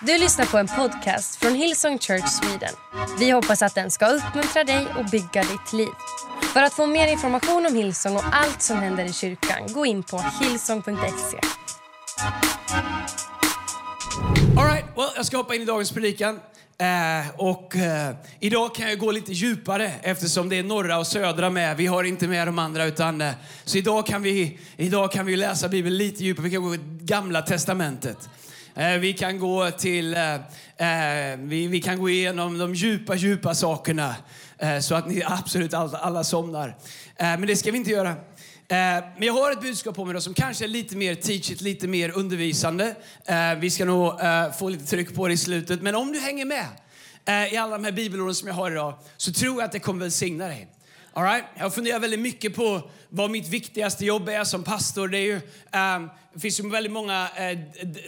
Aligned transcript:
Du 0.00 0.18
lyssnar 0.18 0.46
på 0.46 0.58
en 0.58 0.66
podcast 0.66 1.36
från 1.36 1.54
Hillsong 1.54 1.98
Church 1.98 2.28
Sweden. 2.28 2.74
Vi 3.18 3.30
hoppas 3.30 3.62
att 3.62 3.74
den 3.74 3.90
ska 3.90 4.06
uppmuntra 4.06 4.64
dig 4.64 4.86
och 4.98 5.04
bygga 5.04 5.42
ditt 5.42 5.72
liv. 5.72 5.88
För 6.52 6.62
att 6.62 6.72
få 6.72 6.86
mer 6.86 7.06
information 7.08 7.66
om 7.66 7.74
Hillsong 7.74 8.16
och 8.16 8.22
allt 8.32 8.62
som 8.62 8.76
händer 8.76 9.04
i 9.04 9.12
kyrkan, 9.12 9.72
gå 9.72 9.86
in 9.86 10.02
på 10.02 10.24
hillsong.se. 10.40 11.36
Right, 14.56 14.84
well, 14.96 15.10
jag 15.16 15.26
ska 15.26 15.36
hoppa 15.36 15.54
in 15.54 15.62
i 15.62 15.64
dagens 15.64 15.92
predikan. 15.92 16.40
Eh, 16.78 17.30
och 17.36 17.76
eh, 17.76 18.14
idag 18.40 18.74
kan 18.74 18.88
jag 18.88 18.98
gå 18.98 19.10
lite 19.10 19.32
djupare 19.32 19.92
eftersom 20.02 20.48
det 20.48 20.58
är 20.58 20.62
norra 20.62 20.98
och 20.98 21.06
södra 21.06 21.50
med. 21.50 21.76
Vi 21.76 21.86
har 21.86 22.04
inte 22.04 22.28
med 22.28 22.48
de 22.48 22.58
andra 22.58 22.84
utan 22.84 23.20
eh, 23.20 23.32
så 23.64 23.78
idag 23.78 24.06
kan 24.06 24.22
vi 24.22 24.58
idag 24.76 25.12
kan 25.12 25.26
vi 25.26 25.36
läsa 25.36 25.68
Bibeln 25.68 25.96
lite 25.96 26.24
djupare. 26.24 26.44
Vi 26.44 26.50
kan 26.50 26.62
gå 26.62 26.74
i 26.74 26.80
Gamla 27.00 27.42
testamentet. 27.42 28.28
Eh, 28.78 28.98
vi 28.98 29.12
kan 29.12 29.38
gå 29.38 29.70
till 29.70 30.14
eh, 30.14 30.34
eh, 30.34 31.38
vi, 31.38 31.66
vi 31.66 31.80
kan 31.80 31.98
gå 31.98 32.10
igenom 32.10 32.58
de 32.58 32.74
djupa 32.74 33.14
djupa 33.14 33.54
sakerna 33.54 34.16
så 34.82 34.94
att 34.94 35.08
ni 35.08 35.22
absolut 35.26 35.74
alla, 35.74 35.98
alla 35.98 36.24
somnar. 36.24 36.76
Men 37.18 37.46
det 37.46 37.56
ska 37.56 37.70
vi 37.70 37.78
inte 37.78 37.90
göra. 37.90 38.14
Men 38.68 39.22
jag 39.22 39.32
har 39.32 39.52
ett 39.52 39.60
budskap 39.60 39.96
på 39.96 40.04
mig 40.04 40.14
då 40.14 40.20
som 40.20 40.34
kanske 40.34 40.64
är 40.64 40.68
lite 40.68 40.96
mer 40.96 41.14
teachigt, 41.14 41.60
lite 41.60 41.88
mer 41.88 42.16
undervisande. 42.16 42.94
Vi 43.58 43.70
ska 43.70 43.84
nog 43.84 44.12
få 44.58 44.68
lite 44.68 44.86
tryck 44.86 45.14
på 45.14 45.28
det 45.28 45.34
i 45.34 45.36
slutet. 45.36 45.82
Men 45.82 45.94
om 45.94 46.12
du 46.12 46.18
hänger 46.18 46.44
med 46.44 46.66
i 47.52 47.56
alla 47.56 47.78
de 47.78 47.84
här 47.84 47.92
bibelorden 47.92 48.34
som 48.34 48.48
jag 48.48 48.54
har 48.54 48.70
idag 48.70 48.94
så 49.16 49.32
tror 49.32 49.56
jag 49.56 49.64
att 49.64 49.72
det 49.72 49.78
kommer 49.78 50.00
välsigna 50.00 50.46
dig. 50.46 50.68
All 51.16 51.24
right? 51.24 51.44
Jag 51.54 51.74
funderar 51.74 52.00
väldigt 52.00 52.20
mycket 52.20 52.54
på 52.54 52.90
vad 53.08 53.30
mitt 53.30 53.48
viktigaste 53.48 54.04
jobb 54.04 54.28
är 54.28 54.44
som 54.44 54.62
pastor. 54.62 55.08
Det, 55.08 55.18
är 55.18 55.22
ju, 55.22 55.34
um, 55.34 56.10
det 56.34 56.40
finns 56.40 56.60
ju 56.60 56.70
väldigt 56.70 56.92
många 56.92 57.28
uh, 57.52 57.58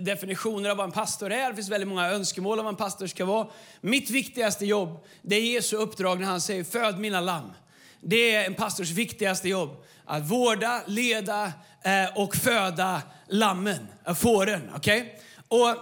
definitioner 0.01 0.71
av 0.71 0.77
vad 0.77 0.85
en 0.85 0.93
pastor 0.93 1.33
är. 1.33 1.51
Det 1.51 1.55
finns 1.57 1.69
väldigt 1.69 1.89
många 1.89 2.11
önskemål 2.11 2.59
om 2.59 2.65
vad 2.65 2.75
en 2.75 2.77
pastor 2.77 3.07
ska 3.07 3.25
vara. 3.25 3.47
Mitt 3.81 4.11
viktigaste 4.11 4.67
jobb 4.67 5.05
det 5.23 5.37
är 5.37 5.41
Jesu 5.41 5.77
uppdrag 5.77 6.21
när 6.21 6.27
han 6.27 6.41
säger 6.41 6.65
föd 6.65 6.99
mina 6.99 7.21
lamm. 7.21 7.53
Det 8.01 8.35
är 8.35 8.47
en 8.47 8.55
pastors 8.55 8.91
viktigaste 8.91 9.49
jobb. 9.49 9.85
Att 10.05 10.31
vårda, 10.31 10.83
leda 10.87 11.45
uh, 11.47 12.19
och 12.19 12.37
föda 12.37 13.03
lammen, 13.29 13.89
uh, 14.09 14.15
fåren. 14.15 14.71
Okay? 14.77 15.05
Och 15.49 15.77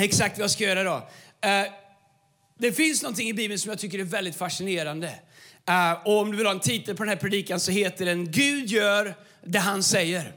exakt 0.00 0.38
vad 0.38 0.42
jag 0.42 0.50
ska 0.50 0.64
göra 0.64 0.84
då. 0.84 1.08
Eh, 1.48 1.66
det 2.60 2.72
finns 2.72 3.02
någonting 3.02 3.28
i 3.28 3.34
Bibeln 3.34 3.58
som 3.58 3.70
jag 3.70 3.78
tycker 3.78 3.98
är 3.98 4.04
väldigt 4.04 4.36
fascinerande. 4.36 5.14
Eh, 5.68 5.92
och 6.04 6.18
om 6.18 6.30
du 6.30 6.36
vill 6.36 6.46
ha 6.46 6.52
en 6.52 6.60
titel 6.60 6.96
på 6.96 7.02
den 7.02 7.08
här 7.08 7.16
predikan 7.16 7.60
så 7.60 7.70
heter 7.70 8.06
den 8.06 8.30
Gud 8.30 8.68
gör 8.68 9.14
det 9.44 9.58
han 9.58 9.82
säger. 9.82 10.32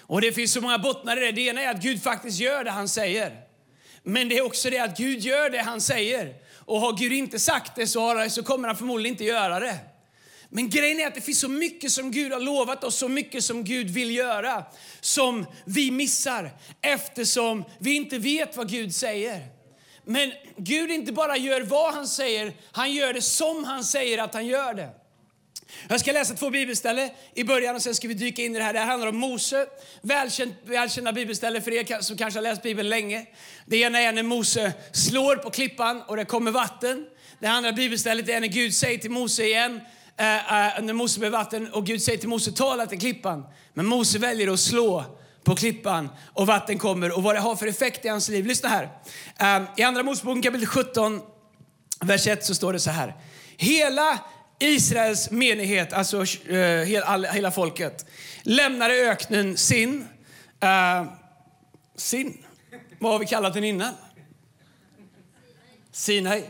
Och 0.00 0.20
det 0.20 0.32
finns 0.32 0.52
så 0.52 0.60
många 0.60 0.78
bottnar 0.78 1.16
i 1.16 1.20
det. 1.26 1.32
Det 1.32 1.40
ena 1.40 1.62
är 1.62 1.70
att 1.70 1.82
Gud 1.82 2.02
faktiskt 2.02 2.40
gör 2.40 2.64
det 2.64 2.70
han 2.70 2.88
säger. 2.88 3.32
Men 4.02 4.28
det 4.28 4.38
är 4.38 4.42
också 4.42 4.70
det 4.70 4.78
att 4.78 4.98
Gud 4.98 5.20
gör 5.20 5.50
det 5.50 5.58
han 5.58 5.80
säger. 5.80 6.34
Och 6.58 6.80
har 6.80 6.98
Gud 6.98 7.12
inte 7.12 7.38
sagt 7.38 7.76
det 7.76 7.86
så, 7.86 8.00
har, 8.00 8.28
så 8.28 8.42
kommer 8.42 8.68
han 8.68 8.76
förmodligen 8.76 9.14
inte 9.14 9.24
göra 9.24 9.60
det. 9.60 9.78
Men 10.48 10.70
grejen 10.70 11.00
är 11.00 11.06
att 11.06 11.14
det 11.14 11.20
finns 11.20 11.40
så 11.40 11.48
mycket 11.48 11.92
som 11.92 12.10
Gud 12.10 12.32
har 12.32 12.40
lovat 12.40 12.84
oss, 12.84 12.96
så 12.96 13.08
mycket 13.08 13.44
som 13.44 13.64
Gud 13.64 13.90
vill 13.90 14.16
göra, 14.16 14.64
som 15.00 15.46
vi 15.64 15.90
missar 15.90 16.50
eftersom 16.80 17.64
vi 17.78 17.94
inte 17.94 18.18
vet 18.18 18.56
vad 18.56 18.70
Gud 18.70 18.94
säger. 18.94 19.61
Men 20.04 20.32
Gud 20.56 20.90
inte 20.90 21.12
bara 21.12 21.36
gör 21.36 21.60
vad 21.60 21.94
han 21.94 22.06
säger, 22.06 22.52
han 22.72 22.92
gör 22.92 23.12
det 23.12 23.22
som 23.22 23.64
han 23.64 23.84
säger 23.84 24.18
att 24.18 24.34
han 24.34 24.46
gör 24.46 24.74
det. 24.74 24.90
Jag 25.88 26.00
ska 26.00 26.12
läsa 26.12 26.34
två 26.34 26.50
bibelställen 26.50 27.10
i 27.34 27.44
början 27.44 27.76
och 27.76 27.82
sen 27.82 27.94
ska 27.94 28.08
vi 28.08 28.14
dyka 28.14 28.42
in 28.42 28.56
i 28.56 28.58
det 28.58 28.64
här. 28.64 28.72
Det 28.72 28.78
här 28.78 28.86
handlar 28.86 29.08
om 29.08 29.16
Mose, 29.16 29.66
välkänt, 30.00 30.54
välkända 30.64 31.12
bibelställen 31.12 31.62
för 31.62 31.70
er 31.70 32.00
som 32.00 32.16
kanske 32.16 32.38
har 32.38 32.42
läst 32.42 32.62
Bibeln 32.62 32.88
länge. 32.88 33.26
Det 33.66 33.76
ena 33.76 34.00
är 34.00 34.12
när 34.12 34.22
Mose 34.22 34.72
slår 34.92 35.36
på 35.36 35.50
klippan 35.50 36.02
och 36.02 36.16
det 36.16 36.24
kommer 36.24 36.50
vatten. 36.50 37.06
Det 37.38 37.46
andra 37.46 37.72
bibelstället 37.72 38.28
är 38.28 38.40
när 38.40 38.48
Gud 38.48 38.74
säger 38.74 38.98
till 38.98 39.10
Mose 39.10 39.44
igen, 39.44 39.80
eh, 40.16 40.76
eh, 40.76 40.82
när 40.82 40.92
Mose 40.92 41.20
blir 41.20 41.30
vatten 41.30 41.72
och 41.72 41.86
Gud 41.86 42.02
säger 42.02 42.18
till 42.18 42.28
Mose, 42.28 42.52
tala 42.52 42.86
till 42.86 43.00
klippan. 43.00 43.44
Men 43.74 43.86
Mose 43.86 44.18
väljer 44.18 44.52
att 44.52 44.60
slå 44.60 45.04
på 45.44 45.56
klippan 45.56 46.08
och 46.32 46.46
vatten 46.46 46.78
kommer 46.78 47.16
och 47.16 47.22
vad 47.22 47.34
det 47.34 47.40
har 47.40 47.56
för 47.56 47.66
effekt 47.66 48.04
i 48.04 48.08
hans 48.08 48.28
liv. 48.28 48.46
Lyssna 48.46 48.68
här. 48.68 48.88
Ehm, 49.38 49.66
I 49.76 49.82
andra 49.82 50.02
Moseboken 50.02 50.42
kapitel 50.42 50.66
17, 50.66 51.20
vers 52.00 52.26
1 52.26 52.44
så 52.44 52.54
står 52.54 52.72
det 52.72 52.80
så 52.80 52.90
här. 52.90 53.14
Hela 53.56 54.18
Israels 54.58 55.30
menighet, 55.30 55.92
alltså 55.92 56.24
eh, 56.48 56.84
hela, 57.32 57.50
folket, 57.50 58.06
lämnade 58.42 58.94
öknen 58.94 59.56
sin. 59.56 60.08
Ehm, 60.60 61.06
sin? 61.96 62.44
Vad 62.98 63.12
har 63.12 63.18
vi 63.18 63.26
kallat 63.26 63.54
den 63.54 63.64
innan? 63.64 63.94
Sinai. 65.92 66.42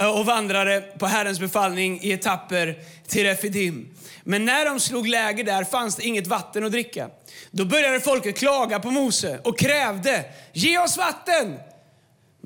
Eh, 0.00 0.18
och 0.18 0.26
vandrade 0.26 0.80
på 0.98 1.06
Herrens 1.06 1.40
befallning 1.40 2.00
i 2.02 2.12
etapper 2.12 2.78
till 3.06 3.24
Refidim. 3.24 3.94
Men 4.22 4.44
när 4.44 4.64
de 4.64 4.80
slog 4.80 5.08
läger 5.08 5.44
där 5.44 5.64
fanns 5.64 5.96
det 5.96 6.06
inget 6.06 6.26
vatten 6.26 6.64
att 6.64 6.72
dricka. 6.72 7.08
Då 7.50 7.64
började 7.64 8.00
folket 8.00 8.38
klaga 8.38 8.80
på 8.80 8.90
Mose 8.90 9.40
och 9.44 9.58
krävde, 9.58 10.24
ge 10.52 10.78
oss 10.78 10.96
vatten! 10.96 11.58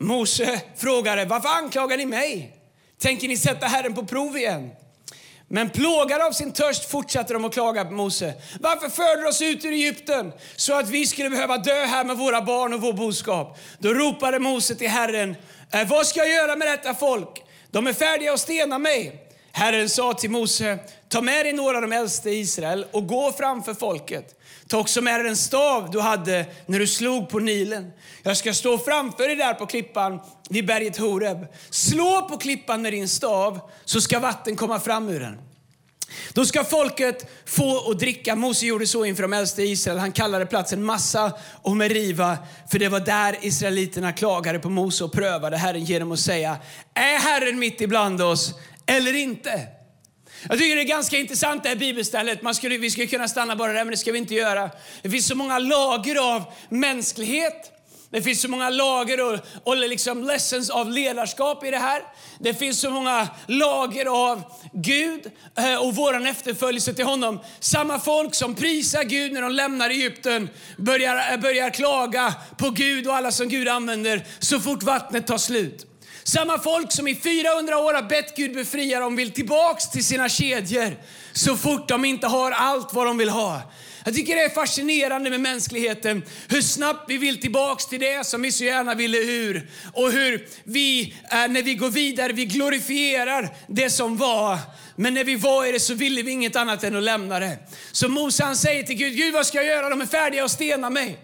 Mose 0.01 0.61
frågade, 0.77 1.25
varför 1.25 1.49
anklagar 1.49 1.97
ni 1.97 2.07
mig? 2.07 2.57
Tänker 3.01 3.29
ni 3.29 3.37
sätta 3.37 3.67
Herren 3.67 3.95
på 3.95 4.07
prov 4.07 4.37
igen? 4.37 4.71
Men 5.49 5.71
plågade 5.71 6.27
av 6.27 6.33
sin 6.33 6.53
törst 6.53 6.91
fortsatte 6.91 7.33
de 7.33 7.45
att 7.45 7.53
klaga 7.53 7.85
på 7.85 7.93
Mose. 7.93 8.35
Varför 8.61 8.89
förde 8.89 9.23
du 9.23 9.29
oss 9.29 9.43
ut 9.43 9.65
ur 9.65 9.73
Egypten 9.73 10.33
så 10.57 10.79
att 10.79 10.91
vi 10.91 11.07
skulle 11.07 11.31
behöva 11.31 11.59
dö 11.59 11.85
här 11.85 12.05
med 12.05 12.17
våra 12.17 12.43
barn 12.43 12.73
och 12.73 12.81
vår 12.81 12.93
boskap? 12.93 13.59
Då 13.79 13.95
ropade 13.95 14.39
Mose 14.39 14.75
till 14.75 14.89
Herren, 14.89 15.37
"Eh, 15.73 15.89
vad 15.89 16.07
ska 16.07 16.21
jag 16.21 16.29
göra 16.29 16.57
med 16.57 16.69
detta 16.69 16.95
folk? 16.95 17.43
De 17.71 17.87
är 17.87 17.93
färdiga 17.93 18.33
att 18.33 18.41
stena 18.41 18.79
mig. 18.79 19.29
Herren 19.53 19.89
sa 19.89 20.15
till 20.15 20.31
Mose, 20.31 20.79
ta 21.09 21.21
med 21.21 21.47
dig 21.47 21.53
några 21.53 21.77
av 21.77 21.83
de 21.83 21.93
äldste 21.93 22.31
i 22.31 22.41
Israel 22.41 22.87
och 22.93 23.07
gå 23.07 23.33
framför 23.33 23.75
folket. 23.75 24.39
Ta 24.69 24.79
också 24.79 25.01
med 25.01 25.15
dig 25.15 25.25
den 25.25 25.37
stav 25.37 25.91
du 25.91 26.01
hade 26.01 26.47
när 26.67 26.79
du 26.79 26.87
slog 26.87 27.29
på 27.29 27.39
Nilen. 27.39 27.93
Jag 28.23 28.37
ska 28.37 28.55
stå 28.55 28.79
framför 28.79 29.27
dig 29.27 29.37
där 29.37 29.55
på 29.55 29.67
klippan 29.67 30.21
vid 30.51 30.67
berget 30.67 30.97
Horeb. 30.97 31.47
Slå 31.71 32.29
på 32.29 32.39
klippan 32.39 32.83
med 32.83 32.93
din 32.93 33.09
stav 33.09 33.61
så 33.85 34.01
ska 34.01 34.19
vatten 34.19 34.57
komma 34.57 34.81
fram 34.81 35.09
ur 35.09 35.21
den. 35.21 35.39
Då 36.33 36.45
ska 36.45 36.65
folket 36.65 37.31
få 37.47 37.71
och 37.71 37.97
dricka. 37.97 38.37
Mose 38.37 38.67
gjorde 38.67 38.87
så 38.87 39.05
inför 39.05 39.23
de 39.23 39.33
äldste 39.33 39.63
i 39.63 39.71
Israel. 39.71 39.99
Han 39.99 40.13
kallade 40.13 40.47
platsen 40.47 40.85
Massa 40.85 41.33
och 41.63 41.77
Meriva, 41.77 42.39
för 42.71 42.79
det 42.79 42.89
var 42.89 43.01
där 43.01 43.37
israeliterna 43.41 44.13
klagade 44.13 44.59
på 44.59 44.71
Mose 44.71 45.05
och 45.05 45.13
prövade 45.13 45.57
Herren 45.57 45.85
genom 45.85 46.13
att 46.13 46.21
säga, 46.21 46.57
är 46.95 47.19
Herren 47.19 47.59
mitt 47.59 47.81
ibland 47.81 48.23
oss 48.23 48.55
eller 48.87 49.15
inte? 49.15 49.69
Jag 50.49 50.59
tycker 50.59 50.77
det 50.77 50.83
är 50.83 50.87
ganska 50.87 51.19
intressant 51.19 51.63
det 51.63 51.69
här 51.69 51.77
bibelstället. 51.77 52.43
Man 52.43 52.55
skulle, 52.55 52.79
vi 52.79 52.91
skulle 52.91 53.07
kunna 53.07 53.29
stanna 53.29 53.57
bara 53.57 53.73
där, 53.73 53.85
men 53.85 53.91
det 53.91 53.97
ska 53.97 54.13
vi 54.13 54.19
inte 54.19 54.35
göra. 54.35 54.71
Det 55.03 55.11
finns 55.11 55.27
så 55.27 55.35
många 55.35 55.59
lager 55.59 56.35
av 56.35 56.45
mänsklighet. 56.69 57.72
Det 58.13 58.23
finns 58.23 58.41
så 58.41 58.49
många 58.49 58.71
lager 58.71 59.21
och, 59.21 59.39
och 59.65 59.77
liksom 59.77 60.23
lessons 60.23 60.71
av 60.71 60.91
ledarskap 60.91 61.65
i 61.65 61.71
det 61.71 61.79
här. 61.79 62.03
Det 62.39 62.55
finns 62.55 62.81
så 62.81 62.91
många 62.91 63.29
lager 63.47 64.07
av 64.07 64.43
Gud 64.73 65.31
eh, 65.59 65.77
och 65.77 65.95
vår 65.95 66.27
efterföljelse 66.27 66.95
till 66.95 67.05
honom. 67.05 67.41
Samma 67.61 67.99
folk 67.99 68.35
som 68.35 68.55
prisar 68.55 69.05
Gud 69.05 69.33
när 69.33 69.43
de 69.43 69.53
lämnar 69.53 69.91
Egypten 69.91 70.49
börjar, 70.77 71.33
eh, 71.33 71.41
börjar 71.41 71.71
klaga 71.71 72.35
på 72.59 72.71
Gud 72.71 73.07
och 73.07 73.17
alla 73.17 73.33
som 73.33 73.49
Gud 73.49 73.69
använder 73.69 74.27
så 74.39 74.61
fort 74.61 74.83
vattnet 74.83 75.27
tar 75.27 75.39
slut. 75.39 75.87
Samma 76.25 76.59
folk 76.59 76.93
som 76.93 77.09
i 77.09 77.15
400 77.15 77.79
år 77.79 77.95
har 77.95 78.03
bett 78.03 78.37
Gud 78.37 78.55
befria 78.55 79.01
dem 79.01 79.17
vill 79.17 79.31
tillbaks 79.31 79.91
till 79.91 80.05
sina 80.05 80.29
kedjor 80.29 80.97
så 81.33 81.57
fort 81.57 81.89
de 81.89 82.05
inte 82.05 82.27
har 82.27 82.51
allt 82.51 82.95
vad 82.95 83.07
de 83.07 83.19
vill 83.19 83.29
ha. 83.29 83.61
Jag 84.05 84.15
tycker 84.15 84.37
det 84.37 84.43
är 84.43 84.49
fascinerande 84.49 85.31
med 85.31 85.41
mänskligheten, 85.41 86.23
hur 86.49 86.63
snabbt 86.63 87.05
vi 87.09 87.19
vill 87.19 87.41
tillbaks 87.41 87.87
till 87.87 88.01
det 88.01 88.27
som 88.27 88.43
vi 88.43 88.53
så 88.53 88.65
gärna 88.65 88.95
ville 88.95 89.19
ur. 89.19 89.71
Och 89.93 90.13
hur 90.13 90.49
vi, 90.65 91.15
när 91.31 91.63
vi 91.63 91.75
går 91.75 91.91
vidare, 91.91 92.33
vi 92.33 92.45
glorifierar 92.45 93.55
det 93.69 93.91
som 93.91 94.17
var. 94.17 94.59
Men 94.97 95.15
när 95.15 95.25
vi 95.25 95.37
var 95.37 95.67
i 95.67 95.73
det 95.73 95.81
så 95.81 95.95
ville 95.95 96.23
vi 96.23 96.31
inget 96.31 96.57
annat 96.57 96.85
än 96.85 96.97
att 96.97 97.03
lämna 97.03 97.41
det. 97.41 97.59
Så 97.93 98.09
Mose 98.09 98.45
han 98.45 98.57
säger 98.57 98.83
till 98.83 98.97
Gud, 98.97 99.17
Gud 99.17 99.35
vad 99.35 99.47
ska 99.47 99.59
jag 99.59 99.67
göra? 99.67 99.89
De 99.89 100.01
är 100.01 100.07
färdiga 100.07 100.45
att 100.45 100.51
stena 100.51 100.91
mig. 100.91 101.19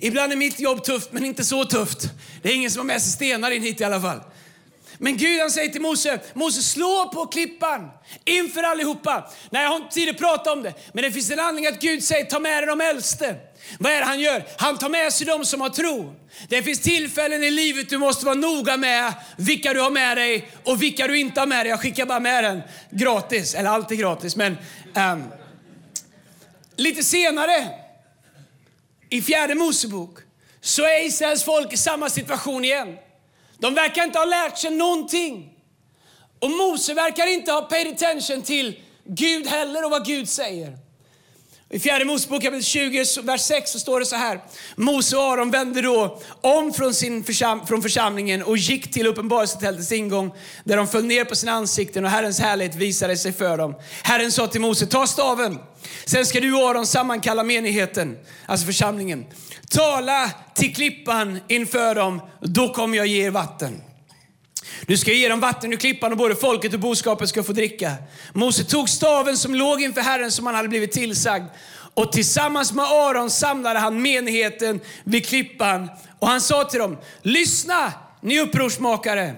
Ibland 0.00 0.32
är 0.32 0.36
mitt 0.36 0.60
jobb 0.60 0.84
tufft, 0.84 1.12
men 1.12 1.24
inte 1.24 1.44
så 1.44 1.64
tufft. 1.64 2.10
Det 2.42 2.48
är 2.50 2.54
ingen 2.54 2.70
som 2.70 2.80
har 2.80 2.86
med 2.86 3.02
sig 3.02 3.12
stenar 3.12 3.50
in 3.50 3.62
hit 3.62 3.80
i 3.80 3.84
alla 3.84 4.00
fall. 4.00 4.20
Men 5.02 5.16
Gud 5.16 5.40
han 5.40 5.50
säger 5.50 5.68
till 5.68 5.80
Mose, 5.80 6.20
Mose 6.34 6.62
slå 6.62 7.10
på 7.14 7.26
klippan 7.26 7.90
inför 8.24 8.62
allihopa. 8.62 9.30
Nej, 9.50 9.62
jag 9.62 9.68
har 9.70 9.76
inte 9.76 9.94
tid 9.94 10.08
att 10.08 10.18
prata 10.18 10.52
om 10.52 10.62
det. 10.62 10.74
Men 10.92 11.04
det 11.04 11.12
finns 11.12 11.30
en 11.30 11.40
anledning 11.40 11.66
att 11.66 11.80
Gud 11.80 12.04
säger, 12.04 12.24
ta 12.24 12.38
med 12.38 12.62
dig 12.62 12.66
de 12.66 12.80
äldste. 12.80 13.36
Vad 13.78 13.92
är 13.92 13.98
det 13.98 14.04
han 14.04 14.20
gör? 14.20 14.44
Han 14.58 14.78
tar 14.78 14.88
med 14.88 15.12
sig 15.12 15.26
de 15.26 15.44
som 15.44 15.60
har 15.60 15.68
tro. 15.68 16.14
Det 16.48 16.62
finns 16.62 16.80
tillfällen 16.80 17.44
i 17.44 17.50
livet 17.50 17.90
du 17.90 17.98
måste 17.98 18.26
vara 18.26 18.34
noga 18.34 18.76
med 18.76 19.14
vilka 19.36 19.74
du 19.74 19.80
har 19.80 19.90
med 19.90 20.16
dig 20.16 20.50
och 20.64 20.82
vilka 20.82 21.06
du 21.06 21.18
inte 21.18 21.40
har 21.40 21.46
med 21.46 21.66
dig. 21.66 21.70
Jag 21.70 21.80
skickar 21.80 22.06
bara 22.06 22.20
med 22.20 22.44
den 22.44 22.62
gratis, 22.90 23.54
eller 23.54 23.70
alltid 23.70 23.98
gratis. 23.98 24.36
Men 24.36 24.56
um, 24.94 25.24
lite 26.76 27.02
senare 27.02 27.68
i 29.10 29.22
fjärde 29.22 29.54
Mosebok 29.54 30.18
så 30.60 30.82
är 30.82 31.06
Israels 31.06 31.44
folk 31.44 31.72
i 31.72 31.76
samma 31.76 32.10
situation 32.10 32.64
igen. 32.64 32.96
De 33.60 33.74
verkar 33.74 34.04
inte 34.04 34.18
ha 34.18 34.24
lärt 34.24 34.58
sig 34.58 34.70
någonting. 34.70 35.54
Och 36.38 36.50
Mose 36.50 36.94
verkar 36.94 37.26
inte 37.26 37.52
ha 37.52 37.62
paid 37.62 37.88
attention 37.88 38.42
till 38.42 38.80
Gud 39.04 39.46
heller 39.46 39.84
och 39.84 39.90
vad 39.90 40.06
Gud 40.06 40.28
säger. 40.28 40.78
I 41.72 41.78
fjärde 41.78 42.04
Mosebok 42.04 42.42
kapitel 42.42 42.64
20, 42.64 43.04
vers 43.22 43.40
6 43.40 43.70
så 43.70 43.78
står 43.78 44.00
det 44.00 44.06
så 44.06 44.16
här. 44.16 44.40
Mose 44.76 45.16
och 45.16 45.22
Aron 45.22 45.50
vände 45.50 45.82
då 45.82 46.20
om 46.40 46.72
från, 46.72 46.94
sin 46.94 47.24
försam 47.24 47.66
från 47.66 47.82
församlingen 47.82 48.42
och 48.42 48.56
gick 48.56 48.92
till 48.92 49.06
uppenbarelsetältets 49.06 49.92
ingång 49.92 50.34
där 50.64 50.76
de 50.76 50.88
föll 50.88 51.04
ner 51.04 51.24
på 51.24 51.36
sina 51.36 51.52
ansikten 51.52 52.04
och 52.04 52.10
Herrens 52.10 52.40
härlighet 52.40 52.74
visade 52.74 53.16
sig 53.16 53.32
för 53.32 53.58
dem. 53.58 53.74
Herren 54.02 54.32
sa 54.32 54.46
till 54.46 54.60
Mose, 54.60 54.86
ta 54.86 55.06
staven. 55.06 55.58
Sen 56.04 56.26
ska 56.26 56.40
du 56.40 56.54
och 56.54 56.70
Aron 56.70 56.86
sammankalla 56.86 57.42
menigheten, 57.42 58.18
alltså 58.46 58.66
församlingen. 58.66 59.26
Tala 59.70 60.30
till 60.54 60.74
klippan 60.74 61.40
inför 61.48 61.94
dem, 61.94 62.20
då 62.40 62.68
kommer 62.68 62.96
jag 62.96 63.06
ge 63.06 63.26
er 63.26 63.30
vatten. 63.30 63.82
Du 64.86 64.96
ska 64.96 65.12
ge 65.12 65.28
dem 65.28 65.40
vatten 65.40 65.72
ur 65.72 65.76
klippan 65.76 66.12
och 66.12 66.18
både 66.18 66.34
folket 66.34 66.74
och 66.74 66.80
boskapet 66.80 67.28
ska 67.28 67.42
få 67.42 67.52
dricka. 67.52 67.92
Mose 68.32 68.64
tog 68.64 68.88
staven 68.88 69.36
som 69.36 69.54
låg 69.54 69.82
inför 69.82 70.00
Herren 70.00 70.30
som 70.30 70.46
han 70.46 70.54
hade 70.54 70.68
blivit 70.68 70.92
tillsagd 70.92 71.44
och 71.94 72.12
tillsammans 72.12 72.72
med 72.72 72.84
Aron 72.84 73.30
samlade 73.30 73.78
han 73.78 74.02
menigheten 74.02 74.80
vid 75.04 75.26
klippan 75.26 75.90
och 76.18 76.28
han 76.28 76.40
sa 76.40 76.64
till 76.64 76.80
dem, 76.80 76.98
lyssna 77.22 77.92
ni 78.20 78.40
upprorsmakare, 78.40 79.34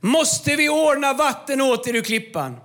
måste 0.00 0.56
vi 0.56 0.68
ordna 0.68 1.12
vatten 1.12 1.60
åt 1.60 1.88
er 1.88 1.94
ur 1.94 2.02
klippan? 2.02 2.56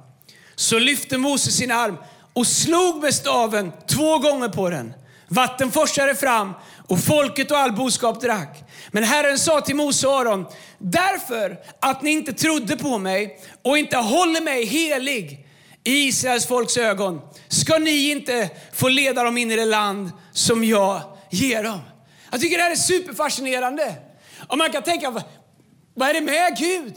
Så 0.56 0.80
lyfte 0.80 1.18
Mose 1.18 1.52
sin 1.52 1.72
arm 1.72 1.98
och 2.34 2.48
slog 2.48 3.02
med 3.02 3.14
staven 3.14 3.72
två 3.88 4.18
gånger 4.18 4.50
på 4.50 4.70
den. 4.70 4.94
Vatten 5.28 5.72
forsade 5.72 6.16
fram 6.16 6.54
och 6.90 7.04
folket 7.04 7.52
och 7.52 7.58
all 7.58 7.72
boskap 7.72 8.22
drack. 8.22 8.64
Men 8.92 9.04
Herren 9.04 9.40
sa 9.40 9.62
till 9.62 9.76
Mose 9.76 10.08
och 10.08 10.14
Aron, 10.14 10.46
därför 10.78 11.60
att 11.80 12.02
ni 12.02 12.12
inte 12.12 12.34
trodde 12.34 12.78
på 12.78 12.98
mig 12.98 13.40
och 13.62 13.78
inte 13.78 13.98
håller 13.98 14.42
mig 14.42 14.66
helig 14.66 15.48
i 15.84 16.08
Israels 16.08 16.48
folks 16.48 16.78
ögon, 16.78 17.22
ska 17.48 17.78
ni 17.78 18.12
inte 18.12 18.50
få 18.74 18.90
leda 18.90 19.24
dem 19.24 19.38
in 19.38 19.52
i 19.52 19.56
det 19.56 19.66
land 19.66 20.12
som 20.32 20.64
jag 20.64 21.02
ger 21.30 21.64
dem. 21.64 21.80
Jag 22.32 22.42
tycker 22.42 22.58
det 22.58 22.64
här 22.64 22.72
är 22.72 22.76
superfascinerande. 22.76 23.96
Och 24.48 24.58
man 24.58 24.72
kan 24.72 24.84
tänka, 24.84 25.24
vad 25.94 26.10
är 26.10 26.14
det 26.14 26.22
med 26.22 26.58
Gud? 26.58 26.94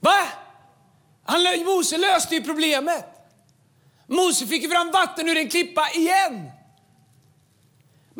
Va? 0.00 0.18
Han, 1.24 1.42
Mose 1.64 1.98
löste 1.98 2.34
ju 2.34 2.42
problemet. 2.42 3.04
Mose 4.06 4.46
fick 4.46 4.72
fram 4.72 4.90
vatten 4.90 5.28
ur 5.28 5.36
en 5.36 5.48
klippa 5.48 5.90
igen. 5.94 6.50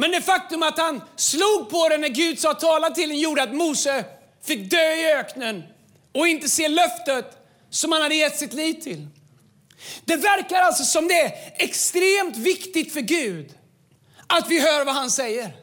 Men 0.01 0.11
det 0.11 0.21
faktum 0.21 0.63
att 0.63 0.79
han 0.79 1.01
slog 1.17 1.71
på 1.71 1.89
den 1.89 2.01
när 2.01 2.09
Gud 2.09 2.39
sa 2.39 2.55
tala 2.55 2.91
till 2.91 3.09
den 3.09 3.19
gjorde 3.19 3.43
att 3.43 3.55
Mose 3.55 4.05
fick 4.45 4.71
dö 4.71 4.93
i 4.93 5.13
öknen 5.13 5.63
och 6.15 6.29
inte 6.29 6.49
se 6.49 6.69
löftet 6.69 7.47
som 7.71 7.93
han 7.93 8.03
hade 8.03 8.15
gett 8.15 8.39
sitt 8.39 8.53
liv 8.53 8.75
till. 8.75 9.07
Det 10.05 10.17
verkar 10.17 10.61
alltså 10.61 10.85
som 10.85 11.09
det 11.09 11.21
är 11.21 11.33
extremt 11.57 12.37
viktigt 12.37 12.93
för 12.93 13.01
Gud 13.01 13.55
att 14.27 14.49
vi 14.49 14.61
hör 14.61 14.85
vad 14.85 14.95
han 14.95 15.11
säger. 15.11 15.57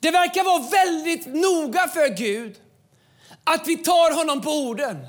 Det 0.00 0.10
verkar 0.10 0.44
vara 0.44 0.62
väldigt 0.70 1.26
noga 1.26 1.88
för 1.88 2.08
Gud 2.08 2.56
att 3.44 3.68
vi 3.68 3.76
tar 3.76 4.14
honom 4.14 4.40
på 4.40 4.50
orden 4.50 5.06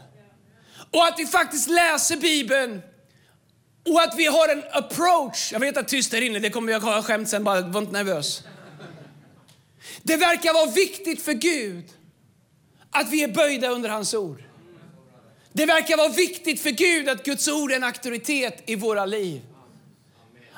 och 0.91 1.05
att 1.05 1.19
vi 1.19 1.25
faktiskt 1.25 1.69
läser 1.69 2.17
Bibeln 2.17 2.81
och 3.85 4.01
att 4.01 4.15
vi 4.17 4.25
har 4.25 4.49
en 4.49 4.63
approach. 4.71 5.51
Jag 5.51 5.59
vet 5.59 5.77
att 5.77 5.87
tyst 5.87 6.11
där 6.11 6.21
inne, 6.21 6.39
det 6.39 6.49
kommer 6.49 6.71
jag 6.71 6.79
ha 6.79 7.03
skämt 7.03 7.29
sen, 7.29 7.43
bara 7.43 7.61
var 7.61 7.81
inte 7.81 7.93
nervös. 7.93 8.43
Det 10.03 10.17
verkar 10.17 10.53
vara 10.53 10.71
viktigt 10.71 11.21
för 11.21 11.33
Gud 11.33 11.85
att 12.91 13.09
vi 13.09 13.23
är 13.23 13.27
böjda 13.27 13.69
under 13.69 13.89
hans 13.89 14.13
ord. 14.13 14.43
Det 15.53 15.65
verkar 15.65 15.97
vara 15.97 16.09
viktigt 16.09 16.61
för 16.61 16.69
Gud 16.69 17.09
att 17.09 17.25
Guds 17.25 17.47
ord 17.47 17.71
är 17.71 17.75
en 17.75 17.83
auktoritet 17.83 18.63
i 18.65 18.75
våra 18.75 19.05
liv. 19.05 19.41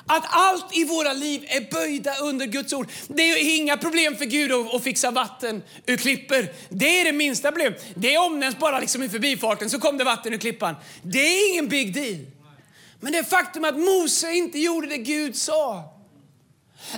Att 0.08 0.24
allt 0.28 0.76
i 0.76 0.84
våra 0.84 1.12
liv 1.12 1.44
är 1.48 1.72
böjda 1.72 2.18
under 2.18 2.46
Guds 2.46 2.72
ord. 2.72 2.88
Det 3.08 3.22
är 3.22 3.56
inga 3.56 3.76
problem 3.76 4.16
för 4.16 4.24
Gud 4.24 4.52
att, 4.52 4.82
fixa 4.82 5.10
vatten 5.10 5.62
ur 5.86 5.96
klippor. 5.96 6.48
Det 6.68 7.00
är 7.00 7.04
det 7.04 7.12
minsta 7.12 7.52
problem. 7.52 7.74
Det 7.94 8.18
omnämns 8.18 8.58
bara 8.58 8.80
liksom 8.80 9.02
i 9.02 9.08
förbifarten, 9.08 9.70
så 9.70 9.80
kom 9.80 9.98
det 9.98 10.04
vatten 10.04 10.32
ur 10.34 10.38
klippan. 10.38 10.74
Det 11.02 11.18
är 11.18 11.50
ingen 11.50 11.68
big 11.68 11.94
deal. 11.94 12.35
Men 13.00 13.12
det 13.12 13.24
faktum 13.24 13.64
att 13.64 13.78
Mose 13.78 14.32
inte 14.32 14.58
gjorde 14.58 14.86
det 14.86 14.96
Gud 14.96 15.36
sa. 15.36 15.92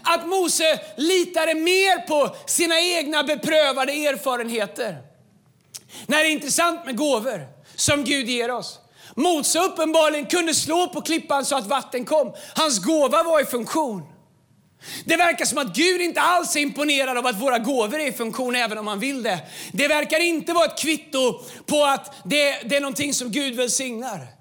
Att 0.02 0.28
Mose 0.28 0.80
litade 0.96 1.54
mer 1.54 2.06
på 2.06 2.36
sina 2.46 2.80
egna 2.80 3.24
beprövade 3.24 3.92
erfarenheter. 3.92 4.98
När 6.06 6.18
det 6.18 6.28
är 6.28 6.32
intressant 6.32 6.86
med 6.86 6.96
gåvor 6.96 7.46
som 7.76 8.04
Gud 8.04 8.28
ger 8.28 8.50
oss. 8.50 8.78
Mose 9.14 9.58
uppenbarligen 9.58 10.26
kunde 10.26 10.54
slå 10.54 10.88
på 10.88 11.00
klippan 11.00 11.44
så 11.44 11.56
att 11.56 11.66
vatten 11.66 12.04
kom. 12.04 12.32
Hans 12.54 12.78
gåva 12.78 13.22
var 13.22 13.40
i 13.40 13.44
funktion. 13.44 14.02
Det 15.04 15.16
verkar 15.16 15.44
som 15.44 15.58
att 15.58 15.74
Gud 15.74 16.00
inte 16.00 16.20
alls 16.20 16.56
är 16.56 16.60
imponerad 16.60 17.18
av 17.18 17.26
att 17.26 17.40
våra 17.40 17.58
gåvor 17.58 18.00
är 18.00 18.06
i 18.06 18.12
funktion 18.12 18.56
även 18.56 18.78
om 18.78 18.86
han 18.86 19.00
vill 19.00 19.22
det. 19.22 19.38
Det 19.72 19.88
verkar 19.88 20.20
inte 20.20 20.52
vara 20.52 20.64
ett 20.64 20.78
kvitto 20.78 21.40
på 21.66 21.84
att 21.84 22.14
det, 22.24 22.60
det 22.64 22.76
är 22.76 22.80
någonting 22.80 23.14
som 23.14 23.30
Gud 23.30 23.54
välsignar. 23.54 24.37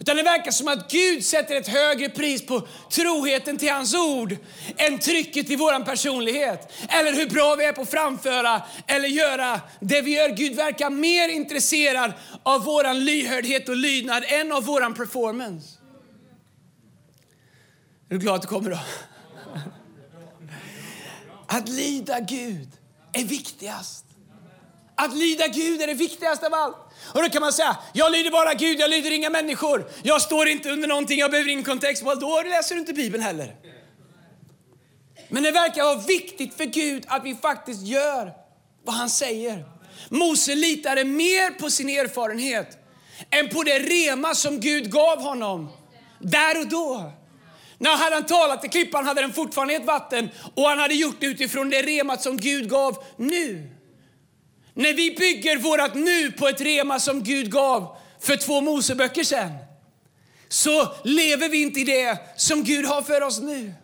Utan 0.00 0.16
det 0.16 0.22
verkar 0.22 0.50
som 0.50 0.68
att 0.68 0.90
Gud 0.90 1.24
sätter 1.24 1.56
ett 1.56 1.68
högre 1.68 2.08
pris 2.08 2.46
på 2.46 2.66
troheten 2.90 3.58
till 3.58 3.72
hans 3.72 3.94
ord 3.94 4.36
än 4.76 4.98
trycket 4.98 5.50
i 5.50 5.56
vår 5.56 5.84
personlighet. 5.84 6.72
Eller 6.88 7.12
hur 7.12 7.26
bra 7.26 7.54
vi 7.54 7.64
är 7.64 7.72
på 7.72 7.82
att 7.82 7.90
framföra 7.90 8.62
eller 8.86 9.08
göra 9.08 9.60
det 9.80 10.02
vi 10.02 10.16
gör. 10.16 10.28
Gud 10.28 10.54
verkar 10.56 10.90
mer 10.90 11.28
intresserad 11.28 12.12
av 12.42 12.64
vår 12.64 12.94
lyhördhet 12.94 13.68
och 13.68 13.76
lydnad 13.76 14.24
än 14.26 14.52
av 14.52 14.64
vår 14.64 14.94
performance. 14.94 15.78
Är 18.08 18.14
du 18.14 18.18
glad 18.18 18.34
att 18.34 18.42
du 18.42 18.48
kommer 18.48 18.70
då? 18.70 18.78
Att 21.46 21.68
lyda 21.68 22.20
Gud 22.20 22.68
är 23.12 23.24
viktigast. 23.24 24.04
Att 24.94 25.16
lyda 25.16 25.46
Gud 25.46 25.82
är 25.82 25.86
det 25.86 25.94
viktigaste 25.94 26.46
av 26.46 26.54
allt. 26.54 26.83
Och 27.06 27.22
då 27.22 27.28
kan 27.28 27.40
man 27.40 27.52
säga, 27.52 27.76
jag 27.92 28.12
lyder 28.12 28.30
bara 28.30 28.54
Gud, 28.54 28.80
jag 28.80 28.90
lyder 28.90 29.10
inga 29.10 29.30
människor. 29.30 29.90
Jag 30.02 30.22
står 30.22 30.48
inte 30.48 30.70
under 30.70 30.88
någonting, 30.88 31.18
jag 31.18 31.30
behöver 31.30 31.50
ingen 31.50 31.64
kontext. 31.64 32.04
Då 32.20 32.42
läser 32.42 32.74
du 32.74 32.80
inte 32.80 32.92
Bibeln 32.92 33.22
heller. 33.22 33.54
Men 35.28 35.42
det 35.42 35.50
verkar 35.50 35.82
vara 35.82 35.98
viktigt 35.98 36.54
för 36.54 36.64
Gud 36.64 37.04
att 37.08 37.24
vi 37.24 37.34
faktiskt 37.34 37.82
gör 37.82 38.32
vad 38.84 38.94
han 38.94 39.10
säger. 39.10 39.64
Mose 40.08 40.54
litade 40.54 41.04
mer 41.04 41.50
på 41.50 41.70
sin 41.70 41.88
erfarenhet 41.88 42.78
än 43.30 43.48
på 43.48 43.62
det 43.62 43.78
rema 43.78 44.34
som 44.34 44.60
Gud 44.60 44.92
gav 44.92 45.20
honom 45.20 45.68
där 46.18 46.60
och 46.60 46.66
då. 46.66 47.12
När 47.78 47.96
hade 47.96 48.14
han 48.14 48.26
talat 48.26 48.60
till 48.60 48.70
klippan 48.70 49.06
hade 49.06 49.20
den 49.20 49.32
fortfarande 49.32 49.74
ett 49.74 49.84
vatten 49.84 50.30
och 50.54 50.68
han 50.68 50.78
hade 50.78 50.94
gjort 50.94 51.16
det 51.20 51.26
utifrån 51.26 51.70
det 51.70 51.82
remat 51.82 52.22
som 52.22 52.36
Gud 52.36 52.70
gav 52.70 53.04
nu. 53.16 53.70
När 54.74 54.94
vi 54.94 55.10
bygger 55.10 55.56
vårt 55.58 55.94
nu 55.94 56.32
på 56.32 56.48
ett 56.48 56.60
rema 56.60 57.00
som 57.00 57.22
Gud 57.22 57.50
gav 57.50 57.96
för 58.20 58.36
två 58.36 58.60
Moseböcker 58.60 59.24
sen 59.24 59.52
så 60.48 60.92
lever 61.04 61.48
vi 61.48 61.62
inte 61.62 61.80
i 61.80 61.84
det 61.84 62.18
som 62.36 62.64
Gud 62.64 62.86
har 62.86 63.02
för 63.02 63.20
oss 63.20 63.40
nu. 63.40 63.74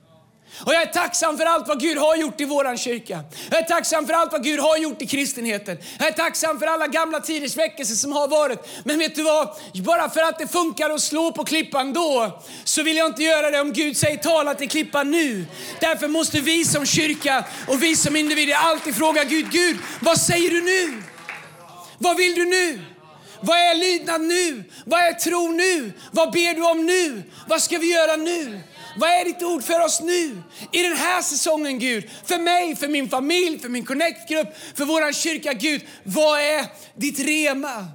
Och 0.66 0.74
jag 0.74 0.82
är 0.82 0.86
tacksam 0.86 1.38
för 1.38 1.44
allt 1.44 1.68
vad 1.68 1.80
Gud 1.80 1.98
har 1.98 2.16
gjort 2.16 2.40
i 2.40 2.44
våran 2.44 2.78
kyrka. 2.78 3.20
Jag 3.50 3.58
är 3.58 3.64
tacksam 3.64 4.06
för 4.06 4.14
allt 4.14 4.32
vad 4.32 4.44
Gud 4.44 4.60
har 4.60 4.76
gjort 4.76 5.02
i 5.02 5.06
kristenheten. 5.06 5.78
Jag 5.98 6.08
är 6.08 6.12
tacksam 6.12 6.58
för 6.58 6.66
alla 6.66 6.86
gamla 6.86 7.20
tiders 7.20 7.56
väckelser 7.56 7.94
som 7.94 8.12
har 8.12 8.28
varit. 8.28 8.68
Men 8.84 8.98
vet 8.98 9.14
du 9.14 9.22
vad? 9.22 9.48
Bara 9.74 10.10
för 10.10 10.20
att 10.20 10.38
det 10.38 10.46
funkar 10.46 10.90
att 10.90 11.00
slå 11.00 11.32
på 11.32 11.44
klippan 11.44 11.92
då, 11.92 12.42
så 12.64 12.82
vill 12.82 12.96
jag 12.96 13.06
inte 13.06 13.22
göra 13.22 13.50
det 13.50 13.60
om 13.60 13.72
Gud 13.72 13.96
säger 13.96 14.16
tala 14.16 14.54
till 14.54 14.68
klippan 14.68 15.10
nu. 15.10 15.44
Därför 15.80 16.08
måste 16.08 16.40
vi 16.40 16.64
som 16.64 16.86
kyrka 16.86 17.44
och 17.68 17.82
vi 17.82 17.96
som 17.96 18.16
individer 18.16 18.54
alltid 18.54 18.96
fråga 18.96 19.24
Gud, 19.24 19.50
Gud, 19.50 19.76
vad 20.00 20.20
säger 20.20 20.50
du 20.50 20.62
nu? 20.62 21.02
Vad 21.98 22.16
vill 22.16 22.34
du 22.34 22.44
nu? 22.44 22.80
Vad 23.40 23.58
är 23.58 23.74
lydnad 23.74 24.20
nu? 24.20 24.64
Vad 24.84 25.00
är 25.00 25.12
tro 25.12 25.48
nu? 25.48 25.92
Vad 26.12 26.32
ber 26.32 26.54
du 26.54 26.62
om 26.62 26.86
nu? 26.86 27.22
Vad 27.48 27.62
ska 27.62 27.78
vi 27.78 27.92
göra 27.92 28.16
nu? 28.16 28.60
Vad 28.96 29.10
är 29.10 29.24
ditt 29.24 29.42
ord 29.42 29.62
för 29.62 29.84
oss 29.84 30.00
nu? 30.00 30.42
I 30.72 30.82
den 30.82 30.96
här 30.96 31.22
säsongen 31.22 31.78
Gud. 31.78 32.10
För 32.24 32.38
mig, 32.38 32.76
för 32.76 32.88
min 32.88 33.08
familj, 33.08 33.58
för 33.58 33.68
min 33.68 33.84
connect-grupp, 33.84 34.48
för 34.74 34.84
vår 34.84 35.12
kyrka 35.12 35.52
Gud. 35.52 35.82
Vad 36.04 36.40
är 36.40 36.66
ditt 36.96 37.20
rema? 37.20 37.86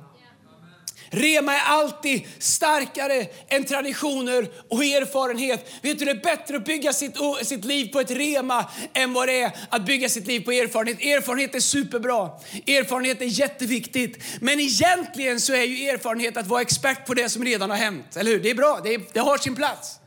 Rema 1.09 1.53
är 1.53 1.61
alltid 1.65 2.21
starkare 2.39 3.27
än 3.47 3.63
traditioner 3.63 4.49
och 4.69 4.83
erfarenhet. 4.83 5.73
Vet 5.81 5.99
du, 5.99 6.05
det 6.05 6.11
är 6.11 6.15
bättre 6.15 6.57
att 6.57 6.65
bygga 6.65 6.93
sitt, 6.93 7.15
sitt 7.43 7.65
liv 7.65 7.85
på 7.85 7.99
ett 7.99 8.11
rema 8.11 8.69
än 8.93 9.13
vad 9.13 9.27
det 9.27 9.41
är 9.41 9.51
att 9.69 9.85
bygga 9.85 10.09
sitt 10.09 10.27
liv 10.27 10.39
på 10.39 10.51
erfarenhet. 10.51 11.01
Erfarenhet 11.01 11.55
är 11.55 11.59
superbra. 11.59 12.29
Erfarenhet 12.67 13.21
är 13.21 13.25
jätteviktigt. 13.25 14.23
Men 14.41 14.59
egentligen 14.59 15.39
så 15.39 15.53
är 15.53 15.63
ju 15.63 15.89
erfarenhet 15.89 16.37
att 16.37 16.47
vara 16.47 16.61
expert 16.61 17.05
på 17.05 17.13
det 17.13 17.29
som 17.29 17.43
redan 17.43 17.69
har 17.69 17.77
hänt. 17.77 18.15
Eller 18.15 18.31
hur? 18.31 18.39
Det 18.39 18.49
är 18.49 18.55
bra, 18.55 18.79
det, 18.83 18.93
är, 18.93 19.01
det 19.13 19.19
har 19.19 19.37
sin 19.37 19.55
plats. 19.55 19.99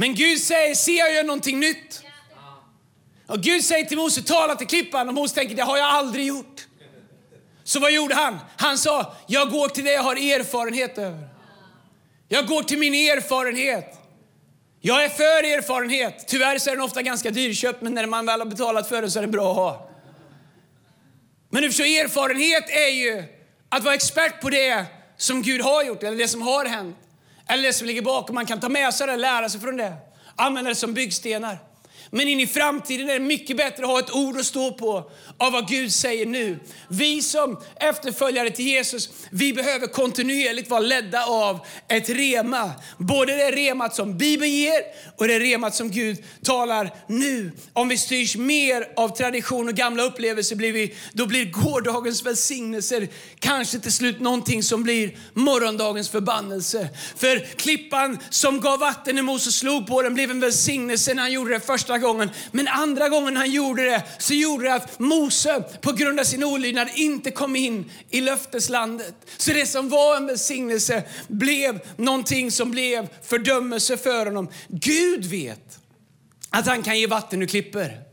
Men 0.00 0.14
Gud 0.14 0.40
säger, 0.40 0.74
se 0.74 0.92
jag 0.92 1.14
gör 1.14 1.24
någonting 1.24 1.60
nytt. 1.60 2.02
Och 3.26 3.40
Gud 3.40 3.64
säger 3.64 3.84
till 3.84 3.96
Mose, 3.96 4.22
tala 4.22 4.56
till 4.56 4.66
klippan. 4.66 5.08
Och 5.08 5.14
Mose 5.14 5.34
tänker, 5.34 5.56
det 5.56 5.62
har 5.62 5.78
jag 5.78 5.86
aldrig 5.86 6.26
gjort. 6.26 6.66
Så 7.64 7.80
vad 7.80 7.92
gjorde 7.92 8.14
han? 8.14 8.38
Han 8.56 8.78
sa, 8.78 9.14
jag 9.26 9.50
går 9.50 9.68
till 9.68 9.84
det 9.84 9.92
jag 9.92 10.02
har 10.02 10.16
erfarenhet 10.16 10.98
över. 10.98 11.28
Jag 12.28 12.46
går 12.46 12.62
till 12.62 12.78
min 12.78 12.94
erfarenhet. 12.94 13.94
Jag 14.80 15.04
är 15.04 15.08
för 15.08 15.58
erfarenhet. 15.58 16.24
Tyvärr 16.28 16.58
så 16.58 16.70
är 16.70 16.74
den 16.74 16.84
ofta 16.84 17.02
ganska 17.02 17.30
dyrköpt, 17.30 17.82
men 17.82 17.94
när 17.94 18.06
man 18.06 18.26
väl 18.26 18.40
har 18.40 18.46
betalat 18.46 18.88
för 18.88 19.02
den 19.02 19.10
så 19.10 19.18
är 19.18 19.22
den 19.22 19.30
bra 19.30 19.50
att 19.50 19.56
ha. 19.56 19.90
Men 21.50 21.62
du 21.62 21.68
förstår, 21.68 21.84
erfarenhet 21.84 22.70
är 22.70 22.90
ju 22.94 23.24
att 23.68 23.84
vara 23.84 23.94
expert 23.94 24.40
på 24.40 24.50
det 24.50 24.84
som 25.16 25.42
Gud 25.42 25.60
har 25.60 25.84
gjort, 25.84 26.02
eller 26.02 26.18
det 26.18 26.28
som 26.28 26.42
har 26.42 26.64
hänt. 26.64 26.96
Eller 27.50 27.62
det 27.62 27.72
som 27.72 27.86
ligger 27.86 28.02
bakom. 28.02 28.34
Man 28.34 28.46
kan 28.46 28.60
ta 28.60 28.68
med 28.68 28.94
sig 28.94 29.06
det, 29.06 29.16
lära 29.16 29.48
sig 29.48 29.60
från 29.60 29.76
det. 29.76 29.92
Använda 30.36 30.68
det 30.68 30.74
som 30.74 30.94
byggstenar. 30.94 31.58
Men 32.12 32.28
in 32.28 32.40
i 32.40 32.46
framtiden 32.46 33.10
är 33.10 33.14
det 33.14 33.20
mycket 33.20 33.56
bättre 33.56 33.82
att 33.82 33.90
ha 33.90 33.98
ett 33.98 34.14
ord 34.14 34.36
att 34.36 34.46
stå 34.46 34.72
på 34.72 35.10
av 35.38 35.52
vad 35.52 35.68
Gud 35.68 35.92
säger 35.92 36.26
nu. 36.26 36.58
Vi 36.88 37.22
som 37.22 37.60
efterföljare 37.76 38.50
till 38.50 38.66
Jesus, 38.66 39.10
vi 39.30 39.52
behöver 39.52 39.86
kontinuerligt 39.86 40.70
vara 40.70 40.80
ledda 40.80 41.24
av 41.24 41.58
ett 41.88 42.08
rema. 42.08 42.70
Både 42.98 43.36
det 43.36 43.50
remat 43.50 43.94
som 43.94 44.18
Bibeln 44.18 44.52
ger 44.52 44.82
och 45.16 45.28
det 45.28 45.38
remat 45.38 45.74
som 45.74 45.90
Gud 45.90 46.24
talar 46.42 46.90
nu. 47.06 47.52
Om 47.72 47.88
vi 47.88 47.98
styrs 47.98 48.36
mer 48.36 48.88
av 48.96 49.08
tradition 49.08 49.68
och 49.68 49.74
gamla 49.74 50.02
upplevelser, 50.02 50.56
blir 50.56 50.72
vi, 50.72 50.94
då 51.12 51.26
blir 51.26 51.44
gårdagens 51.44 52.26
välsignelser 52.26 53.08
kanske 53.38 53.78
till 53.78 53.92
slut 53.92 54.20
någonting 54.20 54.62
som 54.62 54.82
blir 54.82 55.18
morgondagens 55.34 56.08
förbannelse. 56.08 56.88
För 57.16 57.38
klippan 57.38 58.18
som 58.30 58.60
gav 58.60 58.78
vatten 58.78 59.14
när 59.14 59.22
Moses 59.22 59.54
slog 59.54 59.86
på 59.86 60.02
den 60.02 60.14
blev 60.14 60.30
en 60.30 60.40
välsignelse 60.40 61.14
när 61.14 61.22
han 61.22 61.32
gjorde 61.32 61.52
det 61.52 61.60
första 61.60 61.99
gången. 62.00 62.30
Men 62.52 62.68
andra 62.68 63.08
gången 63.08 63.36
han 63.36 63.50
gjorde 63.50 63.82
det 63.82 64.02
så 64.18 64.34
gjorde 64.34 64.64
det 64.64 64.74
att 64.74 64.98
Mose 64.98 65.64
på 65.80 65.92
grund 65.92 66.20
av 66.20 66.24
sin 66.24 66.44
olydnad 66.44 66.88
inte 66.94 67.30
kom 67.30 67.56
in 67.56 67.90
i 68.10 68.20
löfteslandet. 68.20 69.14
Så 69.36 69.52
det 69.52 69.66
som 69.66 69.88
var 69.88 70.16
en 70.16 70.26
välsignelse 70.26 71.02
blev 71.28 71.80
någonting 71.96 72.50
som 72.50 72.70
blev 72.70 73.08
fördömelse 73.22 73.96
för 73.96 74.26
honom. 74.26 74.48
Gud 74.68 75.24
vet 75.24 75.78
att 76.50 76.66
han 76.66 76.82
kan 76.82 76.98
ge 76.98 77.06
vatten 77.06 77.42
ur 77.42 77.46
klippor. 77.46 78.10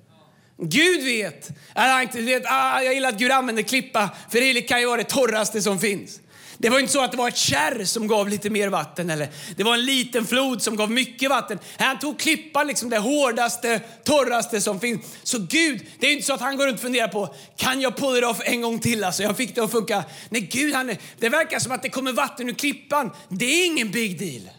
Gud 0.60 1.04
vet, 1.04 1.50
att 1.74 2.14
han 2.14 2.26
vet 2.26 2.44
ah, 2.46 2.82
jag 2.82 2.94
gillar 2.94 3.10
att 3.10 3.20
Gud 3.20 3.32
använder 3.32 3.64
klippa 3.64 4.10
för 4.32 4.54
det 4.54 4.62
kan 4.62 4.80
ju 4.80 4.86
vara 4.86 4.98
det 4.98 5.10
torraste 5.10 5.62
som 5.62 5.80
finns. 5.80 6.20
Det 6.58 6.70
var 6.70 6.80
inte 6.80 6.94
så 6.94 7.04
att 7.04 7.12
det 7.12 7.18
var 7.18 7.28
ett 7.28 7.38
kärr 7.38 7.86
som 7.86 8.08
gav 8.08 8.30
lite 8.30 8.50
mer 8.50 8.70
vatten 8.70 9.10
eller 9.10 9.30
det 9.56 9.64
var 9.64 9.74
en 9.74 9.86
liten 9.86 10.26
flod 10.26 10.62
som 10.62 10.76
gav 10.76 10.92
mycket 10.92 11.30
vatten. 11.30 11.60
Han 11.78 12.00
tog 12.00 12.20
klippan, 12.20 12.68
liksom 12.68 12.90
det 12.90 12.98
hårdaste, 12.98 13.82
torraste 14.04 14.62
som 14.62 14.80
finns. 14.80 15.02
Så 15.24 15.40
Gud, 15.40 15.86
det 16.00 16.08
är 16.08 16.14
inte 16.14 16.26
så 16.26 16.34
att 16.34 16.42
han 16.42 16.58
går 16.58 16.66
runt 16.68 16.76
och 16.76 16.82
funderar 16.82 17.08
på, 17.08 17.36
kan 17.56 17.82
jag 17.82 17.98
pull 17.98 18.18
it 18.18 18.24
off 18.24 18.42
en 18.46 18.62
gång 18.62 18.80
till? 18.80 19.04
Alltså, 19.04 19.24
jag 19.24 19.38
fick 19.38 19.56
det 19.56 19.64
att 19.64 19.72
funka. 19.72 20.04
Nej, 20.30 20.42
Gud, 20.42 20.74
han, 20.74 20.96
det 21.20 21.30
verkar 21.30 21.60
som 21.60 21.72
att 21.72 21.82
det 21.82 21.90
kommer 21.90 22.12
vatten 22.12 22.50
ur 22.50 22.54
klippan. 22.54 23.12
Det 23.30 23.46
är 23.46 23.66
ingen 23.66 23.92
big 23.92 24.20
deal. 24.20 24.57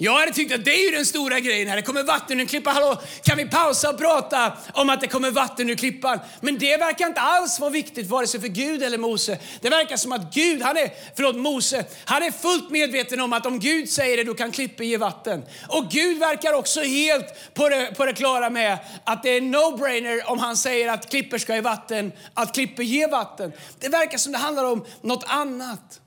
Jag 0.00 0.18
hade 0.18 0.32
tyckt 0.32 0.54
att 0.54 0.64
det 0.64 0.70
är 0.70 0.90
ju 0.90 0.96
den 0.96 1.06
stora 1.06 1.40
grejen 1.40 1.68
här. 1.68 1.76
Det 1.76 1.82
kommer 1.82 2.02
vatten 2.02 2.40
ur 2.40 2.46
klippan. 2.46 2.74
Hallå, 2.74 3.00
kan 3.22 3.36
vi 3.36 3.44
pausa 3.44 3.90
och 3.90 3.98
prata 3.98 4.52
om 4.72 4.90
att 4.90 5.00
det 5.00 5.06
kommer 5.06 5.30
vatten 5.30 5.70
ur 5.70 5.74
klippan? 5.74 6.18
Men 6.40 6.58
det 6.58 6.76
verkar 6.76 7.06
inte 7.06 7.20
alls 7.20 7.60
vara 7.60 7.70
viktigt 7.70 8.06
vare 8.06 8.26
sig 8.26 8.40
för 8.40 8.48
Gud 8.48 8.82
eller 8.82 8.98
Mose. 8.98 9.38
Det 9.60 9.70
verkar 9.70 9.96
som 9.96 10.12
att 10.12 10.34
Gud, 10.34 10.62
han 10.62 10.76
är, 10.76 10.90
förlåt 11.16 11.36
Mose, 11.36 11.84
han 12.04 12.22
är 12.22 12.30
fullt 12.30 12.70
medveten 12.70 13.20
om 13.20 13.32
att 13.32 13.46
om 13.46 13.60
Gud 13.60 13.90
säger 13.90 14.16
det, 14.16 14.24
då 14.24 14.34
kan 14.34 14.52
klippan 14.52 14.86
ge 14.86 14.96
vatten. 14.96 15.44
Och 15.68 15.90
Gud 15.90 16.18
verkar 16.18 16.52
också 16.52 16.80
helt 16.80 17.54
på 17.54 17.68
det, 17.68 17.94
på 17.96 18.04
det 18.04 18.12
klara 18.12 18.50
med 18.50 18.78
att 19.04 19.22
det 19.22 19.30
är 19.30 19.40
no-brainer 19.40 20.22
om 20.26 20.38
han 20.38 20.56
säger 20.56 20.88
att 20.88 21.10
klippor 21.10 21.38
ska 21.38 21.54
ge 21.54 21.60
vatten, 21.60 22.12
att 22.34 22.54
klippor 22.54 22.84
ger 22.84 23.08
vatten. 23.08 23.52
Det 23.78 23.88
verkar 23.88 24.18
som 24.18 24.32
det 24.32 24.38
handlar 24.38 24.64
om 24.64 24.84
något 25.02 25.24
annat. 25.26 26.00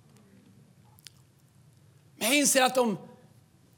Men 2.17 2.27
jag 2.27 2.37
inser 2.37 2.63
att 2.63 2.75
de 2.75 2.97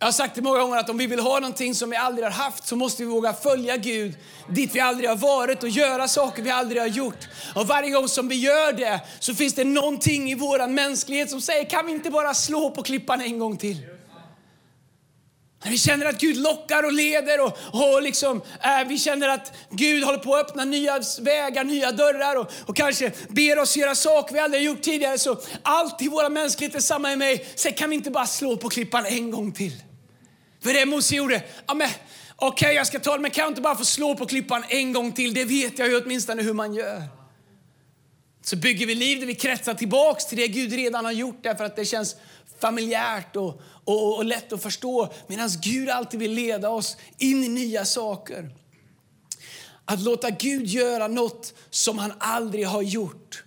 jag 0.03 0.07
har 0.07 0.11
sagt 0.11 0.35
det 0.35 0.41
många 0.41 0.59
gånger 0.59 0.77
att 0.77 0.89
om 0.89 0.97
vi 0.97 1.07
vill 1.07 1.19
ha 1.19 1.39
någonting 1.39 1.75
som 1.75 1.89
vi 1.89 1.95
aldrig 1.95 2.25
har 2.25 2.31
haft 2.31 2.67
så 2.67 2.75
måste 2.75 3.03
vi 3.03 3.09
våga 3.09 3.33
följa 3.33 3.77
Gud 3.77 4.15
dit 4.49 4.75
vi 4.75 4.79
aldrig 4.79 5.09
har 5.09 5.15
varit 5.15 5.63
och 5.63 5.69
göra 5.69 6.07
saker 6.07 6.43
vi 6.43 6.49
aldrig 6.49 6.81
har 6.81 6.87
gjort. 6.87 7.27
Och 7.55 7.67
varje 7.67 7.89
gång 7.89 8.07
som 8.07 8.27
vi 8.27 8.35
gör 8.35 8.73
det 8.73 9.01
så 9.19 9.35
finns 9.35 9.53
det 9.53 9.63
någonting 9.63 10.31
i 10.31 10.35
vår 10.35 10.67
mänsklighet 10.67 11.29
som 11.29 11.41
säger 11.41 11.69
kan 11.69 11.85
vi 11.85 11.91
inte 11.91 12.09
bara 12.09 12.33
slå 12.33 12.71
på 12.71 12.83
klippan 12.83 13.21
en 13.21 13.39
gång 13.39 13.57
till? 13.57 13.77
När 15.63 15.71
vi 15.71 15.77
känner 15.77 16.05
att 16.05 16.19
Gud 16.19 16.37
lockar 16.37 16.83
och 16.83 16.93
leder 16.93 17.41
och, 17.41 17.57
och 17.71 18.01
liksom, 18.01 18.41
äh, 18.63 18.87
vi 18.87 18.97
känner 18.97 19.29
att 19.29 19.53
Gud 19.69 20.03
håller 20.03 20.19
på 20.19 20.35
att 20.35 20.49
öppna 20.49 20.65
nya 20.65 20.99
vägar, 21.21 21.63
nya 21.63 21.91
dörrar 21.91 22.35
och, 22.35 22.51
och 22.65 22.75
kanske 22.75 23.11
ber 23.27 23.59
oss 23.59 23.77
göra 23.77 23.95
saker 23.95 24.33
vi 24.33 24.39
aldrig 24.39 24.63
gjort 24.63 24.81
tidigare. 24.81 25.17
Så 25.17 25.37
allt 25.61 26.01
i 26.01 26.07
våra 26.07 26.29
mänskligheter, 26.29 26.79
samma 26.79 27.13
i 27.13 27.15
mig. 27.15 27.45
Säg, 27.55 27.75
kan 27.75 27.89
vi 27.89 27.95
inte 27.95 28.11
bara 28.11 28.25
slå 28.25 28.57
på 28.57 28.69
klippan 28.69 29.05
en 29.05 29.31
gång 29.31 29.51
till? 29.51 29.73
För 30.63 30.73
det 30.73 30.85
Mose 30.85 31.15
gjorde, 31.15 31.43
ja 31.67 31.73
men 31.73 31.89
okej 32.35 32.47
okay, 32.47 32.73
jag 32.73 32.87
ska 32.87 32.99
ta 32.99 33.13
det, 33.13 33.19
men 33.19 33.31
kan 33.31 33.41
jag 33.41 33.51
inte 33.51 33.61
bara 33.61 33.75
få 33.75 33.85
slå 33.85 34.15
på 34.15 34.25
klippan 34.25 34.63
en 34.69 34.93
gång 34.93 35.11
till? 35.11 35.33
Det 35.33 35.45
vet 35.45 35.79
jag 35.79 35.87
ju 35.87 36.01
åtminstone 36.01 36.41
hur 36.41 36.53
man 36.53 36.73
gör. 36.73 37.03
Så 38.41 38.55
bygger 38.55 38.85
vi 38.85 38.95
liv 38.95 39.19
där 39.19 39.27
vi 39.27 39.35
kretsar 39.35 39.73
tillbaks 39.73 40.25
till 40.25 40.37
det 40.37 40.47
Gud 40.47 40.73
redan 40.73 41.05
har 41.05 41.11
gjort 41.11 41.43
därför 41.43 41.63
att 41.63 41.75
det 41.75 41.85
känns 41.85 42.15
familjärt 42.59 43.35
och, 43.35 43.61
och, 43.83 44.17
och 44.17 44.25
lätt 44.25 44.53
att 44.53 44.63
förstå. 44.63 45.13
Medan 45.27 45.49
Gud 45.61 45.89
alltid 45.89 46.19
vill 46.19 46.31
leda 46.31 46.69
oss 46.69 46.97
in 47.17 47.43
i 47.43 47.47
nya 47.47 47.85
saker. 47.85 48.49
Att 49.85 50.01
låta 50.01 50.29
Gud 50.29 50.67
göra 50.67 51.07
något 51.07 51.53
som 51.69 51.97
han 51.97 52.13
aldrig 52.19 52.67
har 52.67 52.81
gjort 52.81 53.42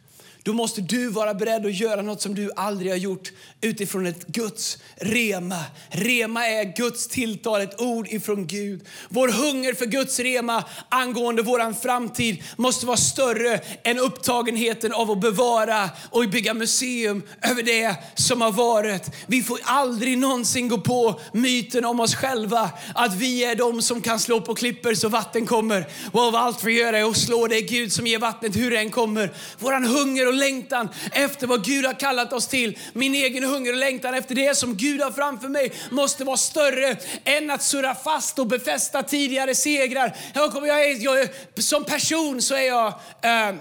då 0.46 0.52
måste 0.52 0.80
du 0.80 1.08
vara 1.08 1.34
beredd 1.34 1.66
att 1.66 1.74
göra 1.74 2.02
något 2.02 2.22
som 2.22 2.34
du 2.34 2.50
aldrig 2.56 2.92
har 2.92 2.96
gjort 2.96 3.32
utifrån 3.60 4.06
ett 4.06 4.26
Guds 4.26 4.78
rema. 4.96 5.60
Rema 5.88 6.46
är 6.46 6.76
Guds 6.76 7.08
tilltal, 7.08 7.60
ett 7.60 7.80
ord 7.80 8.08
ifrån 8.08 8.46
Gud. 8.46 8.86
Vår 9.08 9.28
hunger 9.28 9.74
för 9.74 9.86
Guds 9.86 10.18
rema 10.18 10.64
angående 10.88 11.42
vår 11.42 11.72
framtid 11.72 12.42
måste 12.56 12.86
vara 12.86 12.96
större 12.96 13.60
än 13.82 13.98
upptagenheten 13.98 14.92
av 14.92 15.10
att 15.10 15.20
bevara 15.20 15.90
och 16.10 16.28
bygga 16.28 16.54
museum 16.54 17.22
över 17.42 17.62
det 17.62 17.96
som 18.14 18.40
har 18.40 18.52
varit. 18.52 19.10
Vi 19.26 19.42
får 19.42 19.58
aldrig 19.62 20.18
någonsin 20.18 20.68
gå 20.68 20.78
på 20.78 21.20
myten 21.32 21.84
om 21.84 22.00
oss 22.00 22.14
själva 22.14 22.70
att 22.94 23.14
vi 23.14 23.44
är 23.44 23.54
de 23.54 23.82
som 23.82 24.00
kan 24.00 24.20
slå 24.20 24.40
på 24.40 24.54
klippor 24.54 24.94
så 24.94 25.08
vatten 25.08 25.46
kommer. 25.46 25.86
Och 26.12 26.20
av 26.20 26.36
allt 26.36 26.64
vi 26.64 26.72
gör 26.72 26.92
är 26.92 27.10
att 27.10 27.16
slå, 27.16 27.46
det 27.46 27.56
är 27.56 27.68
Gud 27.68 27.92
som 27.92 28.06
ger 28.06 28.18
vattnet 28.18 28.56
hur 28.56 28.70
det 28.70 28.78
än 28.78 28.90
kommer. 28.90 29.32
Våran 29.58 29.84
hunger 29.84 30.28
och 30.28 30.35
längtan 30.36 30.88
efter 31.12 31.46
vad 31.46 31.64
Gud 31.64 31.86
har 31.86 31.94
kallat 31.94 32.32
oss 32.32 32.46
till, 32.48 32.78
min 32.92 33.14
egen 33.14 33.44
hunger 33.44 33.72
och 33.72 33.78
längtan 33.78 34.14
efter 34.14 34.34
det 34.34 34.54
som 34.54 34.76
Gud 34.76 35.00
har 35.00 35.10
framför 35.10 35.48
mig 35.48 35.72
måste 35.90 36.24
vara 36.24 36.36
större 36.36 36.96
än 37.24 37.50
att 37.50 37.62
surra 37.62 37.94
fast 37.94 38.38
och 38.38 38.46
befästa 38.46 39.02
tidigare 39.02 39.54
segrar. 39.54 40.16
Jag, 40.34 40.52
kommer, 40.52 40.68
jag, 40.68 40.84
är, 40.84 41.04
jag 41.04 41.28
som 41.58 41.84
person 41.84 42.42
så 42.42 42.54
är 42.54 42.66
jag 42.66 42.86
eh, 43.22 43.54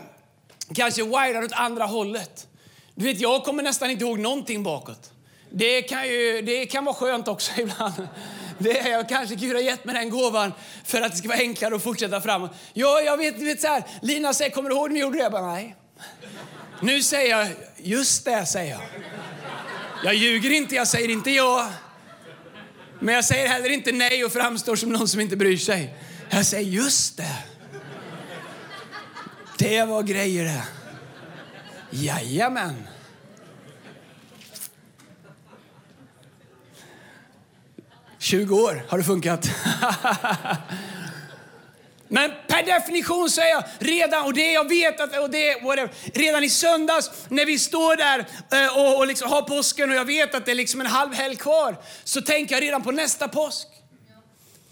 kanske 0.75 1.03
wired 1.03 1.43
åt 1.43 1.51
andra 1.53 1.85
hållet. 1.85 2.47
Du 2.95 3.05
vet, 3.05 3.19
jag 3.19 3.43
kommer 3.43 3.63
nästan 3.63 3.89
inte 3.89 4.05
ihåg 4.05 4.19
någonting 4.19 4.63
bakåt. 4.63 5.11
Det 5.49 5.81
kan, 5.81 6.07
ju, 6.07 6.41
det 6.41 6.65
kan 6.65 6.85
vara 6.85 6.95
skönt 6.95 7.27
också 7.27 7.51
ibland. 7.61 8.07
Det 8.57 8.79
är 8.79 8.91
jag 8.91 9.09
kanske 9.09 9.35
Gud 9.35 9.55
har 9.55 9.61
gett 9.61 9.85
mig 9.85 9.95
den 9.95 10.09
gåvan 10.09 10.53
för 10.85 11.01
att 11.01 11.11
det 11.11 11.17
ska 11.17 11.27
vara 11.27 11.37
enklare 11.37 11.75
att 11.75 11.83
fortsätta 11.83 12.21
framåt. 12.21 12.51
Ja, 12.73 13.01
jag 13.01 13.17
vet, 13.17 13.41
vet 13.41 13.61
så 13.61 13.67
här, 13.67 13.83
Lina 14.01 14.33
säger, 14.33 14.51
kommer 14.51 14.69
du 14.69 14.75
ihåg 14.75 14.89
när 14.89 14.93
vi 14.93 15.01
gjorde 15.01 15.17
det? 15.17 15.23
Jag 15.23 15.31
bara, 15.31 15.51
nej. 15.51 15.75
Nu 16.81 17.01
säger 17.01 17.37
jag, 17.37 17.47
just 17.77 18.25
det, 18.25 18.45
säger 18.45 18.71
jag. 18.71 18.81
Jag 20.03 20.15
ljuger 20.15 20.51
inte, 20.51 20.75
jag 20.75 20.87
säger 20.87 21.09
inte 21.09 21.31
ja. 21.31 21.71
Men 22.99 23.15
jag 23.15 23.25
säger 23.25 23.47
heller 23.47 23.69
inte 23.69 23.91
nej 23.91 24.25
och 24.25 24.31
framstår 24.31 24.75
som 24.75 24.89
någon 24.89 25.07
som 25.07 25.19
inte 25.19 25.35
bryr 25.35 25.57
sig. 25.57 25.95
Jag 26.29 26.45
säger 26.45 26.71
just 26.71 27.17
det. 27.17 27.43
Det 29.57 29.83
var 29.83 30.03
grejer 30.03 30.43
det. 30.43 30.63
Jajamän. 31.89 32.87
Tjugo 38.19 38.55
år 38.55 38.85
har 38.89 38.97
det 38.97 39.03
funkat. 39.03 39.49
Men 42.07 42.31
per 42.47 42.63
definition 42.63 43.29
så 43.29 43.41
är 43.41 43.49
jag 43.49 43.63
redan, 43.79 44.25
och 44.25 44.33
det 44.33 44.51
jag 44.51 44.69
vet 44.69 44.99
att, 44.99 45.19
och 45.19 45.29
det, 45.29 45.63
whatever, 45.63 45.93
redan 46.13 46.43
i 46.43 46.49
söndags 46.49 47.11
när 47.29 47.45
vi 47.45 47.59
står 47.59 47.95
där 47.95 48.25
eh, 48.51 48.77
och, 48.77 48.97
och 48.97 49.07
liksom 49.07 49.31
har 49.31 49.41
påsken 49.41 49.89
och 49.89 49.95
jag 49.95 50.05
vet 50.05 50.35
att 50.35 50.45
det 50.45 50.51
är 50.51 50.55
liksom 50.55 50.81
en 50.81 50.87
halv 50.87 51.13
helg 51.13 51.35
kvar, 51.35 51.77
så 52.03 52.21
tänker 52.21 52.55
jag 52.55 52.61
redan 52.61 52.83
på 52.83 52.91
nästa 52.91 53.27
påsk. 53.27 53.67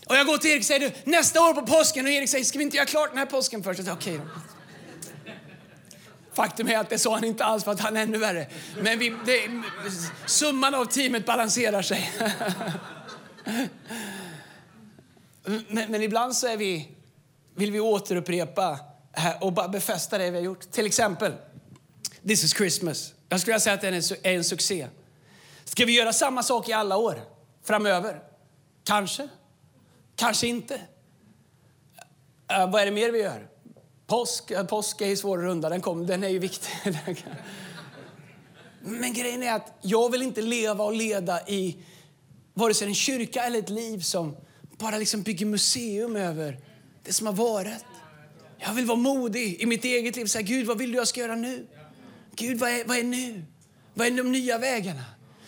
Och 0.06 0.16
jag 0.16 0.26
går 0.26 0.38
till 0.38 0.52
Erik 0.52 0.60
och 0.60 0.66
säger, 0.66 0.80
du, 0.80 1.12
nästa 1.12 1.42
år 1.42 1.54
på 1.54 1.62
påsken, 1.62 2.06
och 2.06 2.12
Erik 2.12 2.30
säger, 2.30 2.46
ska 2.46 2.58
vi 2.58 2.64
inte 2.64 2.78
göra 2.78 2.86
klart 2.86 3.10
den 3.10 3.18
här 3.18 3.26
påsken 3.26 3.64
först? 3.64 3.80
Jag 3.80 3.86
säger, 3.86 3.98
Okej 3.98 4.16
okay 4.16 4.28
då. 4.36 4.42
Faktum 6.36 6.68
är 6.68 6.78
att 6.78 6.90
det 6.90 7.00
sa 7.00 7.14
han 7.14 7.24
inte 7.24 7.46
alls 7.46 7.64
för 7.64 7.72
att 7.72 7.80
han 7.80 7.98
är 7.98 8.02
ännu 8.02 8.18
värre. 8.18 8.48
Men 8.82 9.00
vi, 9.00 9.16
det, 9.26 9.62
summan 10.26 10.74
av 10.76 10.86
teamet 10.86 11.26
balanserar 11.26 11.82
sig. 11.82 12.12
men, 15.68 15.92
men 15.92 16.04
ibland 16.04 16.36
så 16.36 16.48
är 16.48 16.58
vi 16.58 16.93
vill 17.56 17.72
vi 17.72 17.80
återupprepa 17.80 18.80
och 19.42 19.54
bara 19.54 19.68
befästa 19.68 20.18
det 20.18 20.32
vi 20.32 20.38
har 20.38 20.44
gjort. 20.44 20.72
Till 20.72 20.86
exempel, 20.86 21.34
This 22.28 22.44
is 22.44 22.54
Christmas. 22.54 23.14
Jag 23.30 23.40
skulle 23.40 23.60
säga 23.60 23.74
att 23.74 23.82
den 23.82 23.94
är 23.94 24.28
en 24.28 24.44
succé. 24.44 24.88
Ska 25.64 25.86
vi 25.86 25.98
göra 25.98 26.14
samma 26.14 26.44
sak 26.44 26.70
i 26.70 26.74
alla 26.74 26.98
år 26.98 27.22
framöver? 27.64 28.22
Kanske. 28.84 29.28
Kanske 30.16 30.48
inte. 30.48 30.74
Uh, 30.74 32.72
vad 32.72 32.82
är 32.82 32.86
det 32.86 32.92
mer 32.92 33.12
vi 33.12 33.20
gör? 33.20 33.48
Påsk, 34.08 34.52
uh, 34.52 34.64
påsk 34.64 35.02
är 35.02 35.08
ju 35.08 35.18
svår 35.18 35.38
att 35.38 35.44
runda, 35.44 35.70
den, 35.70 35.82
kom, 35.82 36.08
den 36.08 36.24
är 36.24 36.30
ju 36.30 36.40
viktig. 36.40 36.70
Men 38.80 39.14
grejen 39.14 39.44
är 39.44 39.54
att 39.54 39.74
jag 39.82 40.12
vill 40.12 40.22
inte 40.22 40.42
leva 40.42 40.84
och 40.84 40.94
leda 40.94 41.48
i 41.48 41.78
vare 42.54 42.74
sig 42.74 42.88
en 42.88 42.96
kyrka 42.96 43.44
eller 43.44 43.60
ett 43.60 43.70
liv 43.70 44.00
som 44.00 44.38
bara 44.78 44.98
liksom 44.98 45.22
bygger 45.22 45.46
museum 45.46 46.16
över 46.16 46.60
det 47.04 47.14
som 47.14 47.28
har 47.28 47.34
varit. 47.34 47.86
Jag 48.60 48.74
vill 48.74 48.86
vara 48.86 48.98
modig 48.98 49.62
i 49.62 49.66
mitt 49.66 49.86
eget 49.86 50.16
liv. 50.16 50.26
Säga, 50.26 50.42
Gud, 50.42 50.68
vad 50.68 50.78
vill 50.78 50.92
du 50.92 50.98
jag 50.98 51.08
ska 51.08 51.20
göra 51.20 51.36
nu? 51.36 51.68
Gud, 52.36 52.60
vad 52.60 52.70
är, 52.70 52.86
vad 52.86 52.98
är 52.98 53.04
nu? 53.04 53.44
Vad 53.94 54.08
är 54.08 54.12
de 54.12 54.32
nya 54.32 54.58
vägarna? 54.58 55.04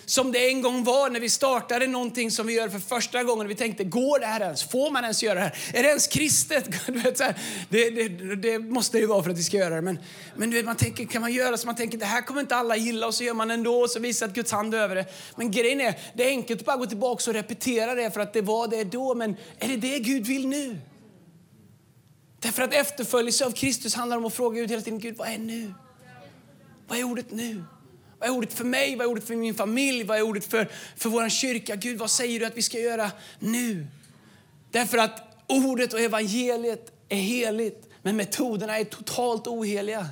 Som 0.05 0.31
det 0.31 0.49
en 0.49 0.61
gång 0.61 0.83
var 0.83 1.09
när 1.09 1.19
vi 1.19 1.29
startade 1.29 1.87
någonting 1.87 2.31
som 2.31 2.47
vi 2.47 2.53
gör 2.53 2.69
för 2.69 2.79
första 2.79 3.23
gången. 3.23 3.47
Vi 3.47 3.55
tänkte, 3.55 3.83
går 3.83 4.19
det 4.19 4.25
här 4.25 4.41
ens? 4.41 4.63
Får 4.63 4.91
man 4.91 5.03
ens 5.03 5.23
göra 5.23 5.33
det 5.35 5.41
här? 5.41 5.57
Är 5.73 5.83
det 5.83 5.89
ens 5.89 6.07
kristet? 6.07 6.69
det, 7.69 7.89
det, 7.89 8.35
det, 8.35 8.59
måste 8.59 8.99
ju 8.99 9.05
vara 9.05 9.23
för 9.23 9.29
att 9.29 9.37
vi 9.37 9.43
ska 9.43 9.57
göra 9.57 9.75
det. 9.75 9.81
Men, 9.81 9.99
men 10.35 10.49
du 10.49 10.55
vet, 10.55 10.65
man 10.65 10.75
tänker, 10.75 11.05
kan 11.05 11.21
man 11.21 11.33
göra 11.33 11.57
så 11.57 11.65
man 11.65 11.75
tänker, 11.75 11.97
det 11.97 12.05
här 12.05 12.21
kommer 12.21 12.41
inte 12.41 12.55
alla 12.55 12.75
gilla 12.75 13.07
och 13.07 13.13
så 13.13 13.23
gör 13.23 13.33
man 13.33 13.51
ändå 13.51 13.81
och 13.81 13.89
så 13.89 13.99
visar 13.99 14.25
att 14.25 14.33
Guds 14.33 14.51
hand 14.51 14.75
över 14.75 14.95
det. 14.95 15.05
Men 15.35 15.51
grejen 15.51 15.81
är, 15.81 15.99
det 16.13 16.23
är 16.23 16.27
enkelt 16.27 16.59
att 16.59 16.65
bara 16.65 16.77
gå 16.77 16.85
tillbaka 16.85 17.29
och 17.29 17.33
repetera 17.33 17.95
det 17.95 18.11
för 18.11 18.19
att 18.19 18.33
det 18.33 18.41
var 18.41 18.67
det 18.67 18.83
då. 18.83 19.15
Men 19.15 19.37
är 19.59 19.67
det 19.67 19.77
det 19.77 19.99
Gud 19.99 20.27
vill 20.27 20.47
nu? 20.47 20.77
Därför 22.45 22.63
att 22.63 22.73
efterföljelse 22.73 23.45
av 23.45 23.51
Kristus 23.51 23.95
handlar 23.95 24.17
om 24.17 24.25
att 24.25 24.33
fråga 24.33 24.59
Gud 24.59 24.69
hela 24.69 24.81
tiden, 24.81 24.99
Gud 24.99 25.17
vad 25.17 25.27
är 25.27 25.37
nu? 25.37 25.73
Vad 26.87 26.99
är 26.99 27.03
ordet 27.03 27.31
nu? 27.31 27.63
Vad 28.19 28.29
är 28.29 28.33
ordet 28.33 28.53
för 28.53 28.65
mig? 28.65 28.95
Vad 28.95 29.07
är 29.07 29.11
ordet 29.11 29.23
för 29.23 29.35
min 29.35 29.55
familj? 29.55 30.03
Vad 30.03 30.17
är 30.17 30.21
ordet 30.21 30.45
för, 30.45 30.71
för 30.97 31.09
vår 31.09 31.29
kyrka? 31.29 31.75
Gud, 31.75 31.97
vad 31.97 32.11
säger 32.11 32.39
du 32.39 32.45
att 32.45 32.57
vi 32.57 32.61
ska 32.61 32.79
göra 32.79 33.11
nu? 33.39 33.87
Därför 34.71 34.97
att 34.97 35.43
ordet 35.47 35.93
och 35.93 35.99
evangeliet 35.99 36.91
är 37.09 37.17
heligt, 37.17 37.89
men 38.01 38.17
metoderna 38.17 38.79
är 38.79 38.83
totalt 38.83 39.47
oheliga. 39.47 40.07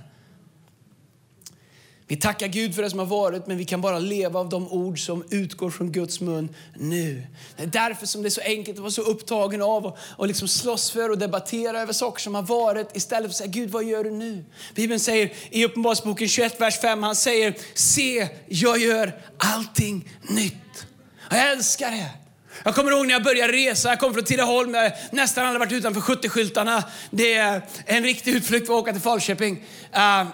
Vi 2.08 2.16
tackar 2.16 2.48
Gud 2.48 2.76
för 2.76 2.82
det 2.82 2.90
som 2.90 3.00
har 3.00 3.06
varit, 3.06 3.48
men 3.48 3.58
vi 3.58 3.66
kan 3.66 3.82
bara 3.82 4.00
leva 4.00 4.40
av 4.40 4.50
de 4.50 4.68
ord 4.68 5.06
som 5.06 5.24
utgår 5.30 5.70
från 5.70 5.92
Guds 5.92 6.22
mun 6.22 6.56
nu. 6.76 7.28
Det 7.58 7.64
är 7.64 7.68
därför 7.68 8.06
som 8.06 8.22
det 8.22 8.28
är 8.28 8.30
så 8.30 8.42
enkelt 8.42 8.78
att 8.78 8.82
vara 8.82 8.92
så 8.92 9.02
upptagen 9.02 9.62
av 9.62 9.86
och, 9.86 9.98
och 10.18 10.28
liksom 10.28 10.48
slåss 10.48 10.92
för 10.92 11.10
och 11.10 11.18
debattera 11.18 11.82
över 11.82 11.94
saker 11.94 12.22
som 12.22 12.36
har 12.36 12.42
varit 12.42 12.98
istället 12.98 13.24
för 13.24 13.30
att 13.30 13.36
säga 13.36 13.48
Gud, 13.48 13.70
vad 13.70 13.84
gör 13.84 14.04
du 14.04 14.12
nu? 14.12 14.46
Bibeln 14.76 15.00
säger 15.00 15.34
i 15.50 15.66
Uppenbarelseboken 15.66 16.28
21, 16.28 16.62
vers 16.62 16.80
5, 16.80 17.04
han 17.04 17.16
säger 17.16 17.56
se, 17.74 18.28
jag 18.48 18.80
gör 18.80 19.22
allting 19.38 20.10
nytt. 20.30 20.86
Jag 21.30 21.52
älskar 21.52 21.92
det. 21.92 22.23
Jag 22.66 22.76
kommer 22.76 22.92
ihåg 22.92 23.08
när 23.08 23.14
jag 23.14 23.24
började 23.24 23.54
resa. 23.54 23.90
Jag 23.90 24.00
kom 24.00 24.14
från 24.14 24.24
Tidaholm. 24.24 24.74
Jag 24.74 24.92
nästan 25.12 25.46
aldrig 25.46 25.60
varit 25.60 25.72
utanför 25.72 26.02
70-skyltarna. 26.02 26.84
Det 27.10 27.34
är 27.34 27.62
en 27.86 28.04
riktig 28.04 28.36
utflykt 28.36 28.68
för 28.68 28.74
att 28.74 28.80
åka 28.80 28.92
till 28.92 29.02
Falköping. 29.02 29.54
Uh, 29.54 30.28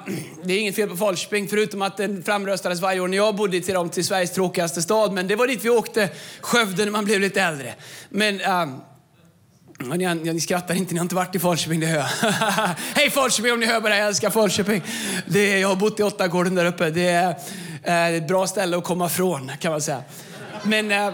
det 0.43 0.53
är 0.53 0.59
inget 0.59 0.75
fel 0.75 0.89
på 0.89 0.97
Falköping, 0.97 1.47
förutom 1.47 1.81
att 1.81 1.97
den 1.97 2.23
framröstades 2.23 2.81
varje 2.81 2.99
år 2.99 3.07
när 3.07 3.17
jag 3.17 3.35
bodde 3.35 3.57
i 3.57 3.61
Tidaholm 3.61 3.89
till 3.89 4.05
Sveriges 4.05 4.33
tråkigaste 4.33 4.81
stad. 4.81 5.13
Men 5.13 5.27
det 5.27 5.35
var 5.35 5.47
dit 5.47 5.65
vi 5.65 5.69
åkte, 5.69 6.09
Skövde, 6.41 6.85
när 6.85 6.91
man 6.91 7.05
blev 7.05 7.19
lite 7.19 7.41
äldre. 7.41 7.73
Men... 8.09 8.41
Uh, 8.41 8.75
ni, 9.95 10.15
ni 10.15 10.41
skrattar 10.41 10.75
inte, 10.75 10.93
ni 10.93 10.99
har 10.99 11.05
inte 11.05 11.15
varit 11.15 11.35
i 11.35 11.39
Falköping, 11.39 11.79
det 11.79 11.85
hör 11.85 11.97
jag. 11.97 12.31
Hej 12.95 13.09
Falköping 13.09 13.51
om 13.53 13.59
ni 13.59 13.65
hör 13.65 13.81
på 13.81 13.89
det 13.89 13.97
jag 13.97 14.07
älskar 14.07 14.29
Falköping. 14.29 14.81
Det 15.25 15.53
är, 15.53 15.57
jag 15.57 15.67
har 15.67 15.75
bott 15.75 15.99
i 15.99 16.03
Åttagården 16.03 16.55
där 16.55 16.65
uppe. 16.65 16.89
Det 16.89 17.07
är, 17.07 17.35
det 17.83 17.89
är 17.89 18.13
ett 18.13 18.27
bra 18.27 18.47
ställe 18.47 18.77
att 18.77 18.83
komma 18.83 19.09
från 19.09 19.51
kan 19.59 19.71
man 19.71 19.81
säga. 19.81 20.03
Men... 20.63 20.91
Uh, 20.91 21.13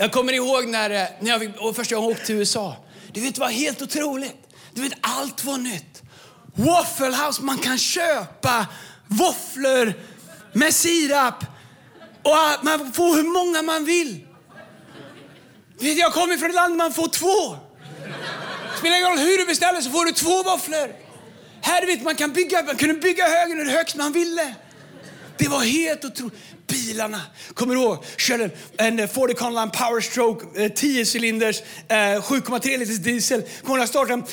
jag 0.00 0.12
kommer 0.12 0.32
ihåg 0.32 0.66
när, 0.68 0.90
eh, 0.90 1.06
när 1.20 1.30
jag 1.30 1.52
och 1.58 1.76
första 1.76 1.94
gången 1.94 2.10
åkte 2.10 2.26
till 2.26 2.34
USA. 2.34 2.76
Du 3.12 3.20
vet, 3.20 3.34
det 3.34 3.40
var 3.40 3.48
helt 3.48 3.82
otroligt. 3.82 4.36
Du 4.74 4.82
vet, 4.82 4.92
allt 5.00 5.44
var 5.44 5.58
nytt. 5.58 6.02
Waffle 6.54 7.16
House, 7.16 7.42
man 7.42 7.58
kan 7.58 7.78
köpa 7.78 8.66
våfflor 9.06 9.94
med 10.52 10.74
sirap 10.74 11.44
och 12.22 12.64
man 12.64 12.92
får 12.92 13.16
hur 13.16 13.32
många 13.32 13.62
man 13.62 13.84
vill. 13.84 14.26
Du 15.78 15.86
Vet, 15.86 15.98
jag 15.98 16.12
kommer 16.12 16.36
från 16.36 16.48
ett 16.48 16.54
land 16.54 16.72
där 16.72 16.78
man 16.78 16.92
får 16.92 17.08
två. 17.08 17.56
Spelar 18.78 18.96
ingen 18.96 19.08
roll 19.08 19.18
hur 19.18 19.38
du 19.38 19.46
beställer 19.46 19.80
så 19.80 19.90
får 19.90 20.04
du 20.04 20.12
två 20.12 20.42
våfflor. 20.42 20.94
Här 21.60 21.86
vet 21.86 22.02
man 22.02 22.14
kan 22.14 22.32
bygga, 22.32 22.62
man 22.62 22.76
kunde 22.76 22.94
bygga 22.94 23.28
högen 23.28 23.58
hur 23.58 23.70
högt 23.70 23.96
man 23.96 24.12
ville. 24.12 24.54
Det 25.40 25.48
var 25.48 25.60
helt 25.60 26.04
otroligt 26.04 26.34
bilarna. 26.66 27.20
Kommer 27.54 27.74
du 27.74 27.80
ihåg? 27.80 28.04
Körde 28.16 28.50
en 28.76 29.00
eh, 29.00 29.08
Ford 29.08 29.30
Econoline 29.30 29.70
Power 29.70 30.00
Stroke, 30.00 30.64
eh, 30.64 30.72
10 30.72 31.04
cylinders, 31.04 31.60
eh, 31.88 31.96
7,3-liters 31.96 32.98
diesel. 32.98 33.42
Kommer 33.62 33.74
du 33.76 33.80
ihåg 33.80 33.88
starten? 33.88 34.24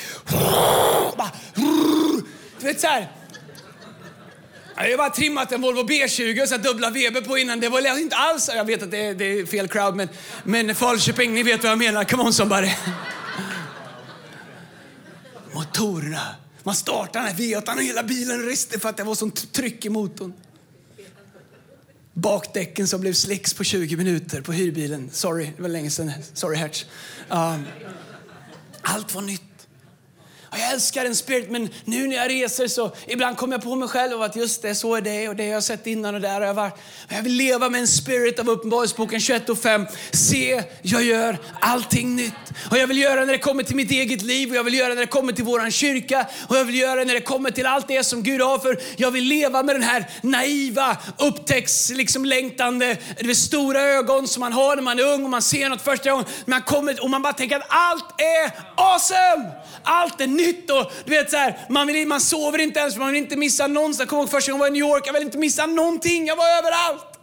Du 2.60 2.66
vet 2.66 2.82
så 2.82 2.88
här. 2.88 3.12
Jag 4.76 4.90
har 4.90 4.98
bara 4.98 5.10
trimmat 5.10 5.52
en 5.52 5.62
Volvo 5.62 5.84
B20 5.84 6.42
och 6.42 6.50
så 6.50 6.58
dubbla 6.58 6.90
VB 6.90 7.22
på 7.22 7.38
innan. 7.38 7.60
Det 7.60 7.70
var 7.70 8.00
inte 8.00 8.16
alls, 8.16 8.50
jag 8.56 8.66
vet 8.66 8.84
att 8.84 8.92
det 8.92 9.06
är, 9.06 9.14
det 9.14 9.26
är 9.26 9.46
fel 9.46 9.68
crowd, 9.68 9.96
men, 9.96 10.10
men 10.44 10.76
Falköping, 10.76 11.34
ni 11.34 11.44
vet 11.44 11.64
vad 11.64 11.72
jag 11.72 11.78
menar. 11.78 12.04
Come 12.04 12.24
on 12.24 12.34
somebody. 12.34 12.72
Motorerna. 15.54 16.36
Man 16.64 16.76
startade 16.76 17.26
den 17.26 17.36
här 17.36 17.62
V8 17.62 17.76
och 17.76 17.84
hela 17.84 18.04
bilen 18.04 18.44
reste 18.44 18.80
för 18.80 18.90
att 18.90 18.98
det 18.98 19.04
var 19.04 19.16
sånt 19.16 19.54
tryck 19.54 19.86
i 19.86 19.90
motorn. 19.90 20.34
Bakdäcken 22.18 22.88
som 22.88 23.02
blev 23.02 23.14
slicks 23.14 23.54
på 23.54 23.64
20 23.64 23.98
minuter 23.98 24.42
på 24.42 24.52
hyrbilen. 24.52 25.10
Sorry, 25.12 25.50
det 25.56 25.62
var 25.62 25.70
länge 25.70 25.90
sedan. 25.90 26.12
Sorry 26.34 26.58
Hertz. 26.58 26.86
Um, 27.30 27.66
allt 28.82 29.16
var 29.16 29.22
nytt. 29.22 29.42
Jag 30.60 30.72
älskar 30.72 31.06
en 31.06 31.16
spirit, 31.16 31.52
men 31.52 31.70
nu 31.86 32.08
när 32.08 32.16
jag 32.16 32.30
reser 32.30 32.68
så 32.68 32.92
ibland 33.08 33.38
kommer 33.38 33.54
jag 33.54 33.64
på 33.64 33.76
mig 33.76 33.88
själv 33.88 34.22
att 34.22 34.36
just 34.36 34.62
det, 34.62 34.76
så 34.76 34.96
är 34.96 35.02
det 35.02 35.30
och 35.30 35.36
det 35.36 35.46
jag 35.46 35.56
har 35.56 35.62
sett 35.62 35.88
innan 35.88 36.16
och 36.16 36.22
där 36.22 36.34
har 36.34 36.42
jag 36.42 36.54
varit. 36.54 36.74
Men 37.08 37.16
Jag 37.16 37.24
vill 37.24 37.34
leva 37.34 37.70
med 37.70 37.82
en 37.82 37.88
spirit 37.88 38.40
av 38.40 38.50
Uppenbarelseboken 38.50 39.20
21 39.20 39.50
och 39.50 39.58
5. 39.58 39.86
Se, 40.12 40.64
jag 40.82 41.04
gör 41.04 41.38
allting 41.62 42.16
nytt. 42.16 42.34
Och 42.72 42.78
jag 42.78 42.88
vill 42.88 42.98
göra 42.98 43.26
när 43.26 43.34
det 43.34 43.38
kommer 43.38 43.64
till 43.64 43.76
mitt 43.76 43.92
eget 43.92 44.22
liv 44.22 44.50
och 44.50 44.56
jag 44.56 44.64
vill 44.64 44.74
göra 44.74 44.94
när 44.94 45.02
det 45.02 45.08
kommer 45.08 45.34
till 45.34 45.44
våran 45.44 45.72
kyrka 45.72 46.28
och 46.48 46.58
jag 46.58 46.66
vill 46.66 46.76
göra 46.76 47.04
när 47.04 47.14
det 47.14 47.22
kommer 47.22 47.52
till 47.52 47.66
allt 47.66 47.88
det 47.88 48.04
som 48.04 48.24
Gud 48.24 48.42
har 48.42 48.60
för. 48.60 48.80
Jag 48.96 49.12
vill 49.12 49.24
leva 49.24 49.64
med 49.64 49.76
den 49.76 49.84
här 49.84 50.10
naiva, 50.22 50.98
upptäcks, 51.18 51.90
liksom 51.90 52.26
längtande, 52.26 52.98
det 53.20 53.36
stora 53.36 53.82
ögon 53.82 54.28
som 54.28 54.40
man 54.40 54.54
har 54.54 54.76
när 54.76 54.84
man 54.84 55.00
är 55.00 55.04
ung 55.04 55.24
och 55.24 55.30
man 55.30 55.42
ser 55.42 55.70
något 55.70 55.82
första 55.82 56.12
gången. 56.12 56.26
Man 56.46 56.62
kommer 56.62 57.04
och 57.04 57.10
man 57.10 57.22
bara 57.22 57.34
tänker 57.34 57.56
att 57.56 57.68
allt 57.70 58.22
är 58.22 58.52
awesome! 58.76 59.52
Allt 59.84 60.22
är 60.22 60.28
nytt 60.28 60.47
nytt. 60.48 60.72
och 60.72 60.92
du 61.06 61.12
vet 61.12 61.32
så 61.32 61.38
här, 61.38 61.58
man, 61.70 61.88
vill, 61.88 62.08
man 62.08 62.22
sover 62.22 62.60
inte 62.60 62.80
ens, 62.80 62.98
man 62.98 63.08
vill 63.08 63.24
inte 63.24 63.36
missa 63.36 63.68
någonstans. 63.68 64.00
Jag 64.00 64.10
kommer 64.10 64.22
ihåg 64.22 64.30
första 64.30 64.52
gången 64.52 64.60
jag 64.60 64.70
var 64.72 64.78
i 64.78 64.80
New 64.80 64.90
York, 64.90 65.08
jag 65.08 65.14
vill 65.14 65.24
inte 65.24 65.38
missa 65.38 65.66
någonting, 65.66 66.28
jag 66.28 66.36
var 66.36 66.58
överallt. 66.58 67.20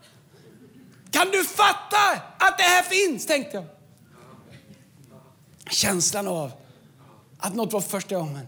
Kan 1.11 1.31
du 1.31 1.45
fatta 1.45 2.23
att 2.39 2.59
det 2.59 2.65
här 2.65 2.83
finns, 2.83 3.27
tänkte 3.27 3.57
jag. 3.57 3.65
Känslan 5.71 6.29
av 6.29 6.53
att 7.39 7.55
något 7.55 7.73
var 7.73 7.81
första 7.81 8.15
gången. 8.15 8.47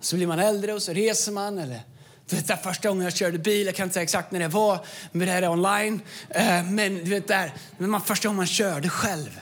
Så 0.00 0.16
blir 0.16 0.26
man 0.26 0.38
äldre 0.38 0.72
och 0.72 0.82
så 0.82 0.92
reser 0.92 1.32
man. 1.32 1.58
Eller, 1.58 1.80
du 2.26 2.36
vet, 2.36 2.48
där 2.48 2.56
första 2.56 2.88
gången 2.88 3.04
jag 3.04 3.16
körde 3.16 3.38
bil, 3.38 3.66
jag 3.66 3.74
kan 3.74 3.84
inte 3.84 3.94
säga 3.94 4.02
exakt 4.02 4.32
när 4.32 4.40
det 4.40 4.48
var, 4.48 4.78
men 5.12 5.26
det 5.26 5.32
här 5.32 5.42
är 5.42 5.50
online. 5.50 6.00
Eh, 6.28 6.64
men 6.64 6.94
du 6.94 7.10
vet, 7.10 7.28
där, 7.28 7.52
men 7.78 7.90
man, 7.90 8.00
första 8.00 8.28
gången 8.28 8.36
man 8.36 8.46
körde 8.46 8.88
själv. 8.88 9.40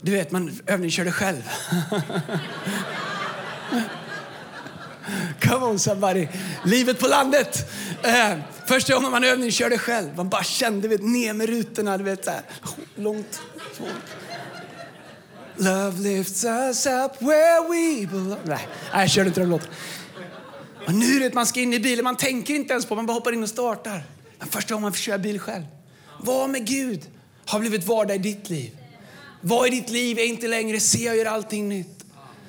Du 0.00 0.12
vet, 0.12 0.30
man 0.30 0.60
övningskörde 0.66 1.12
själv. 1.12 1.42
Come 5.50 5.66
on 5.66 5.78
somebody. 5.78 6.28
Livet 6.64 6.98
på 6.98 7.06
landet. 7.06 7.70
Eh, 8.02 8.38
första 8.66 8.94
gången 8.94 9.10
man 9.10 9.24
övning 9.24 9.50
körde 9.50 9.78
själv. 9.78 10.16
Man 10.16 10.28
bara 10.28 10.44
kände, 10.44 10.88
vet, 10.88 11.02
ner 11.02 11.32
med 11.32 11.48
rutorna. 11.48 11.98
Du 11.98 12.04
vet, 12.04 12.24
så 12.24 12.30
här, 12.30 12.42
långt. 12.94 13.40
Så. 13.76 13.84
Love 15.56 15.98
lifts 15.98 16.44
us 16.44 16.86
up 16.86 17.22
where 17.22 17.60
we 17.68 18.06
belong. 18.06 18.38
Nej, 18.44 18.68
jag 18.92 19.10
körde 19.10 19.28
inte 19.28 19.40
den 19.40 19.50
låten. 19.50 19.68
Och 20.86 20.94
nu 20.94 21.18
vet 21.18 21.34
man 21.34 21.46
ska 21.46 21.60
in 21.60 21.74
i 21.74 21.80
bilen, 21.80 22.04
man 22.04 22.16
tänker 22.16 22.54
inte 22.54 22.72
ens 22.72 22.86
på 22.86 22.94
man 22.94 23.06
bara 23.06 23.12
hoppar 23.12 23.32
in 23.32 23.42
och 23.42 23.48
startar. 23.48 24.04
Men 24.38 24.48
första 24.48 24.74
gången 24.74 24.82
man 24.82 24.92
får 24.92 24.98
köra 24.98 25.18
bil 25.18 25.40
själv. 25.40 25.64
Var 26.18 26.48
med 26.48 26.66
Gud 26.66 27.00
har 27.46 27.60
blivit 27.60 27.86
vardag 27.86 28.16
i 28.16 28.18
ditt 28.18 28.50
liv. 28.50 28.76
Vad 29.40 29.66
i 29.66 29.70
ditt 29.70 29.90
liv 29.90 30.18
är 30.18 30.24
inte 30.24 30.48
längre 30.48 30.80
se 30.80 31.10
och 31.10 31.16
gör 31.16 31.26
allting 31.26 31.68
nytt. 31.68 31.99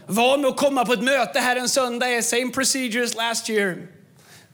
Var 0.06 0.38
med 0.38 0.50
att 0.50 0.58
komma 0.58 0.86
på 0.86 0.94
ett 0.94 1.04
möte 1.04 1.40
här 1.40 1.56
en 1.56 1.70
söndag 1.70 2.10
är 2.10 2.22
same 2.22 2.50
procedure 2.50 3.04
as 3.04 3.16
last 3.16 3.50
year. 3.50 3.88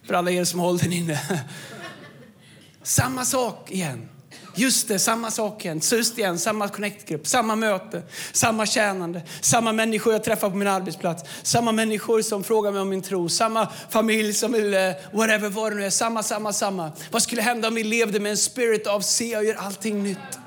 För 0.07 0.13
alla 0.13 0.31
er 0.31 0.43
som 0.43 0.59
håller 0.59 0.79
den 0.79 0.93
inne. 0.93 1.19
Samma 2.83 3.25
sak 3.25 3.71
igen. 3.71 4.09
Just 4.55 4.87
det, 4.87 4.99
samma 4.99 5.31
sak 5.31 5.65
igen. 5.65 5.81
Just 5.91 6.17
igen, 6.17 6.39
samma 6.39 6.67
connect-grupp, 6.67 7.27
samma 7.27 7.55
möte, 7.55 8.01
samma 8.31 8.65
tjänande, 8.65 9.21
samma 9.41 9.71
människor 9.71 10.13
jag 10.13 10.23
träffar 10.23 10.49
på 10.49 10.55
min 10.55 10.67
arbetsplats, 10.67 11.23
samma 11.43 11.71
människor 11.71 12.21
som 12.21 12.43
frågar 12.43 12.71
mig 12.71 12.81
om 12.81 12.89
min 12.89 13.01
tro, 13.01 13.29
samma 13.29 13.67
familj 13.89 14.33
som 14.33 14.51
vill, 14.51 14.73
eh, 14.73 14.79
whatever 15.13 15.49
vad 15.49 15.71
det 15.71 15.75
nu 15.75 15.85
är, 15.85 15.89
samma, 15.89 16.23
samma, 16.23 16.53
samma. 16.53 16.91
Vad 17.11 17.23
skulle 17.23 17.41
hända 17.41 17.67
om 17.67 17.75
vi 17.75 17.83
levde 17.83 18.19
med 18.19 18.29
en 18.29 18.37
spirit 18.37 18.87
av 18.87 19.01
se 19.01 19.37
och 19.37 19.43
gör 19.43 19.55
allting 19.55 20.03
nytt? 20.03 20.46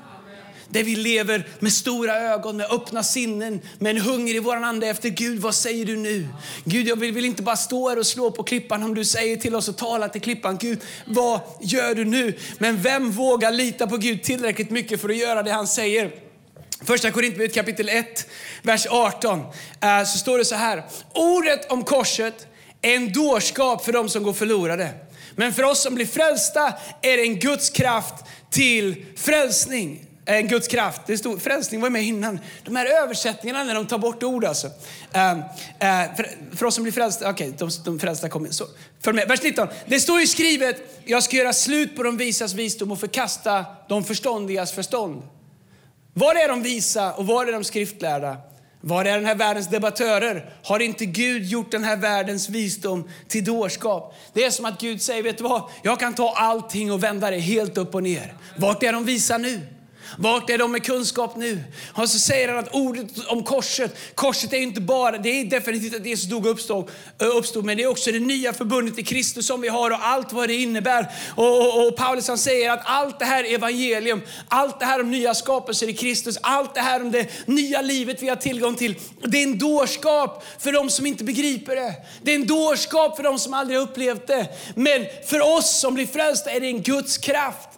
Där 0.71 0.83
vi 0.83 0.95
lever 0.95 1.47
med 1.59 1.73
stora 1.73 2.19
ögon, 2.19 2.57
med 2.57 2.71
öppna 2.71 3.03
sinnen, 3.03 3.61
med 3.79 3.89
en 3.89 4.01
hunger 4.01 4.35
i 4.35 4.39
vår 4.39 4.55
ande 4.55 4.87
efter 4.87 5.09
Gud. 5.09 5.39
Vad 5.39 5.55
säger 5.55 5.85
du 5.85 5.97
nu? 5.97 6.27
Gud, 6.63 6.87
jag 6.87 6.95
vill, 6.95 7.11
vill 7.11 7.25
inte 7.25 7.43
bara 7.43 7.55
stå 7.55 7.89
här 7.89 7.99
och 7.99 8.07
slå 8.07 8.31
på 8.31 8.43
klippan 8.43 8.83
om 8.83 8.95
du 8.95 9.05
säger 9.05 9.37
till 9.37 9.55
oss 9.55 9.69
och 9.69 9.77
tala 9.77 10.09
till 10.09 10.21
klippan. 10.21 10.57
Gud, 10.57 10.79
vad 11.05 11.39
gör 11.61 11.95
du 11.95 12.05
nu? 12.05 12.37
Men 12.57 12.81
vem 12.81 13.11
vågar 13.11 13.51
lita 13.51 13.87
på 13.87 13.97
Gud 13.97 14.23
tillräckligt 14.23 14.69
mycket 14.69 15.01
för 15.01 15.09
att 15.09 15.17
göra 15.17 15.43
det 15.43 15.51
han 15.51 15.67
säger? 15.67 16.11
Första 16.85 17.11
Korintierbrevet 17.11 17.55
kapitel 17.55 17.89
1, 17.89 18.27
vers 18.61 18.87
18, 18.89 19.39
eh, 19.81 20.03
så 20.05 20.17
står 20.17 20.37
det 20.37 20.45
så 20.45 20.55
här. 20.55 20.83
Ordet 21.13 21.71
om 21.71 21.83
korset 21.83 22.47
är 22.81 22.95
en 22.95 23.13
dårskap 23.13 23.85
för 23.85 23.93
dem 23.93 24.09
som 24.09 24.23
går 24.23 24.33
förlorade. 24.33 24.89
Men 25.35 25.53
för 25.53 25.63
oss 25.63 25.83
som 25.83 25.95
blir 25.95 26.05
frälsta 26.05 26.73
är 27.01 27.17
det 27.17 27.23
en 27.23 27.39
Guds 27.39 27.69
kraft 27.69 28.15
till 28.49 29.05
frälsning 29.17 30.05
en 30.25 30.47
Guds 30.47 30.67
kraft. 30.67 31.01
Det 31.05 31.17
stod, 31.17 31.41
frälsning 31.41 31.81
var 31.81 31.89
med 31.89 32.03
innan. 32.03 32.39
De 32.63 32.75
här 32.75 33.03
översättningarna 33.03 33.63
när 33.63 33.75
de 33.75 33.85
tar 33.85 33.97
bort 33.97 34.23
ord 34.23 34.45
alltså. 34.45 34.67
Ehm, 35.13 35.39
eh, 35.79 35.87
uh, 35.87 36.09
uh, 36.09 36.15
för, 36.15 36.55
för, 36.55 36.65
oss 36.65 36.75
som 36.75 36.83
blir 36.83 36.93
frälsta, 36.93 37.29
okej, 37.29 37.49
okay, 37.49 37.57
de, 37.67 37.69
de 37.85 37.99
frälsta 37.99 38.29
kommer. 38.29 38.49
Så, 38.49 38.65
för 39.03 39.13
med. 39.13 39.27
Vers 39.27 39.43
19. 39.43 39.67
Det 39.85 39.99
står 39.99 40.19
ju 40.19 40.27
skrivet, 40.27 41.01
jag 41.05 41.23
ska 41.23 41.37
göra 41.37 41.53
slut 41.53 41.95
på 41.95 42.03
de 42.03 42.17
visas 42.17 42.53
visdom 42.53 42.91
och 42.91 42.99
förkasta 42.99 43.65
de 43.89 44.03
förståndigas 44.03 44.71
förstånd. 44.71 45.21
Var 46.13 46.35
är 46.35 46.47
de 46.47 46.63
visa 46.63 47.13
och 47.13 47.27
var 47.27 47.45
är 47.45 47.51
de 47.51 47.63
skriftlärda? 47.63 48.37
Var 48.81 49.05
är 49.05 49.15
den 49.15 49.25
här 49.25 49.35
världens 49.35 49.69
debattörer? 49.69 50.53
Har 50.63 50.79
inte 50.79 51.05
Gud 51.05 51.45
gjort 51.45 51.71
den 51.71 51.83
här 51.83 51.97
världens 51.97 52.49
visdom 52.49 53.09
till 53.27 53.43
dårskap? 53.43 54.15
Det 54.33 54.43
är 54.43 54.51
som 54.51 54.65
att 54.65 54.81
Gud 54.81 55.01
säger, 55.01 55.23
vet 55.23 55.37
du 55.37 55.43
vad? 55.43 55.63
Jag 55.83 55.99
kan 55.99 56.13
ta 56.13 56.33
allting 56.35 56.91
och 56.91 57.03
vända 57.03 57.31
det 57.31 57.39
helt 57.39 57.77
upp 57.77 57.95
och 57.95 58.03
ner. 58.03 58.33
Vart 58.57 58.83
är 58.83 58.93
de 58.93 59.05
visa 59.05 59.37
nu? 59.37 59.61
Vart 60.17 60.49
är 60.49 60.57
de 60.57 60.71
med 60.71 60.83
kunskap 60.83 61.35
nu? 61.37 61.63
Och 61.93 62.09
så 62.09 62.19
säger 62.19 62.47
han 62.47 62.57
att 62.57 62.73
ordet 62.73 63.27
om 63.27 63.43
korset, 63.43 63.97
korset 64.15 64.53
är 64.53 64.57
inte 64.57 64.81
bara, 64.81 65.17
det 65.17 65.29
är 65.29 65.45
definitivt 65.45 65.95
att 65.95 66.05
Jesus 66.05 66.29
dog 66.29 66.45
och 66.45 66.51
uppstod, 66.51 66.89
eh, 67.21 67.27
uppstod, 67.27 67.65
men 67.65 67.77
det 67.77 67.83
är 67.83 67.87
också 67.87 68.11
det 68.11 68.19
nya 68.19 68.53
förbundet 68.53 68.99
i 68.99 69.03
Kristus 69.03 69.47
som 69.47 69.61
vi 69.61 69.67
har 69.67 69.91
och 69.91 70.07
allt 70.07 70.33
vad 70.33 70.49
det 70.49 70.55
innebär. 70.55 71.07
Och, 71.35 71.61
och, 71.61 71.87
och 71.87 71.95
Paulus 71.95 72.27
han 72.27 72.37
säger 72.37 72.71
att 72.71 72.81
allt 72.83 73.19
det 73.19 73.25
här 73.25 73.53
evangelium, 73.53 74.21
allt 74.47 74.79
det 74.79 74.85
här 74.85 75.01
om 75.01 75.11
nya 75.11 75.33
skapelser 75.33 75.89
i 75.89 75.93
Kristus, 75.93 76.37
allt 76.41 76.73
det 76.73 76.81
här 76.81 77.01
om 77.01 77.11
det 77.11 77.47
nya 77.47 77.81
livet 77.81 78.23
vi 78.23 78.29
har 78.29 78.35
tillgång 78.35 78.75
till, 78.75 78.95
det 79.23 79.37
är 79.37 79.43
en 79.43 79.57
dårskap 79.57 80.45
för 80.59 80.71
de 80.71 80.89
som 80.89 81.05
inte 81.05 81.23
begriper 81.23 81.75
det. 81.75 81.93
Det 82.21 82.31
är 82.31 82.35
en 82.35 82.47
dårskap 82.47 83.15
för 83.15 83.23
de 83.23 83.39
som 83.39 83.53
aldrig 83.53 83.79
har 83.79 83.87
upplevt 83.87 84.27
det. 84.27 84.47
Men 84.75 85.05
för 85.25 85.57
oss 85.57 85.79
som 85.79 85.93
blir 85.93 86.07
frälsta 86.07 86.51
är 86.51 86.59
det 86.59 86.67
en 86.67 86.81
Guds 86.81 87.17
kraft. 87.17 87.69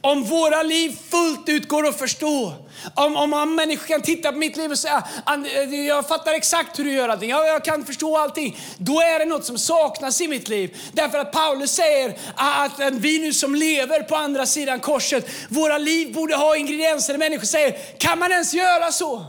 Om 0.00 0.24
våra 0.24 0.62
liv 0.62 0.98
fullt 1.10 1.48
ut 1.48 1.68
går 1.68 1.88
att 1.88 1.98
förstå. 1.98 2.54
Om, 2.94 3.16
om, 3.16 3.54
människor 3.54 3.86
kan 3.86 4.02
titta 4.02 4.32
på 4.32 4.38
mitt 4.38 4.56
liv 4.56 4.70
och 4.70 4.78
säga 4.78 5.04
ah, 5.24 5.34
eh, 5.34 5.86
jag 5.86 6.08
fattar 6.08 6.34
exakt 6.34 6.78
hur 6.78 6.84
du 6.84 6.92
gör 6.92 7.08
allting, 7.08 7.30
jag, 7.30 7.46
jag 7.46 7.64
kan 7.64 7.84
förstå 7.84 8.18
allting. 8.18 8.58
Då 8.78 9.00
är 9.00 9.18
det 9.18 9.24
något 9.24 9.44
som 9.44 9.58
saknas 9.58 10.20
i 10.20 10.28
mitt 10.28 10.48
liv. 10.48 10.76
Därför 10.92 11.18
att 11.18 11.32
Paulus 11.32 11.70
säger 11.70 12.18
att 12.34 12.80
vi 12.92 13.18
nu 13.18 13.32
som 13.32 13.54
lever 13.54 14.02
på 14.02 14.16
andra 14.16 14.46
sidan 14.46 14.80
korset, 14.80 15.28
våra 15.48 15.78
liv 15.78 16.14
borde 16.14 16.36
ha 16.36 16.56
ingredienser. 16.56 17.18
Människor 17.18 17.46
säger, 17.46 17.98
kan 17.98 18.18
man 18.18 18.32
ens 18.32 18.54
göra 18.54 18.92
så? 18.92 19.24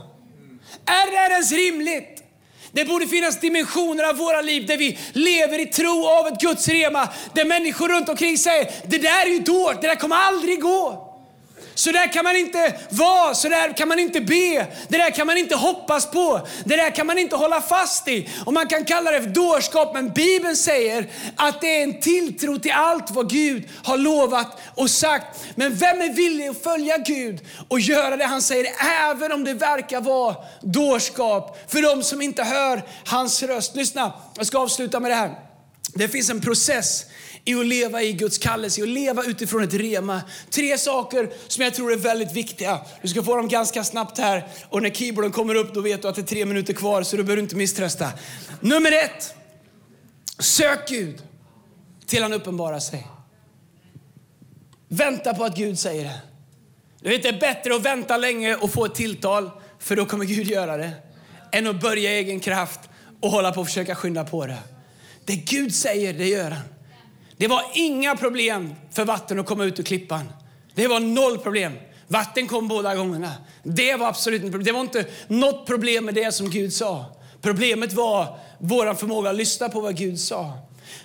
Är 0.86 1.28
det 1.28 1.34
ens 1.34 1.52
rimligt? 1.52 2.13
Det 2.74 2.84
borde 2.84 3.06
finnas 3.06 3.40
dimensioner 3.40 4.04
av 4.04 4.16
våra 4.16 4.40
liv 4.40 4.66
där 4.66 4.76
vi 4.76 4.98
lever 5.12 5.60
i 5.60 5.66
tro 5.66 6.06
av 6.06 6.26
ett 6.26 6.40
Guds 6.40 6.68
rema. 6.68 7.08
Där 7.34 7.44
människor 7.44 7.88
runt 7.88 8.08
omkring 8.08 8.38
säger, 8.38 8.70
det 8.86 8.98
där 8.98 9.26
är 9.26 9.30
ju 9.30 9.38
dåligt, 9.38 9.80
det 9.80 9.88
där 9.88 9.96
kommer 9.96 10.16
aldrig 10.16 10.60
gå. 10.60 11.13
Så 11.74 11.92
där 11.92 12.12
kan 12.12 12.24
man 12.24 12.36
inte 12.36 12.74
vara, 12.90 13.34
så 13.34 13.48
där 13.48 13.76
kan 13.76 13.88
man 13.88 13.98
inte 13.98 14.20
be, 14.20 14.66
det 14.88 14.98
där 14.98 15.10
kan 15.10 15.26
man 15.26 15.38
inte 15.38 15.56
hoppas 15.56 16.10
på, 16.10 16.46
det 16.64 16.76
där 16.76 16.90
kan 16.90 17.06
man 17.06 17.18
inte 17.18 17.36
hålla 17.36 17.60
fast 17.60 18.08
i. 18.08 18.28
Och 18.46 18.52
man 18.52 18.66
kan 18.66 18.84
kalla 18.84 19.10
det 19.10 19.22
för 19.22 19.30
dårskap, 19.30 19.94
men 19.94 20.12
Bibeln 20.12 20.56
säger 20.56 21.10
att 21.36 21.60
det 21.60 21.78
är 21.78 21.82
en 21.82 22.00
tilltro 22.00 22.58
till 22.58 22.72
allt 22.72 23.10
vad 23.10 23.30
Gud 23.30 23.68
har 23.84 23.96
lovat 23.96 24.60
och 24.74 24.90
sagt. 24.90 25.44
Men 25.54 25.74
vem 25.74 26.00
är 26.00 26.12
villig 26.12 26.48
att 26.48 26.62
följa 26.62 26.98
Gud 26.98 27.40
och 27.68 27.80
göra 27.80 28.16
det 28.16 28.24
han 28.24 28.42
säger, 28.42 28.66
även 29.10 29.32
om 29.32 29.44
det 29.44 29.54
verkar 29.54 30.00
vara 30.00 30.36
dårskap 30.60 31.58
för 31.68 31.82
de 31.82 32.02
som 32.02 32.22
inte 32.22 32.42
hör 32.42 32.82
hans 33.06 33.42
röst? 33.42 33.76
Lyssna, 33.76 34.12
jag 34.36 34.46
ska 34.46 34.58
avsluta 34.58 35.00
med 35.00 35.10
det 35.10 35.14
här. 35.14 35.30
Det 35.94 36.08
finns 36.08 36.30
en 36.30 36.40
process 36.40 37.04
i 37.44 37.54
att 37.54 37.66
leva 37.66 38.02
i 38.02 38.12
Guds 38.12 38.38
kallelse, 38.38 38.80
i 38.80 38.82
att 38.82 38.88
leva 38.88 39.24
utifrån 39.24 39.62
ett 39.62 39.74
rema. 39.74 40.22
Tre 40.50 40.78
saker 40.78 41.30
som 41.48 41.64
jag 41.64 41.74
tror 41.74 41.92
är 41.92 41.96
väldigt 41.96 42.32
viktiga. 42.32 42.80
Du 43.02 43.08
ska 43.08 43.22
få 43.22 43.36
dem 43.36 43.48
ganska 43.48 43.84
snabbt 43.84 44.18
här 44.18 44.48
och 44.68 44.82
när 44.82 44.90
keyboarden 44.90 45.32
kommer 45.32 45.54
upp 45.54 45.74
då 45.74 45.80
vet 45.80 46.02
du 46.02 46.08
att 46.08 46.14
det 46.14 46.20
är 46.20 46.26
tre 46.26 46.44
minuter 46.44 46.74
kvar 46.74 47.02
så 47.02 47.16
du 47.16 47.22
behöver 47.22 47.42
inte 47.42 47.56
misströsta. 47.56 48.10
Nummer 48.60 48.92
ett, 48.92 49.34
sök 50.38 50.88
Gud 50.88 51.22
till 52.06 52.22
han 52.22 52.32
uppenbarar 52.32 52.80
sig. 52.80 53.06
Vänta 54.88 55.34
på 55.34 55.44
att 55.44 55.56
Gud 55.56 55.78
säger 55.78 56.04
det. 56.04 56.20
Du 57.00 57.08
vet, 57.08 57.22
det 57.22 57.28
är 57.28 57.40
bättre 57.40 57.74
att 57.74 57.82
vänta 57.82 58.16
länge 58.16 58.54
och 58.54 58.72
få 58.72 58.84
ett 58.84 58.94
tilltal, 58.94 59.50
för 59.78 59.96
då 59.96 60.06
kommer 60.06 60.24
Gud 60.24 60.46
göra 60.46 60.76
det, 60.76 60.90
än 61.52 61.66
att 61.66 61.80
börja 61.80 62.10
i 62.10 62.16
egen 62.16 62.40
kraft 62.40 62.80
och 63.20 63.30
hålla 63.30 63.52
på 63.52 63.60
och 63.60 63.66
försöka 63.66 63.94
skynda 63.94 64.24
på 64.24 64.46
det. 64.46 64.58
Det 65.24 65.36
Gud 65.36 65.74
säger, 65.74 66.12
det 66.12 66.26
gör 66.28 66.50
han. 66.50 66.73
Det 67.36 67.48
var 67.48 67.62
inga 67.74 68.16
problem 68.16 68.74
för 68.90 69.04
vatten 69.04 69.40
att 69.40 69.46
komma 69.46 69.64
ut 69.64 69.80
ur 69.80 69.84
klippan. 69.84 70.32
Det 70.74 70.88
var 70.88 71.00
noll 71.00 71.38
problem. 71.38 71.72
Vatten 72.08 72.46
kom 72.46 72.68
båda 72.68 72.94
gångerna. 72.94 73.32
Det 73.62 73.96
var 73.96 74.08
absolut 74.08 74.42
inte 74.42 74.52
problem. 74.52 74.66
Det 74.66 74.72
var 74.72 74.80
inte 74.80 75.04
något 75.28 75.66
problem 75.66 76.04
med 76.04 76.14
det 76.14 76.32
som 76.32 76.50
Gud 76.50 76.72
sa. 76.72 77.04
Problemet 77.40 77.92
var 77.92 78.38
vår 78.58 78.94
förmåga 78.94 79.30
att 79.30 79.36
lyssna 79.36 79.68
på 79.68 79.80
vad 79.80 79.96
Gud 79.96 80.20
sa. 80.20 80.52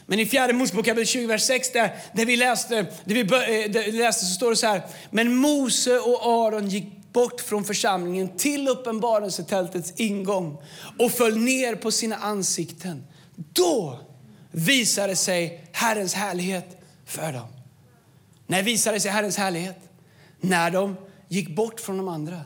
Men 0.05 0.19
i 0.19 0.25
fjärde 0.25 0.53
Mosebok 0.53 0.85
kapitel 0.85 1.07
20, 1.07 1.25
vers 1.25 1.41
6 1.41 1.71
där, 1.71 1.95
där 2.13 2.25
vi 2.25 2.35
läste, 2.35 2.75
där 3.05 3.15
vi, 3.15 3.19
eh, 3.21 3.71
där 3.71 3.91
vi 3.91 3.91
läste 3.91 4.25
så 4.25 4.33
står 4.33 4.49
det 4.49 4.55
så 4.55 4.67
här. 4.67 4.81
Men 5.11 5.35
Mose 5.35 5.99
och 5.99 6.25
Aron 6.25 6.69
gick 6.69 7.11
bort 7.13 7.41
från 7.41 7.63
församlingen 7.63 8.37
till 8.37 8.67
uppenbarelsetältets 8.67 9.93
ingång 9.95 10.57
och 10.99 11.11
föll 11.11 11.37
ner 11.37 11.75
på 11.75 11.91
sina 11.91 12.15
ansikten. 12.15 13.03
Då 13.35 13.99
visade 14.51 15.15
sig 15.15 15.69
Herrens 15.71 16.13
härlighet 16.13 16.77
för 17.05 17.33
dem. 17.33 17.47
När 18.47 18.63
visade 18.63 18.99
sig 18.99 19.11
Herrens 19.11 19.37
härlighet? 19.37 19.79
När 20.41 20.71
de 20.71 20.95
gick 21.27 21.55
bort 21.55 21.79
från 21.79 21.97
de 21.97 22.07
andra. 22.07 22.41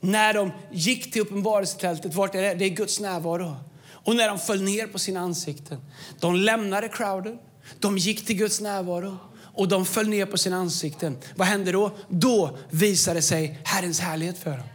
När 0.00 0.34
de 0.34 0.52
gick 0.72 1.12
till 1.12 1.22
uppenbarelsetältet, 1.22 2.14
vart 2.14 2.34
är 2.34 2.42
det? 2.42 2.54
Det 2.54 2.64
är 2.64 2.68
Guds 2.68 3.00
närvaro. 3.00 3.56
Och 3.90 4.16
när 4.16 4.28
de 4.28 4.38
föll 4.38 4.62
ner 4.62 4.86
på 4.86 4.98
sina 4.98 5.20
ansikten. 5.20 5.80
De 6.20 6.34
lämnade 6.34 6.88
crowden, 6.88 7.38
de 7.78 7.98
gick 7.98 8.26
till 8.26 8.36
Guds 8.36 8.60
närvaro 8.60 9.16
och 9.54 9.68
de 9.68 9.86
föll 9.86 10.08
ner 10.08 10.26
på 10.26 10.38
sina 10.38 10.56
ansikten. 10.56 11.18
Vad 11.36 11.48
hände 11.48 11.72
då? 11.72 11.90
Då 12.08 12.58
visade 12.70 13.22
sig 13.22 13.60
Herrens 13.64 14.00
härlighet 14.00 14.38
för 14.38 14.50
dem. 14.50 14.68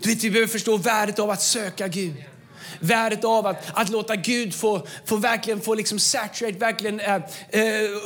Du 0.00 0.08
vet, 0.08 0.24
vi 0.24 0.30
behöver 0.30 0.52
förstå 0.52 0.76
värdet 0.76 1.18
av 1.18 1.30
att 1.30 1.42
söka 1.42 1.88
Gud. 1.88 2.14
Värdet 2.80 3.24
av 3.24 3.46
att, 3.46 3.56
att 3.74 3.88
låta 3.88 4.16
Gud 4.16 4.54
få, 4.54 4.86
få 5.04 5.16
verkligen 5.16 5.60
få 5.60 5.74
liksom 5.74 5.98
saturate, 5.98 6.58
verkligen 6.58 7.00
eh, 7.00 7.14
eh, 7.14 7.22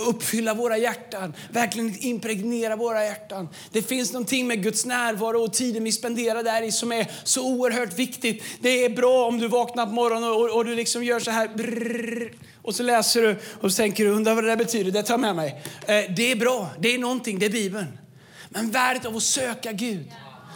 uppfylla 0.08 0.54
våra 0.54 0.78
hjärtan, 0.78 1.34
verkligen 1.50 1.96
impregnera 1.98 2.76
våra 2.76 3.04
hjärtan. 3.04 3.48
Det 3.70 3.82
finns 3.82 4.12
någonting 4.12 4.46
med 4.46 4.62
Guds 4.62 4.84
närvaro 4.84 5.44
och 5.44 5.52
tiden 5.52 5.84
vi 5.84 5.92
spenderar 5.92 6.42
där 6.42 6.62
i 6.62 6.72
som 6.72 6.92
är 6.92 7.06
så 7.24 7.46
oerhört 7.46 7.98
viktigt. 7.98 8.44
Det 8.60 8.84
är 8.84 8.90
bra 8.90 9.26
om 9.26 9.38
du 9.38 9.48
vaknar 9.48 9.86
på 9.86 9.92
morgonen 9.92 10.30
och, 10.30 10.56
och, 10.56 10.64
du 10.64 10.74
liksom 10.74 11.04
gör 11.04 11.20
så 11.20 11.30
här 11.30 11.48
brrr, 11.48 12.32
och 12.62 12.74
så 12.74 12.82
läser 12.82 13.22
du 13.22 13.36
och 13.60 13.72
så 13.72 13.76
tänker 13.76 14.04
du, 14.04 14.10
undrar 14.10 14.34
vad 14.34 14.44
det 14.44 14.50
där 14.50 14.56
betyder, 14.56 14.90
det 14.90 15.02
tar 15.02 15.18
med 15.18 15.36
mig. 15.36 15.62
Eh, 15.86 16.14
det 16.16 16.32
är 16.32 16.36
bra, 16.36 16.70
det 16.78 16.94
är 16.94 16.98
någonting, 16.98 17.38
det 17.38 17.46
är 17.46 17.50
Bibeln. 17.50 17.98
Men 18.48 18.70
värdet 18.70 19.04
av 19.04 19.16
att 19.16 19.22
söka 19.22 19.72
Gud, 19.72 20.12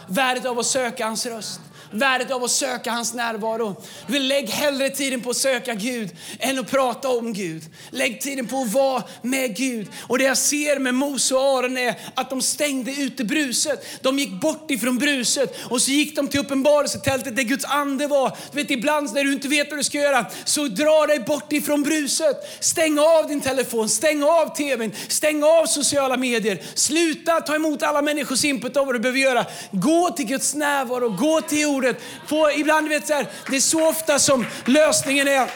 värdet 0.07 0.45
av 0.45 0.59
att 0.59 0.65
söka 0.65 1.05
hans 1.05 1.25
röst 1.25 1.61
värdet 1.91 2.31
av 2.31 2.43
att 2.43 2.51
söka 2.51 2.91
hans 2.91 3.13
närvaro. 3.13 3.75
Du 4.07 4.13
vill 4.13 4.27
lägg 4.27 4.49
hellre 4.49 4.89
tiden 4.89 5.21
på 5.21 5.29
att 5.29 5.37
söka 5.37 5.73
Gud 5.73 6.09
än 6.39 6.59
att 6.59 6.71
prata 6.71 7.09
om 7.09 7.33
Gud. 7.33 7.63
Lägg 7.89 8.21
tiden 8.21 8.47
på 8.47 8.61
att 8.61 8.73
vara 8.73 9.03
med 9.21 9.55
Gud. 9.55 9.87
Och 10.07 10.17
det 10.17 10.23
jag 10.23 10.37
ser 10.37 10.79
med 10.79 10.93
Mose 10.93 11.35
och 11.35 11.41
Aron 11.41 11.77
är 11.77 11.95
att 12.15 12.29
de 12.29 12.41
stängde 12.41 12.91
ute 12.91 13.23
bruset. 13.23 13.85
De 14.01 14.19
gick 14.19 14.41
bort 14.41 14.71
ifrån 14.71 14.97
bruset 14.97 15.55
och 15.69 15.81
så 15.81 15.91
gick 15.91 16.15
de 16.15 16.27
till 16.27 16.39
uppenbarelsetältet 16.39 17.35
där 17.35 17.43
Guds 17.43 17.65
ande 17.65 18.07
var. 18.07 18.37
Du 18.51 18.57
vet 18.61 18.71
ibland 18.71 19.13
när 19.13 19.23
du 19.23 19.33
inte 19.33 19.47
vet 19.47 19.69
vad 19.69 19.79
du 19.79 19.83
ska 19.83 19.97
göra, 19.97 20.25
så 20.45 20.67
dra 20.67 21.05
dig 21.07 21.19
bort 21.19 21.53
ifrån 21.53 21.83
bruset. 21.83 22.37
Stäng 22.59 22.99
av 22.99 23.27
din 23.27 23.41
telefon, 23.41 23.89
stäng 23.89 24.23
av 24.23 24.55
tvn, 24.55 24.91
stäng 25.07 25.43
av 25.43 25.65
sociala 25.65 26.17
medier. 26.17 26.61
Sluta 26.73 27.41
ta 27.41 27.55
emot 27.55 27.83
alla 27.83 28.01
människors 28.01 28.45
input 28.45 28.77
av 28.77 28.85
vad 28.85 28.95
du 28.95 28.99
behöver 28.99 29.19
göra. 29.19 29.45
Gå 29.71 30.09
till 30.09 30.25
Guds 30.25 30.55
närvaro, 30.55 31.09
gå 31.09 31.41
till 31.41 31.57
ordet. 31.77 32.01
Få, 32.27 32.51
ibland 32.51 32.89
vet 32.89 33.07
så 33.07 33.13
här, 33.13 33.27
det 33.49 33.55
är 33.55 33.61
så 33.61 33.89
ofta 33.89 34.19
som 34.19 34.45
lösningen 34.65 35.27
är 35.27 35.49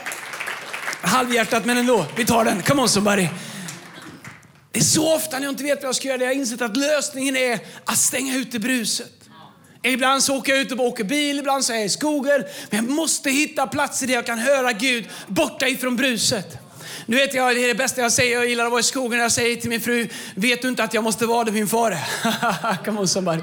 halvhjärtat 1.01 1.65
men 1.65 1.77
ändå, 1.77 2.05
vi 2.15 2.25
tar 2.25 2.45
den. 2.45 2.61
Come 2.61 2.81
on 2.81 2.89
somebody. 2.89 3.27
Det 4.71 4.79
är 4.79 4.83
så 4.83 5.15
ofta 5.15 5.37
när 5.39 5.43
jag 5.43 5.51
inte 5.51 5.63
vet 5.63 5.81
vad 5.81 5.87
jag 5.87 5.95
ska 5.95 6.07
göra, 6.07 6.21
jag 6.21 6.27
har 6.27 6.33
insett 6.33 6.61
att 6.61 6.77
lösningen 6.77 7.37
är 7.37 7.59
att 7.85 7.97
stänga 7.97 8.35
ute 8.35 8.59
bruset. 8.59 9.11
Ibland 9.83 10.23
så 10.23 10.37
åker 10.37 10.51
jag 10.51 10.61
ut 10.61 10.71
och 10.71 10.79
åker 10.79 11.03
bil, 11.03 11.39
ibland 11.39 11.65
så 11.65 11.73
är 11.73 11.77
jag 11.77 11.85
i 11.85 11.89
skogen. 11.89 12.43
Men 12.69 12.85
jag 12.85 12.95
måste 12.95 13.29
hitta 13.29 13.67
platser 13.67 14.07
där 14.07 14.13
jag 14.13 14.25
kan 14.25 14.39
höra 14.39 14.71
Gud 14.71 15.09
borta 15.27 15.67
ifrån 15.67 15.95
bruset. 15.95 16.60
Nu 17.11 17.17
vet 17.17 17.33
jag, 17.33 17.55
det 17.55 17.63
är 17.63 17.67
det 17.67 17.75
bästa 17.75 18.01
jag 18.01 18.11
säger, 18.11 18.33
jag 18.33 18.49
gillar 18.49 18.65
att 18.65 18.71
vara 18.71 18.79
i 18.79 18.83
skogen. 18.83 19.19
Jag 19.19 19.31
säger 19.31 19.55
till 19.55 19.69
min 19.69 19.81
fru, 19.81 20.07
vet 20.35 20.61
du 20.61 20.67
inte 20.67 20.83
att 20.83 20.93
jag 20.93 21.03
måste 21.03 21.25
vara 21.25 21.43
där 21.43 21.51
min 21.51 21.67
far 21.67 21.91
är? 21.91 22.75
Come 22.85 22.99
on 22.99 23.07
somebody. 23.07 23.41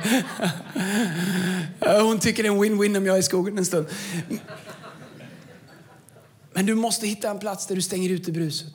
Hon 1.81 2.18
tycker 2.18 2.42
det 2.42 2.48
är 2.48 2.52
en 2.52 2.62
win-win 2.62 2.96
om 2.96 3.07
jag 3.07 3.16
är 3.16 3.20
i 3.20 3.22
skogen 3.22 3.59
en 3.59 3.64
stund. 3.64 3.87
Men 6.52 6.66
du 6.66 6.74
måste 6.74 7.07
hitta 7.07 7.31
en 7.31 7.38
plats 7.38 7.66
där 7.66 7.74
du 7.74 7.83
stänger 7.83 8.11
ute 8.11 8.33
bruset. 8.33 8.74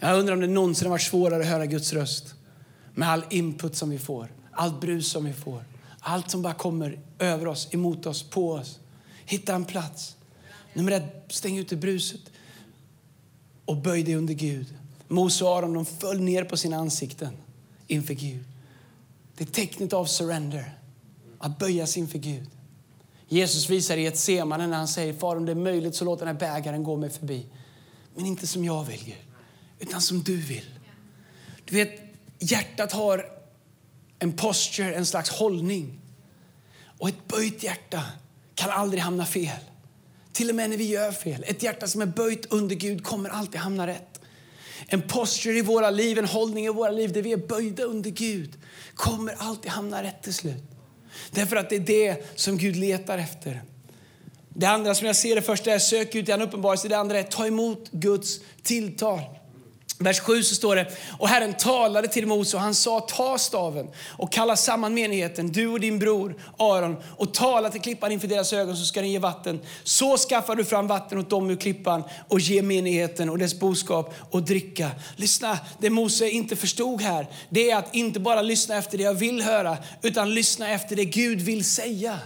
Jag 0.00 0.18
undrar 0.18 0.34
om 0.34 0.40
det 0.40 0.46
någonsin 0.46 0.86
har 0.86 0.90
varit 0.90 1.02
svårare 1.02 1.40
att 1.40 1.48
höra 1.48 1.66
Guds 1.66 1.92
röst. 1.92 2.34
Med 2.94 3.08
all 3.08 3.24
input 3.30 3.76
som 3.76 3.90
vi 3.90 3.98
får, 3.98 4.32
allt 4.52 4.80
brus 4.80 5.10
som 5.10 5.24
vi 5.24 5.32
får. 5.32 5.64
Allt 6.00 6.30
som 6.30 6.42
bara 6.42 6.54
kommer 6.54 6.98
över 7.18 7.46
oss, 7.46 7.68
emot 7.70 8.06
oss, 8.06 8.22
på 8.22 8.52
oss. 8.52 8.78
Hitta 9.24 9.54
en 9.54 9.64
plats. 9.64 10.16
Nummer 10.72 10.92
ett, 10.92 11.24
stäng 11.28 11.58
ute 11.58 11.76
bruset 11.76 12.31
och 13.64 13.76
böj 13.76 14.02
dig 14.02 14.14
under 14.14 14.34
Gud. 14.34 14.74
Mose 15.08 15.44
och 15.44 15.56
Aron 15.56 15.72
de 15.72 15.84
föll 15.84 16.20
ner 16.20 16.44
på 16.44 16.56
sina 16.56 16.76
ansikten 16.76 17.36
inför 17.86 18.14
Gud. 18.14 18.44
Det 19.36 19.44
är 19.44 19.48
tecknet 19.48 19.92
av 19.92 20.06
surrender, 20.06 20.78
att 21.38 21.58
böja 21.58 21.86
sig 21.86 22.02
inför 22.02 22.18
Gud. 22.18 22.50
Jesus 23.28 23.70
visar 23.70 23.96
i 23.96 24.06
ett 24.06 24.18
semane 24.18 24.66
när 24.66 24.76
han 24.76 24.88
säger, 24.88 25.12
Far 25.12 25.36
om 25.36 25.46
det 25.46 25.52
är 25.52 25.56
möjligt 25.56 25.94
så 25.94 26.04
låt 26.04 26.18
den 26.18 26.28
här 26.28 26.34
bägaren 26.34 26.84
gå 26.84 26.96
mig 26.96 27.10
förbi. 27.10 27.46
Men 28.14 28.26
inte 28.26 28.46
som 28.46 28.64
jag 28.64 28.84
vill 28.84 29.04
Gud, 29.04 29.14
utan 29.78 30.00
som 30.00 30.22
du 30.22 30.36
vill. 30.36 30.70
Du 31.64 31.76
vet, 31.76 32.00
hjärtat 32.38 32.92
har 32.92 33.26
en 34.18 34.32
posture, 34.32 34.94
en 34.94 35.06
slags 35.06 35.30
hållning. 35.30 36.00
Och 36.98 37.08
ett 37.08 37.28
böjt 37.28 37.62
hjärta 37.62 38.02
kan 38.54 38.70
aldrig 38.70 39.02
hamna 39.02 39.26
fel. 39.26 39.58
Till 40.32 40.48
och 40.48 40.54
med 40.54 40.70
när 40.70 40.76
vi 40.76 40.84
gör 40.84 41.12
fel. 41.12 41.44
Ett 41.46 41.62
hjärta 41.62 41.86
som 41.86 42.02
är 42.02 42.06
böjt 42.06 42.46
under 42.52 42.76
Gud 42.76 43.04
kommer 43.04 43.30
alltid 43.30 43.60
hamna 43.60 43.86
rätt. 43.86 44.20
En 44.86 45.02
posture 45.02 45.58
i 45.58 45.62
våra 45.62 45.90
liv, 45.90 46.18
en 46.18 46.24
hållning 46.24 46.66
i 46.66 46.68
våra 46.68 46.90
liv 46.90 47.12
där 47.12 47.22
vi 47.22 47.32
är 47.32 47.36
böjda 47.36 47.82
under 47.82 48.10
Gud 48.10 48.52
kommer 48.94 49.34
alltid 49.38 49.70
hamna 49.70 50.02
rätt 50.02 50.22
till 50.22 50.34
slut. 50.34 50.62
Därför 51.30 51.56
att 51.56 51.70
det 51.70 51.76
är 51.76 51.80
det 51.80 52.24
som 52.34 52.58
Gud 52.58 52.76
letar 52.76 53.18
efter. 53.18 53.62
Det 54.48 54.66
andra 54.66 54.94
som 54.94 55.06
jag 55.06 55.16
ser 55.16 55.34
det 55.34 55.42
första 55.42 55.72
är 55.72 55.78
sök 55.78 56.14
ut 56.14 56.28
i 56.28 56.32
en 56.32 56.42
uppenbarelse. 56.42 56.88
Det 56.88 56.98
andra 56.98 57.18
är 57.18 57.22
ta 57.22 57.46
emot 57.46 57.90
Guds 57.90 58.40
tilltal. 58.62 59.20
Vers 60.02 60.20
7 60.20 60.42
så 60.42 60.54
står 60.54 60.76
det, 60.76 60.86
och 61.18 61.28
Herren 61.28 61.54
talade 61.54 62.08
till 62.08 62.26
Mose 62.26 62.56
och 62.56 62.62
han 62.62 62.74
sa, 62.74 63.00
ta 63.00 63.38
staven 63.38 63.86
och 64.08 64.32
kalla 64.32 64.56
samman 64.56 64.94
menigheten, 64.94 65.52
du 65.52 65.68
och 65.68 65.80
din 65.80 65.98
bror 65.98 66.34
Aron, 66.58 66.96
och 67.16 67.34
tala 67.34 67.70
till 67.70 67.80
klippan 67.80 68.12
inför 68.12 68.28
deras 68.28 68.52
ögon 68.52 68.76
så 68.76 68.84
ska 68.84 69.00
den 69.00 69.10
ge 69.10 69.18
vatten. 69.18 69.60
Så 69.84 70.16
skaffar 70.16 70.56
du 70.56 70.64
fram 70.64 70.86
vatten 70.86 71.18
åt 71.18 71.30
dem 71.30 71.50
ur 71.50 71.56
klippan 71.56 72.02
och 72.28 72.40
ge 72.40 72.62
menigheten 72.62 73.30
och 73.30 73.38
dess 73.38 73.60
boskap 73.60 74.14
och 74.30 74.42
dricka. 74.42 74.90
Lyssna, 75.16 75.58
det 75.78 75.90
Mose 75.90 76.30
inte 76.30 76.56
förstod 76.56 77.02
här, 77.02 77.26
det 77.48 77.70
är 77.70 77.76
att 77.76 77.94
inte 77.94 78.20
bara 78.20 78.42
lyssna 78.42 78.76
efter 78.76 78.98
det 78.98 79.04
jag 79.04 79.14
vill 79.14 79.42
höra, 79.42 79.76
utan 80.02 80.34
lyssna 80.34 80.68
efter 80.68 80.96
det 80.96 81.04
Gud 81.04 81.40
vill 81.40 81.64
säga. 81.64 82.18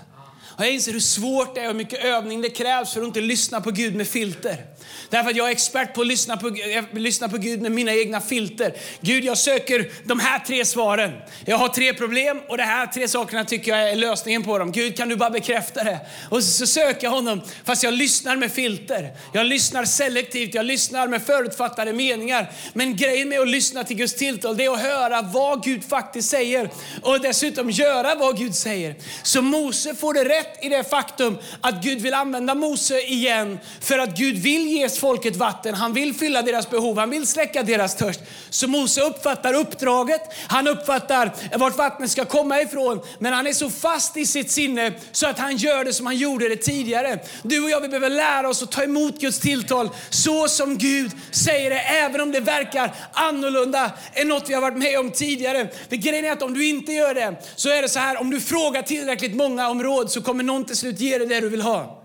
Och 0.57 0.65
jag 0.65 0.75
inser 0.75 0.93
hur 0.93 1.01
svårt 1.01 1.55
det 1.55 1.61
är 1.61 1.65
och 1.65 1.73
hur 1.73 1.79
mycket 1.79 2.05
övning 2.05 2.43
det 2.43 2.51
krävs 2.51 2.93
för 2.93 3.01
att 3.01 3.07
inte 3.07 3.21
lyssna 3.21 3.61
på 3.61 3.71
Gud 3.71 3.95
med 3.95 4.09
filter. 4.09 4.65
Därför 5.11 5.31
att 5.31 5.37
jag 5.37 5.49
är 5.49 5.53
expert 5.53 5.95
på 5.95 6.01
att 6.01 6.07
lyssna 6.07 6.37
på, 6.37 6.49
eh, 6.49 6.85
lyssna 6.93 7.29
på 7.29 7.39
Gud 7.39 7.63
med 7.63 7.73
mina 7.73 7.95
egna 7.95 8.21
filter. 8.21 8.73
Gud, 9.01 9.25
jag 9.25 9.39
söker 9.39 9.91
de 10.05 10.21
här 10.21 10.39
tre 10.39 10.65
svaren. 10.65 11.13
Jag 11.45 11.57
har 11.57 11.69
tre 11.69 11.95
problem 11.95 12.41
och 12.49 12.57
de 12.57 12.63
här 12.63 12.87
tre 12.87 13.09
sakerna 13.09 13.45
tycker 13.45 13.77
jag 13.77 13.91
är 13.91 13.97
lösningen 13.97 14.43
på 14.43 14.59
dem. 14.59 14.73
Gud, 14.73 14.97
kan 14.97 15.09
du 15.09 15.17
bara 15.17 15.31
bekräfta 15.31 15.85
det? 15.85 15.99
Och 16.31 16.45
så, 16.45 16.51
så 16.51 16.67
söker 16.67 17.07
jag 17.07 17.11
honom 17.11 17.43
fast 17.65 17.83
jag 17.83 17.95
lyssnar 17.95 18.37
med 18.37 18.53
filter. 18.53 19.11
Jag 19.33 19.47
lyssnar 19.47 19.85
selektivt, 19.85 20.55
jag 20.55 20.67
lyssnar 20.67 21.09
med 21.09 21.23
förutfattade 21.23 21.93
meningar. 21.93 22.53
Men 22.73 22.97
grejen 22.97 23.29
med 23.29 23.41
att 23.41 23.49
lyssna 23.49 23.85
till 23.85 23.97
Guds 23.97 24.15
tilltal, 24.15 24.57
det 24.57 24.65
är 24.65 24.73
att 24.73 24.83
höra 24.83 25.23
vad 25.23 25.65
Gud 25.65 25.85
faktiskt 25.85 26.31
säger 26.31 26.71
och 27.03 27.21
dessutom 27.21 27.71
göra 27.71 28.15
vad 28.15 28.39
Gud 28.39 28.55
säger. 28.55 28.95
Så 29.23 29.43
Mose 29.43 29.95
får 29.95 30.15
det 30.15 30.25
rätt 30.25 30.65
i 30.65 30.69
det 30.69 30.85
faktum 30.85 31.39
att 31.61 31.83
Gud 31.83 32.01
vill 32.01 32.15
använda 32.15 32.55
Mose 32.55 33.01
igen 33.01 33.59
för 33.81 33.99
att 33.99 34.17
Gud 34.17 34.37
vill 34.37 34.69
ges 34.77 34.99
folket 34.99 35.37
vatten. 35.37 35.75
Han 35.75 35.93
vill 35.93 36.15
fylla 36.15 36.43
deras 36.43 36.71
behov, 36.71 36.99
han 36.99 37.11
vill 37.11 37.27
släcka 37.27 37.63
deras 37.63 37.97
törst. 37.97 38.21
Så 38.51 38.69
Mose 38.69 39.01
uppfattar 39.01 39.55
uppdraget, 39.55 40.21
han 40.49 40.69
uppfattar 40.69 41.33
vart 41.59 41.77
vattnet 41.77 42.11
ska 42.11 42.25
komma 42.25 42.61
ifrån. 42.61 43.01
Men 43.19 43.33
han 43.33 43.47
är 43.47 43.53
så 43.53 43.71
fast 43.71 44.17
i 44.17 44.27
sitt 44.27 44.51
sinne 44.51 44.93
så 45.13 45.27
att 45.27 45.39
han 45.39 45.57
gör 45.57 45.85
det 45.85 45.93
som 45.93 46.07
han 46.07 46.17
gjorde 46.17 46.49
det 46.49 46.57
tidigare. 46.57 47.19
Du 47.43 47.65
och 47.65 47.71
jag 47.71 47.81
vi 47.81 47.89
behöver 47.89 48.11
lära 48.11 48.49
oss 48.49 48.63
att 48.63 48.73
ta 48.73 48.83
emot 48.83 49.21
Guds 49.21 49.41
tilltal 49.41 49.91
så 50.11 50.49
som 50.49 50.79
Gud 50.79 51.11
säger 51.31 51.71
det, 51.71 51.79
även 51.79 52.21
om 52.21 52.33
det 52.33 52.41
verkar 52.41 52.95
annorlunda 53.13 53.91
än 54.13 54.29
något 54.29 54.49
vi 54.49 54.55
har 54.55 54.61
varit 54.61 54.79
med 54.79 54.99
om 54.99 55.11
tidigare. 55.11 55.69
För 55.89 55.97
grejen 55.97 56.25
är 56.25 56.33
att 56.33 56.43
om 56.43 56.55
du 56.55 56.67
inte 56.67 56.93
gör 56.93 57.15
det 57.15 57.37
så 57.57 57.69
är 57.69 57.83
det 57.83 57.89
så 57.89 57.99
här, 57.99 58.21
om 58.21 58.31
du 58.31 58.41
frågar 58.41 58.83
tillräckligt 58.83 59.37
många 59.37 59.69
om 59.69 59.83
råd 59.83 60.11
så 60.11 60.23
kommer 60.23 60.45
någon 60.45 60.65
till 60.65 60.77
slut 60.77 61.01
ge 61.01 61.19
dig 61.19 61.27
det 61.27 61.41
du 61.41 61.49
vill 61.49 61.63
ha. 61.63 62.03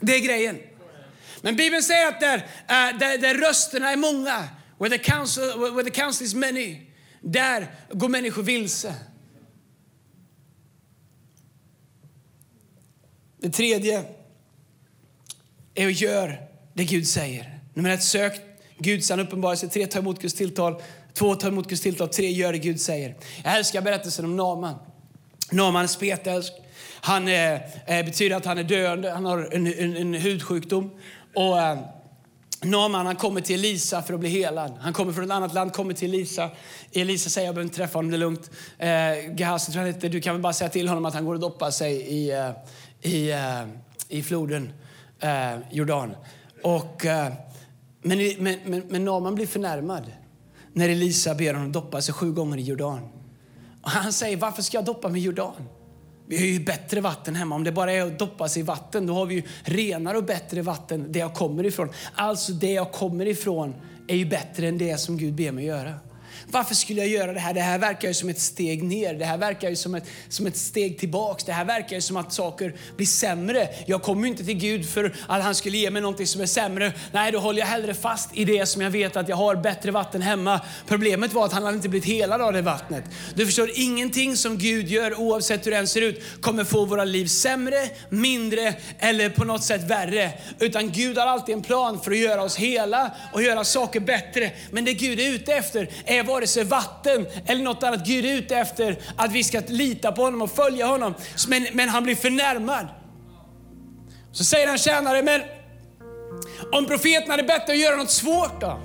Det 0.00 0.14
är 0.14 0.20
grejen. 0.20 0.56
Men 1.46 1.56
Bibeln 1.56 1.82
säger 1.82 2.08
att 2.08 2.20
där, 2.20 2.36
uh, 2.36 2.98
där, 2.98 3.18
där 3.18 3.34
rösterna 3.34 3.92
är 3.92 3.96
många, 3.96 4.48
where 4.78 4.98
the, 4.98 5.04
council, 5.04 5.42
where 5.74 5.84
the 5.84 5.90
council 5.90 6.26
is 6.26 6.34
many, 6.34 6.80
där 7.20 7.66
går 7.92 8.08
människor 8.08 8.42
vilse. 8.42 8.94
Det 13.40 13.50
tredje 13.50 14.04
är 15.74 15.86
att 15.86 16.00
göra 16.00 16.32
det 16.74 16.84
Gud 16.84 17.08
säger. 17.08 17.58
Nummer 17.74 17.90
ett, 17.90 18.02
sök 18.02 18.40
Guds 18.78 19.10
uppenbarelse. 19.10 19.68
Tre, 19.68 19.86
ta 19.86 19.98
emot 19.98 20.22
Guds 20.22 20.34
tilltal. 20.34 20.82
Två, 21.14 21.34
ta 21.34 21.48
emot 21.48 21.68
Guds 21.68 21.82
tilltal. 21.82 22.08
Tre, 22.08 22.30
gör 22.30 22.52
det 22.52 22.58
Gud 22.58 22.80
säger. 22.80 23.16
Jag 23.44 23.56
älskar 23.56 23.82
berättelsen 23.82 24.24
om 24.24 24.36
Naman. 24.36 24.74
Naman 25.52 25.82
är 25.82 25.86
spetälsk. 25.86 26.52
Han 27.00 27.28
är, 27.28 27.54
eh, 27.86 28.04
betyder 28.04 28.36
att 28.36 28.44
han 28.44 28.58
är 28.58 28.64
döende, 28.64 29.10
han 29.10 29.24
har 29.24 29.48
en, 29.52 29.66
en, 29.66 29.96
en 29.96 30.14
hudsjukdom. 30.14 30.90
Och 31.36 31.60
eh, 31.60 31.78
Naman 32.62 33.06
han 33.06 33.16
kommer 33.16 33.40
till 33.40 33.54
Elisa 33.58 34.02
för 34.02 34.14
att 34.14 34.20
bli 34.20 34.28
helad. 34.28 34.72
Han 34.80 34.92
kommer 34.92 35.12
från 35.12 35.24
ett 35.24 35.30
annat 35.30 35.54
land, 35.54 35.72
kommer 35.72 35.94
till 35.94 36.14
Elisa. 36.14 36.50
Elisa 36.92 37.30
säger 37.30 37.46
jag 37.46 37.54
behöver 37.54 37.66
inte 37.66 37.76
träffa 37.76 37.98
honom, 37.98 38.10
det 38.10 38.16
är 38.16 38.18
lugnt. 38.18 38.50
Eh, 38.78 39.38
Gehazi 39.38 39.72
tror 39.72 39.86
jag 39.86 39.92
heter, 39.92 40.08
du 40.08 40.20
kan 40.20 40.34
väl 40.34 40.42
bara 40.42 40.52
säga 40.52 40.70
till 40.70 40.88
honom 40.88 41.04
att 41.04 41.14
han 41.14 41.24
går 41.24 41.34
och 41.34 41.40
doppar 41.40 41.70
sig 41.70 41.92
i, 41.94 42.30
eh, 42.30 42.50
i, 43.12 43.30
eh, 43.30 43.62
i 44.08 44.22
floden 44.22 44.72
eh, 45.20 45.54
Jordan. 45.70 46.14
Och, 46.62 47.06
eh, 47.06 47.32
men, 48.02 48.18
men, 48.38 48.58
men, 48.64 48.82
men 48.88 49.04
Naman 49.04 49.34
blir 49.34 49.46
förnärmad 49.46 50.12
när 50.72 50.88
Elisa 50.88 51.34
ber 51.34 51.54
honom 51.54 51.72
doppa 51.72 52.02
sig 52.02 52.14
sju 52.14 52.32
gånger 52.32 52.58
i 52.58 52.62
Jordan. 52.62 53.08
Och 53.82 53.90
han 53.90 54.12
säger, 54.12 54.36
varför 54.36 54.62
ska 54.62 54.76
jag 54.76 54.84
doppa 54.84 55.08
mig 55.08 55.20
i 55.20 55.24
Jordan? 55.24 55.68
Vi 56.28 56.36
har 56.36 56.46
ju 56.46 56.60
bättre 56.60 57.00
vatten 57.00 57.34
hemma. 57.34 57.54
Om 57.54 57.64
det 57.64 57.72
bara 57.72 57.92
är 57.92 58.02
att 58.02 58.18
doppa 58.18 58.48
sig 58.48 58.60
i 58.60 58.62
vatten, 58.62 59.06
då 59.06 59.14
har 59.14 59.26
vi 59.26 59.34
ju 59.34 59.42
renare 59.64 60.18
och 60.18 60.24
bättre 60.24 60.62
vatten 60.62 61.12
där 61.12 61.20
jag 61.20 61.34
kommer 61.34 61.66
ifrån. 61.66 61.88
Alltså 62.14 62.52
det 62.52 62.72
jag 62.72 62.92
kommer 62.92 63.26
ifrån 63.26 63.74
är 64.08 64.16
ju 64.16 64.24
bättre 64.24 64.68
än 64.68 64.78
det 64.78 65.00
som 65.00 65.16
Gud 65.16 65.34
ber 65.34 65.52
mig 65.52 65.64
göra. 65.64 65.94
Varför 66.50 66.74
skulle 66.74 67.00
jag 67.00 67.08
göra 67.08 67.32
det 67.32 67.40
här? 67.40 67.54
Det 67.54 67.60
här 67.60 67.78
verkar 67.78 68.08
ju 68.08 68.14
som 68.14 68.28
ett 68.28 68.40
steg 68.40 68.82
ner. 68.82 69.14
Det 69.14 69.24
här 69.24 69.38
verkar 69.38 69.70
ju 69.70 69.76
som 69.76 69.94
ett, 69.94 70.04
som 70.28 70.46
ett 70.46 70.56
steg 70.56 70.98
tillbaks. 70.98 71.44
Det 71.44 71.52
här 71.52 71.64
verkar 71.64 71.96
ju 71.96 72.02
som 72.02 72.16
att 72.16 72.32
saker 72.32 72.74
blir 72.96 73.06
sämre. 73.06 73.68
Jag 73.86 74.02
kommer 74.02 74.22
ju 74.22 74.28
inte 74.28 74.44
till 74.44 74.58
Gud 74.58 74.88
för 74.88 75.16
att 75.28 75.42
han 75.42 75.54
skulle 75.54 75.78
ge 75.78 75.90
mig 75.90 76.02
någonting 76.02 76.26
som 76.26 76.40
är 76.40 76.46
sämre. 76.46 76.92
Nej, 77.12 77.32
då 77.32 77.38
håller 77.38 77.60
jag 77.60 77.66
hellre 77.66 77.94
fast 77.94 78.30
i 78.32 78.44
det 78.44 78.66
som 78.66 78.82
jag 78.82 78.90
vet 78.90 79.16
att 79.16 79.28
jag 79.28 79.36
har 79.36 79.56
bättre 79.56 79.90
vatten 79.90 80.22
hemma. 80.22 80.60
Problemet 80.86 81.32
var 81.32 81.44
att 81.44 81.52
han 81.52 81.64
hade 81.64 81.76
inte 81.76 81.88
blivit 81.88 82.08
helad 82.08 82.42
av 82.42 82.52
det 82.52 82.62
vattnet. 82.62 83.04
Du 83.34 83.46
förstår, 83.46 83.70
ingenting 83.74 84.36
som 84.36 84.58
Gud 84.58 84.88
gör, 84.88 85.20
oavsett 85.20 85.66
hur 85.66 85.70
den 85.70 85.88
ser 85.88 86.02
ut, 86.02 86.22
kommer 86.40 86.64
få 86.64 86.84
våra 86.84 87.04
liv 87.04 87.26
sämre, 87.26 87.88
mindre 88.08 88.74
eller 88.98 89.30
på 89.30 89.44
något 89.44 89.64
sätt 89.64 89.90
värre. 89.90 90.32
Utan 90.58 90.90
Gud 90.92 91.18
har 91.18 91.26
alltid 91.26 91.54
en 91.54 91.62
plan 91.62 92.00
för 92.00 92.10
att 92.10 92.18
göra 92.18 92.42
oss 92.42 92.56
hela 92.56 93.10
och 93.32 93.42
göra 93.42 93.64
saker 93.64 94.00
bättre. 94.00 94.50
Men 94.70 94.84
det 94.84 94.92
Gud 94.92 95.20
är 95.20 95.28
ute 95.28 95.54
efter 95.54 95.88
är 96.04 96.22
vad 96.22 96.35
vare 96.36 96.46
sig 96.46 96.64
vatten 96.64 97.26
eller 97.46 97.62
något 97.62 97.82
annat. 97.82 98.06
Gud 98.06 98.24
är 98.24 98.34
ute 98.34 98.56
efter 98.56 98.98
att 99.16 99.32
vi 99.32 99.44
ska 99.44 99.62
lita 99.66 100.12
på 100.12 100.22
honom 100.22 100.42
och 100.42 100.50
följa 100.50 100.86
honom. 100.86 101.14
Men, 101.48 101.66
men 101.72 101.88
han 101.88 102.04
blir 102.04 102.16
förnärmad. 102.16 102.86
Så 104.32 104.44
säger 104.44 104.68
han 104.68 104.78
tjänare, 104.78 105.22
men 105.22 105.42
om 106.72 106.86
profeten 106.86 107.30
hade 107.30 107.42
bett 107.42 107.66
dig 107.66 107.74
att 107.74 107.82
göra 107.82 107.96
något 107.96 108.10
svårt 108.10 108.60
då? 108.60 108.80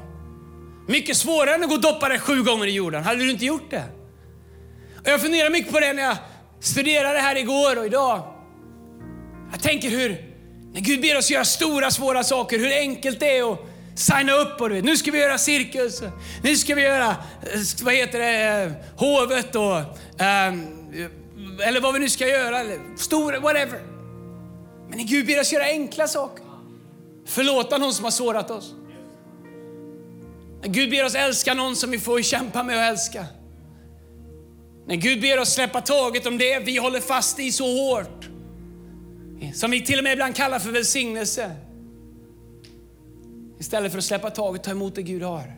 Mycket 0.87 1.17
svårare 1.17 1.55
än 1.55 1.63
att 1.63 1.69
gå 1.69 1.75
och 1.75 1.81
doppa 1.81 2.09
dig 2.09 2.19
sju 2.19 2.43
gånger 2.43 2.67
i 2.67 2.71
jorden. 2.71 3.03
Hade 3.03 3.19
du 3.19 3.31
inte 3.31 3.45
gjort 3.45 3.71
det? 3.71 3.83
Och 4.99 5.07
jag 5.07 5.21
funderar 5.21 5.49
mycket 5.49 5.73
på 5.73 5.79
det 5.79 5.93
när 5.93 6.03
jag 6.03 6.17
studerade 6.59 7.19
här 7.19 7.37
igår 7.37 7.79
och 7.79 7.85
idag. 7.85 8.21
Jag 9.51 9.61
tänker 9.61 9.89
hur, 9.89 10.09
när 10.73 10.81
Gud 10.81 11.01
ber 11.01 11.17
oss 11.17 11.31
göra 11.31 11.45
stora 11.45 11.91
svåra 11.91 12.23
saker, 12.23 12.59
hur 12.59 12.71
enkelt 12.71 13.19
det 13.19 13.37
är 13.37 13.51
att 13.51 13.59
signa 14.01 14.33
upp 14.33 14.61
och 14.61 14.69
du 14.69 14.75
vet, 14.75 14.85
nu 14.85 14.97
ska 14.97 15.11
vi 15.11 15.19
göra 15.19 15.37
cirkus, 15.37 16.01
nu 16.43 16.55
ska 16.55 16.75
vi 16.75 16.81
göra, 16.81 17.09
eh, 17.09 17.59
vad 17.83 17.93
heter 17.93 18.19
det, 18.19 18.63
eh, 18.63 18.71
hovet 18.95 19.55
och, 19.55 19.77
um, 19.77 20.67
eller 21.63 21.81
vad 21.81 21.93
vi 21.93 21.99
nu 21.99 22.09
ska 22.09 22.27
göra, 22.27 22.59
eller 22.59 22.97
stora, 22.97 23.39
whatever. 23.39 23.79
Men 24.89 24.97
när 24.97 25.05
Gud 25.05 25.27
ber 25.27 25.39
oss 25.39 25.53
göra 25.53 25.63
enkla 25.63 26.07
saker, 26.07 26.45
förlåta 27.27 27.77
någon 27.77 27.93
som 27.93 28.03
har 28.03 28.11
sårat 28.11 28.51
oss. 28.51 28.73
När 30.61 30.69
Gud 30.69 30.89
ber 30.89 31.05
oss 31.05 31.15
älska 31.15 31.53
någon 31.53 31.75
som 31.75 31.91
vi 31.91 31.99
får 31.99 32.21
kämpa 32.21 32.63
med 32.63 32.77
att 32.77 32.91
älska. 32.91 33.25
När 34.87 34.95
Gud 34.95 35.21
ber 35.21 35.39
oss 35.39 35.53
släppa 35.53 35.81
taget 35.81 36.25
om 36.25 36.37
det 36.37 36.59
vi 36.59 36.77
håller 36.77 36.99
fast 36.99 37.39
i 37.39 37.51
så 37.51 37.65
hårt. 37.65 38.27
Som 39.55 39.71
vi 39.71 39.85
till 39.85 39.97
och 39.97 40.03
med 40.03 40.13
ibland 40.13 40.35
kallar 40.35 40.59
för 40.59 40.71
välsignelse. 40.71 41.51
Istället 43.62 43.91
för 43.91 44.00
att 44.00 44.04
släppa 44.04 44.30
taget 44.30 44.60
och 44.60 44.65
ta 44.65 44.71
emot 44.71 44.95
det 44.95 45.02
Gud 45.02 45.24
har. 45.24 45.56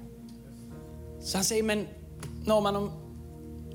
Så 1.21 1.37
han 1.37 1.43
säger, 1.43 1.63
men 1.63 1.87
Norman, 2.45 2.75
om, 2.75 2.91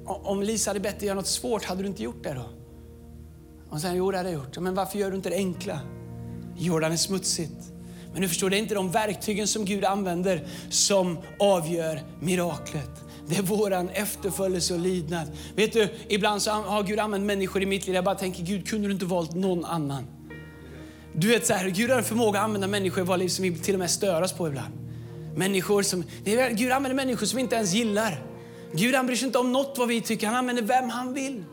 om 0.05 0.43
Lisa 0.43 0.71
hade 0.71 0.81
bett 0.81 0.99
dig 0.99 1.07
göra 1.07 1.17
något 1.17 1.27
svårt, 1.27 1.65
hade 1.65 1.83
du 1.83 1.89
inte 1.89 2.03
gjort 2.03 2.23
det 2.25 2.35
då? 2.35 2.51
Och 3.71 3.81
sen, 3.81 3.97
jo 3.97 4.11
det 4.11 4.17
hade 4.17 4.31
jag 4.31 4.39
gjort. 4.39 4.59
Men 4.59 4.75
varför 4.75 4.99
gör 4.99 5.11
du 5.11 5.17
inte 5.17 5.29
det 5.29 5.37
enkla? 5.37 5.81
Jordan 6.59 6.93
är 6.93 6.97
smutsigt. 6.97 7.73
Men 8.13 8.23
du 8.23 8.29
förstår, 8.29 8.51
det 8.51 8.57
är 8.57 8.59
inte 8.59 8.75
de 8.75 8.91
verktygen 8.91 9.47
som 9.47 9.65
Gud 9.65 9.85
använder 9.85 10.47
som 10.71 11.19
avgör 11.39 12.03
miraklet. 12.21 12.91
Det 13.29 13.37
är 13.37 13.43
våran 13.43 13.89
efterföljelse 13.89 14.75
och 14.75 14.81
lydnad. 14.81 15.29
Vet 15.57 15.73
du, 15.73 15.89
ibland 16.09 16.43
så 16.43 16.51
har 16.51 16.83
Gud 16.83 16.99
använt 16.99 17.25
människor 17.25 17.63
i 17.63 17.67
mitt 17.67 17.87
liv. 17.87 17.95
Jag 17.95 18.05
bara 18.05 18.15
tänker, 18.15 18.43
Gud 18.43 18.69
kunde 18.69 18.89
du 18.89 18.95
inte 18.95 19.07
valt 19.07 19.35
någon 19.35 19.65
annan? 19.65 20.18
Du 21.21 21.29
vet 21.29 21.47
så 21.47 21.55
här, 21.55 21.69
Gud 21.69 21.91
har 21.91 21.99
en 21.99 22.05
förmåga 22.05 22.39
att 22.39 22.45
använda 22.45 22.67
människor 22.67 23.05
i 23.05 23.07
våra 23.07 23.17
liv 23.17 23.29
som 23.29 23.43
vi 23.43 23.59
till 23.59 23.75
och 23.75 23.81
med 23.81 23.91
störas 23.91 24.33
på 24.33 24.49
ibland. 24.49 24.73
Människor 25.37 25.83
som, 25.83 26.05
Gud 26.51 26.73
använder 26.73 26.95
människor 26.95 27.27
som 27.27 27.37
vi 27.37 27.43
inte 27.43 27.57
ens 27.57 27.73
gillar. 27.73 28.23
Gud 28.73 28.95
han 28.95 29.07
bryr 29.07 29.17
sig 29.17 29.27
inte 29.27 29.39
om 29.39 29.53
något 29.53 29.79
vad 29.79 29.89
vi 29.89 30.01
tycker, 30.01 30.27
han 30.27 30.37
använder 30.37 30.63
vem 30.63 30.89
han 30.91 31.15
vill. 31.15 31.45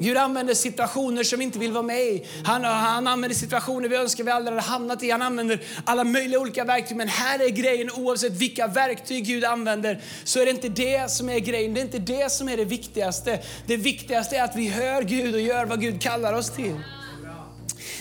Gud 0.00 0.16
använder 0.16 0.54
situationer 0.54 1.22
som 1.22 1.38
vi 1.38 1.44
inte 1.44 1.58
vill 1.58 1.72
vara 1.72 1.82
med 1.82 2.00
i. 2.00 2.26
Han, 2.44 2.64
han 2.64 3.06
använder 3.06 3.36
situationer 3.36 3.88
vi 3.88 3.96
önskar 3.96 4.24
vi 4.24 4.30
aldrig 4.30 4.56
hade 4.56 4.68
hamnat 4.68 5.02
i. 5.02 5.10
Han 5.10 5.22
använder 5.22 5.62
alla 5.84 6.04
möjliga 6.04 6.40
olika 6.40 6.64
verktyg. 6.64 6.96
Men 6.96 7.08
här 7.08 7.38
är 7.38 7.48
grejen, 7.48 7.90
oavsett 7.90 8.32
vilka 8.32 8.66
verktyg 8.66 9.26
Gud 9.26 9.44
använder, 9.44 10.02
så 10.24 10.40
är 10.40 10.44
det 10.44 10.50
inte 10.50 10.68
det 10.68 11.10
som 11.10 11.28
är 11.28 11.38
grejen. 11.38 11.74
Det 11.74 11.80
är 11.80 11.84
inte 11.84 11.98
det 11.98 12.32
som 12.32 12.48
är 12.48 12.56
det 12.56 12.64
viktigaste. 12.64 13.40
Det 13.66 13.76
viktigaste 13.76 14.36
är 14.36 14.44
att 14.44 14.56
vi 14.56 14.68
hör 14.68 15.02
Gud 15.02 15.34
och 15.34 15.40
gör 15.40 15.66
vad 15.66 15.80
Gud 15.80 16.02
kallar 16.02 16.32
oss 16.32 16.50
till. 16.50 16.76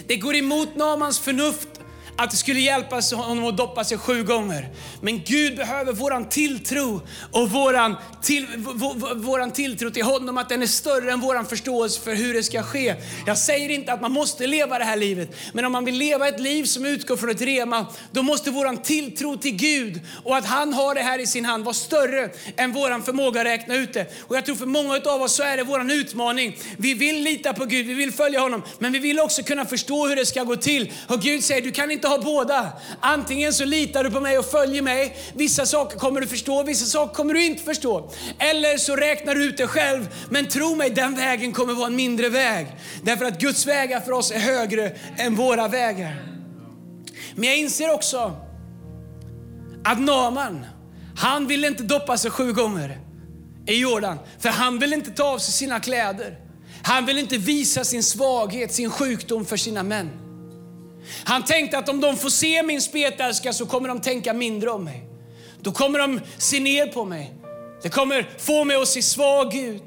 Det 0.06 0.16
går 0.18 0.36
emot 0.36 0.76
Namans 0.76 1.20
förnuft 1.20 1.68
att 2.18 2.32
det 2.32 2.38
skulle 2.38 2.60
hjälpa 2.60 3.02
honom 3.16 3.46
att 3.46 3.58
doppa 3.58 3.84
sig 3.84 3.98
sju 3.98 4.24
gånger. 4.24 4.70
Men 5.02 5.22
Gud 5.26 5.56
behöver 5.56 5.94
våran 5.94 6.30
tilltro 6.30 7.02
och 7.32 7.52
våran, 7.52 7.96
till, 8.22 8.48
våran 9.16 9.52
tilltro 9.52 9.90
till 9.90 10.04
honom, 10.04 10.38
att 10.38 10.50
den 10.50 10.62
är 10.62 10.68
större 10.68 11.12
än 11.12 11.20
våran 11.20 11.46
förståelse 11.46 12.02
för 12.02 12.16
hur 12.16 12.34
det 12.34 12.44
ska 12.44 12.64
ske. 12.64 12.96
Jag 13.26 13.38
säger 13.38 13.70
inte 13.70 13.94
att 13.94 14.02
man 14.02 14.12
måste 14.12 14.48
leva 14.48 14.80
det 14.80 14.86
här 14.86 14.98
livet, 14.98 15.36
men 15.54 15.66
om 15.66 15.72
man 15.72 15.86
vill 15.86 15.96
leva 15.96 16.28
ett 16.28 16.40
liv 16.40 16.64
som 16.64 16.86
utgår 16.86 17.18
från 17.18 17.30
ett 17.30 17.42
rema, 17.42 17.86
då 18.12 18.24
måste 18.24 18.52
våran 18.52 18.78
tilltro 18.78 19.38
till 19.38 19.56
Gud 19.56 20.02
och 20.24 20.38
att 20.38 20.46
han 20.46 20.74
har 20.74 20.96
det 20.96 21.02
här 21.02 21.20
i 21.20 21.28
sin 21.28 21.46
hand 21.46 21.64
vara 21.64 21.74
större 21.74 22.30
än 22.56 22.72
våran 22.72 23.04
förmåga 23.04 23.42
att 23.42 23.48
räkna 23.48 23.76
ut 23.76 23.94
det. 23.94 24.06
Och 24.20 24.36
jag 24.36 24.46
tror 24.46 24.56
för 24.56 24.66
många 24.66 25.02
av 25.06 25.22
oss 25.22 25.36
så 25.36 25.44
är 25.44 25.58
det 25.58 25.64
våran 25.64 25.92
utmaning. 25.92 26.58
Vi 26.78 26.94
vill 26.94 27.24
lita 27.24 27.54
på 27.54 27.66
Gud, 27.66 27.86
vi 27.86 27.94
vill 27.94 28.12
följa 28.12 28.40
honom, 28.40 28.64
men 28.80 28.92
vi 28.92 29.00
vill 29.00 29.20
också 29.20 29.44
kunna 29.44 29.66
förstå 29.66 30.08
hur 30.08 30.16
det 30.16 30.26
ska 30.26 30.44
gå 30.44 30.56
till. 30.56 30.94
Och 31.08 31.22
Gud 31.22 31.44
säger, 31.44 31.62
du 31.62 31.72
kan 31.72 31.92
inte 31.92 32.07
inte 32.08 32.28
ha 32.28 32.34
båda. 32.34 32.72
Antingen 33.00 33.54
så 33.54 33.66
litar 33.66 34.04
du 34.04 34.12
på 34.12 34.20
mig 34.20 34.38
och 34.38 34.46
följer 34.46 34.82
mig. 34.82 35.18
Vissa 35.34 35.66
saker 35.66 35.98
kommer 35.98 36.22
du 36.22 36.28
förstå, 36.28 36.64
vissa 36.64 36.86
saker 36.86 37.16
kommer 37.16 37.34
du 37.34 37.46
inte 37.46 37.64
förstå. 37.64 38.12
Eller 38.40 38.78
så 38.78 38.96
räknar 38.96 39.36
du 39.36 39.44
ut 39.44 39.58
det 39.58 39.68
själv. 39.68 40.10
Men 40.30 40.48
tro 40.48 40.76
mig, 40.76 40.90
den 40.90 41.16
vägen 41.16 41.52
kommer 41.54 41.74
vara 41.74 41.88
en 41.88 41.96
mindre 41.96 42.30
väg. 42.30 42.68
Därför 43.02 43.26
att 43.26 43.40
Guds 43.40 43.68
vägar 43.68 44.00
för 44.00 44.12
oss 44.12 44.32
är 44.32 44.40
högre 44.40 44.92
än 45.18 45.36
våra 45.36 45.68
vägar. 45.68 46.16
Men 47.36 47.50
jag 47.50 47.58
inser 47.58 47.94
också 47.94 48.36
att 49.84 50.00
Naman, 50.00 50.66
han 51.18 51.48
ville 51.48 51.68
inte 51.68 51.84
doppa 51.84 52.18
sig 52.18 52.32
sju 52.32 52.54
gånger 52.54 53.00
i 53.68 53.80
Jordan. 53.80 54.18
För 54.40 54.50
han 54.50 54.80
ville 54.80 54.96
inte 54.96 55.12
ta 55.12 55.24
av 55.24 55.40
sig 55.40 55.54
sina 55.54 55.80
kläder. 55.80 56.40
Han 56.84 57.06
ville 57.06 57.20
inte 57.20 57.38
visa 57.38 57.84
sin 57.84 58.04
svaghet, 58.04 58.74
sin 58.74 58.90
sjukdom 58.90 59.46
för 59.46 59.58
sina 59.58 59.84
män. 59.84 60.27
Han 61.24 61.44
tänkte 61.44 61.78
att 61.78 61.90
om 61.90 62.02
de 62.02 62.18
får 62.18 62.30
se 62.30 62.64
min 62.64 62.82
spetälska 62.82 63.54
så 63.54 63.66
kommer 63.66 63.88
de 63.90 64.02
tänka 64.02 64.34
mindre 64.34 64.70
om 64.70 64.84
mig. 64.84 65.04
Då 65.62 65.72
kommer 65.72 66.00
de 66.00 66.20
se 66.38 66.60
ner 66.60 66.88
på 66.88 67.06
mig. 67.06 67.34
Det 67.82 67.90
kommer 67.90 68.30
få 68.38 68.64
mig 68.64 68.78
att 68.78 68.88
se 68.88 69.02
svag 69.02 69.56
ut. 69.56 69.84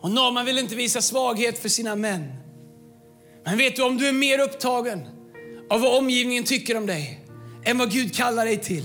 Och 0.00 0.10
Naman 0.10 0.44
vill 0.44 0.58
inte 0.58 0.74
visa 0.74 1.02
svaghet 1.02 1.58
för 1.58 1.68
sina 1.68 1.96
män. 1.96 2.32
Men 3.44 3.58
vet 3.58 3.76
du, 3.76 3.82
om 3.82 3.96
du 3.96 4.08
är 4.08 4.12
mer 4.12 4.38
upptagen 4.38 5.08
av 5.70 5.80
vad 5.80 5.98
omgivningen 5.98 6.44
tycker 6.44 6.76
om 6.76 6.86
dig 6.86 7.20
än 7.64 7.78
vad 7.78 7.92
Gud 7.92 8.14
kallar 8.16 8.44
dig 8.44 8.56
till, 8.56 8.84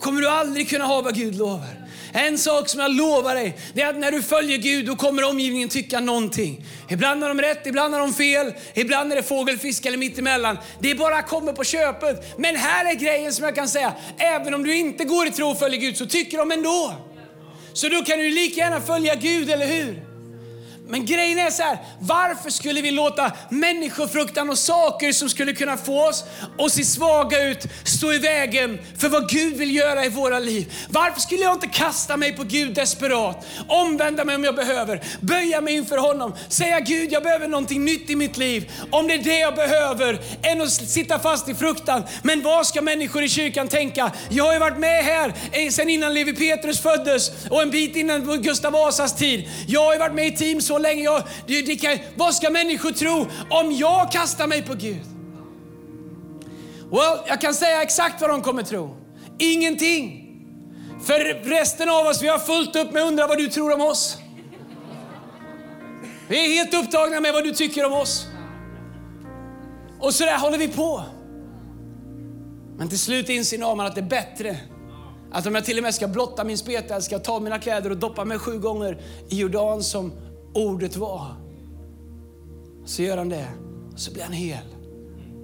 kommer 0.00 0.20
du 0.20 0.28
aldrig 0.28 0.68
kunna 0.68 0.84
ha 0.84 1.02
vad 1.02 1.14
Gud 1.14 1.34
lovar. 1.34 1.77
En 2.12 2.38
sak 2.38 2.68
som 2.68 2.80
jag 2.80 2.94
lovar 2.94 3.34
dig, 3.34 3.56
det 3.74 3.82
är 3.82 3.88
att 3.88 3.98
när 3.98 4.12
du 4.12 4.22
följer 4.22 4.58
Gud 4.58 4.86
då 4.86 4.96
kommer 4.96 5.24
omgivningen 5.24 5.68
tycka 5.68 6.00
någonting. 6.00 6.64
Ibland 6.88 7.22
har 7.22 7.28
de 7.28 7.40
rätt, 7.40 7.66
ibland 7.66 7.94
har 7.94 8.00
de 8.00 8.14
fel, 8.14 8.52
ibland 8.74 9.12
är 9.12 9.16
det 9.16 9.22
fågelfisk 9.22 9.86
eller 9.86 9.98
mittemellan. 9.98 10.58
Det 10.80 10.94
bara 10.94 11.22
kommer 11.22 11.52
på 11.52 11.64
köpet. 11.64 12.38
Men 12.38 12.56
här 12.56 12.90
är 12.90 12.94
grejen 12.94 13.32
som 13.32 13.44
jag 13.44 13.54
kan 13.54 13.68
säga, 13.68 13.92
även 14.18 14.54
om 14.54 14.62
du 14.62 14.76
inte 14.76 15.04
går 15.04 15.26
i 15.26 15.30
tro 15.30 15.50
och 15.50 15.58
följer 15.58 15.80
Gud 15.80 15.96
så 15.96 16.06
tycker 16.06 16.38
de 16.38 16.52
ändå. 16.52 16.94
Så 17.72 17.88
då 17.88 18.02
kan 18.04 18.18
du 18.18 18.30
lika 18.30 18.60
gärna 18.60 18.80
följa 18.80 19.14
Gud, 19.14 19.50
eller 19.50 19.66
hur? 19.66 20.07
Men 20.90 21.06
grejen 21.06 21.38
är 21.38 21.50
så 21.50 21.62
här, 21.62 21.78
varför 21.98 22.50
skulle 22.50 22.80
vi 22.80 22.90
låta 22.90 23.32
människofruktan 23.48 24.50
och 24.50 24.58
saker 24.58 25.12
som 25.12 25.28
skulle 25.28 25.52
kunna 25.52 25.76
få 25.76 26.08
oss 26.08 26.24
att 26.58 26.72
se 26.72 26.84
svaga 26.84 27.44
ut 27.44 27.66
stå 27.84 28.12
i 28.12 28.18
vägen 28.18 28.78
för 28.98 29.08
vad 29.08 29.28
Gud 29.28 29.56
vill 29.56 29.76
göra 29.76 30.04
i 30.04 30.08
våra 30.08 30.38
liv? 30.38 30.72
Varför 30.88 31.20
skulle 31.20 31.42
jag 31.42 31.54
inte 31.54 31.66
kasta 31.66 32.16
mig 32.16 32.36
på 32.36 32.44
Gud 32.44 32.74
desperat, 32.74 33.46
omvända 33.68 34.24
mig 34.24 34.36
om 34.36 34.44
jag 34.44 34.54
behöver, 34.54 35.02
böja 35.20 35.60
mig 35.60 35.74
inför 35.74 35.96
honom, 35.96 36.34
säga 36.48 36.80
Gud 36.80 37.12
jag 37.12 37.22
behöver 37.22 37.48
någonting 37.48 37.84
nytt 37.84 38.10
i 38.10 38.16
mitt 38.16 38.36
liv. 38.36 38.70
Om 38.90 39.08
det 39.08 39.14
är 39.14 39.22
det 39.22 39.38
jag 39.38 39.54
behöver, 39.54 40.18
än 40.42 40.60
att 40.60 40.72
sitta 40.72 41.18
fast 41.18 41.48
i 41.48 41.54
fruktan. 41.54 42.02
Men 42.22 42.42
vad 42.42 42.66
ska 42.66 42.82
människor 42.82 43.22
i 43.22 43.28
kyrkan 43.28 43.68
tänka? 43.68 44.12
Jag 44.28 44.44
har 44.44 44.52
ju 44.52 44.58
varit 44.58 44.78
med 44.78 45.04
här 45.04 45.34
eh, 45.52 45.70
sedan 45.70 45.88
innan 45.88 46.14
Levi 46.14 46.32
Petrus 46.32 46.80
föddes 46.80 47.30
och 47.50 47.62
en 47.62 47.70
bit 47.70 47.96
innan 47.96 48.42
Gustav 48.42 48.72
Vasas 48.72 49.16
tid. 49.16 49.48
Jag 49.66 49.84
har 49.84 49.92
ju 49.92 49.98
varit 49.98 50.14
med 50.14 50.26
i 50.26 50.36
team 50.36 50.60
så 50.78 50.82
länge. 50.82 51.02
Jag, 51.02 51.22
det, 51.46 51.62
det 51.62 51.76
kan, 51.76 51.98
vad 52.16 52.34
ska 52.34 52.50
människor 52.50 52.90
tro 52.90 53.26
om 53.50 53.72
jag 53.72 54.12
kastar 54.12 54.46
mig 54.46 54.62
på 54.62 54.74
Gud? 54.74 55.06
Well, 56.90 57.18
jag 57.26 57.40
kan 57.40 57.54
säga 57.54 57.82
exakt 57.82 58.20
vad 58.20 58.30
de 58.30 58.42
kommer 58.42 58.62
tro. 58.62 58.96
Ingenting. 59.38 60.24
För 61.04 61.44
resten 61.44 61.88
av 61.88 62.06
oss, 62.06 62.22
vi 62.22 62.28
har 62.28 62.38
fullt 62.38 62.76
upp 62.76 62.92
med 62.92 63.02
att 63.02 63.08
undra 63.08 63.26
vad 63.26 63.38
du 63.38 63.48
tror 63.48 63.72
om 63.74 63.80
oss. 63.80 64.18
Vi 66.28 66.44
är 66.44 66.64
helt 66.64 66.84
upptagna 66.84 67.20
med 67.20 67.32
vad 67.32 67.44
du 67.44 67.52
tycker 67.52 67.86
om 67.86 67.92
oss. 67.92 68.26
Och 70.00 70.14
så 70.14 70.24
där 70.24 70.38
håller 70.38 70.58
vi 70.58 70.68
på. 70.68 71.04
Men 72.76 72.88
till 72.88 72.98
slut 72.98 73.28
inser 73.28 73.58
man 73.58 73.80
att 73.80 73.94
det 73.94 74.00
är 74.00 74.02
bättre 74.02 74.56
Att 75.32 75.46
om 75.46 75.54
jag 75.54 75.64
till 75.64 75.76
och 75.76 75.82
med 75.82 75.94
ska 75.94 76.08
blotta 76.08 76.44
min 76.44 76.58
spetälska, 76.58 77.00
ska 77.00 77.18
ta 77.18 77.40
mina 77.40 77.58
kläder 77.58 77.90
och 77.90 77.96
doppa 77.96 78.24
mig 78.24 78.38
sju 78.38 78.58
gånger 78.58 79.00
i 79.28 79.40
Jordan 79.40 79.82
som 79.82 80.12
ordet 80.54 80.96
var. 80.96 81.34
Så 82.84 83.02
gör 83.02 83.16
han 83.16 83.28
det, 83.28 83.48
och 83.92 84.00
så 84.00 84.12
blir 84.12 84.22
han 84.22 84.32
hel. 84.32 84.64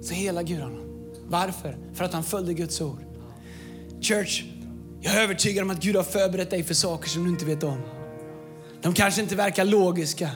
Så 0.01 0.13
helar 0.13 0.43
Gud 0.43 0.61
honom. 0.61 0.81
Varför? 1.27 1.77
För 1.93 2.05
att 2.05 2.13
han 2.13 2.23
följde 2.23 2.53
Guds 2.53 2.81
ord. 2.81 2.99
Church, 4.01 4.43
jag 5.01 5.15
är 5.15 5.23
övertygad 5.23 5.63
om 5.63 5.69
att 5.69 5.81
Gud 5.81 5.95
har 5.95 6.03
förberett 6.03 6.49
dig 6.49 6.63
för 6.63 6.73
saker 6.73 7.09
som 7.09 7.23
du 7.23 7.29
inte 7.29 7.45
vet 7.45 7.63
om. 7.63 7.81
De 8.81 8.93
kanske 8.93 9.21
inte 9.21 9.35
verkar 9.35 9.65
logiska. 9.65 10.31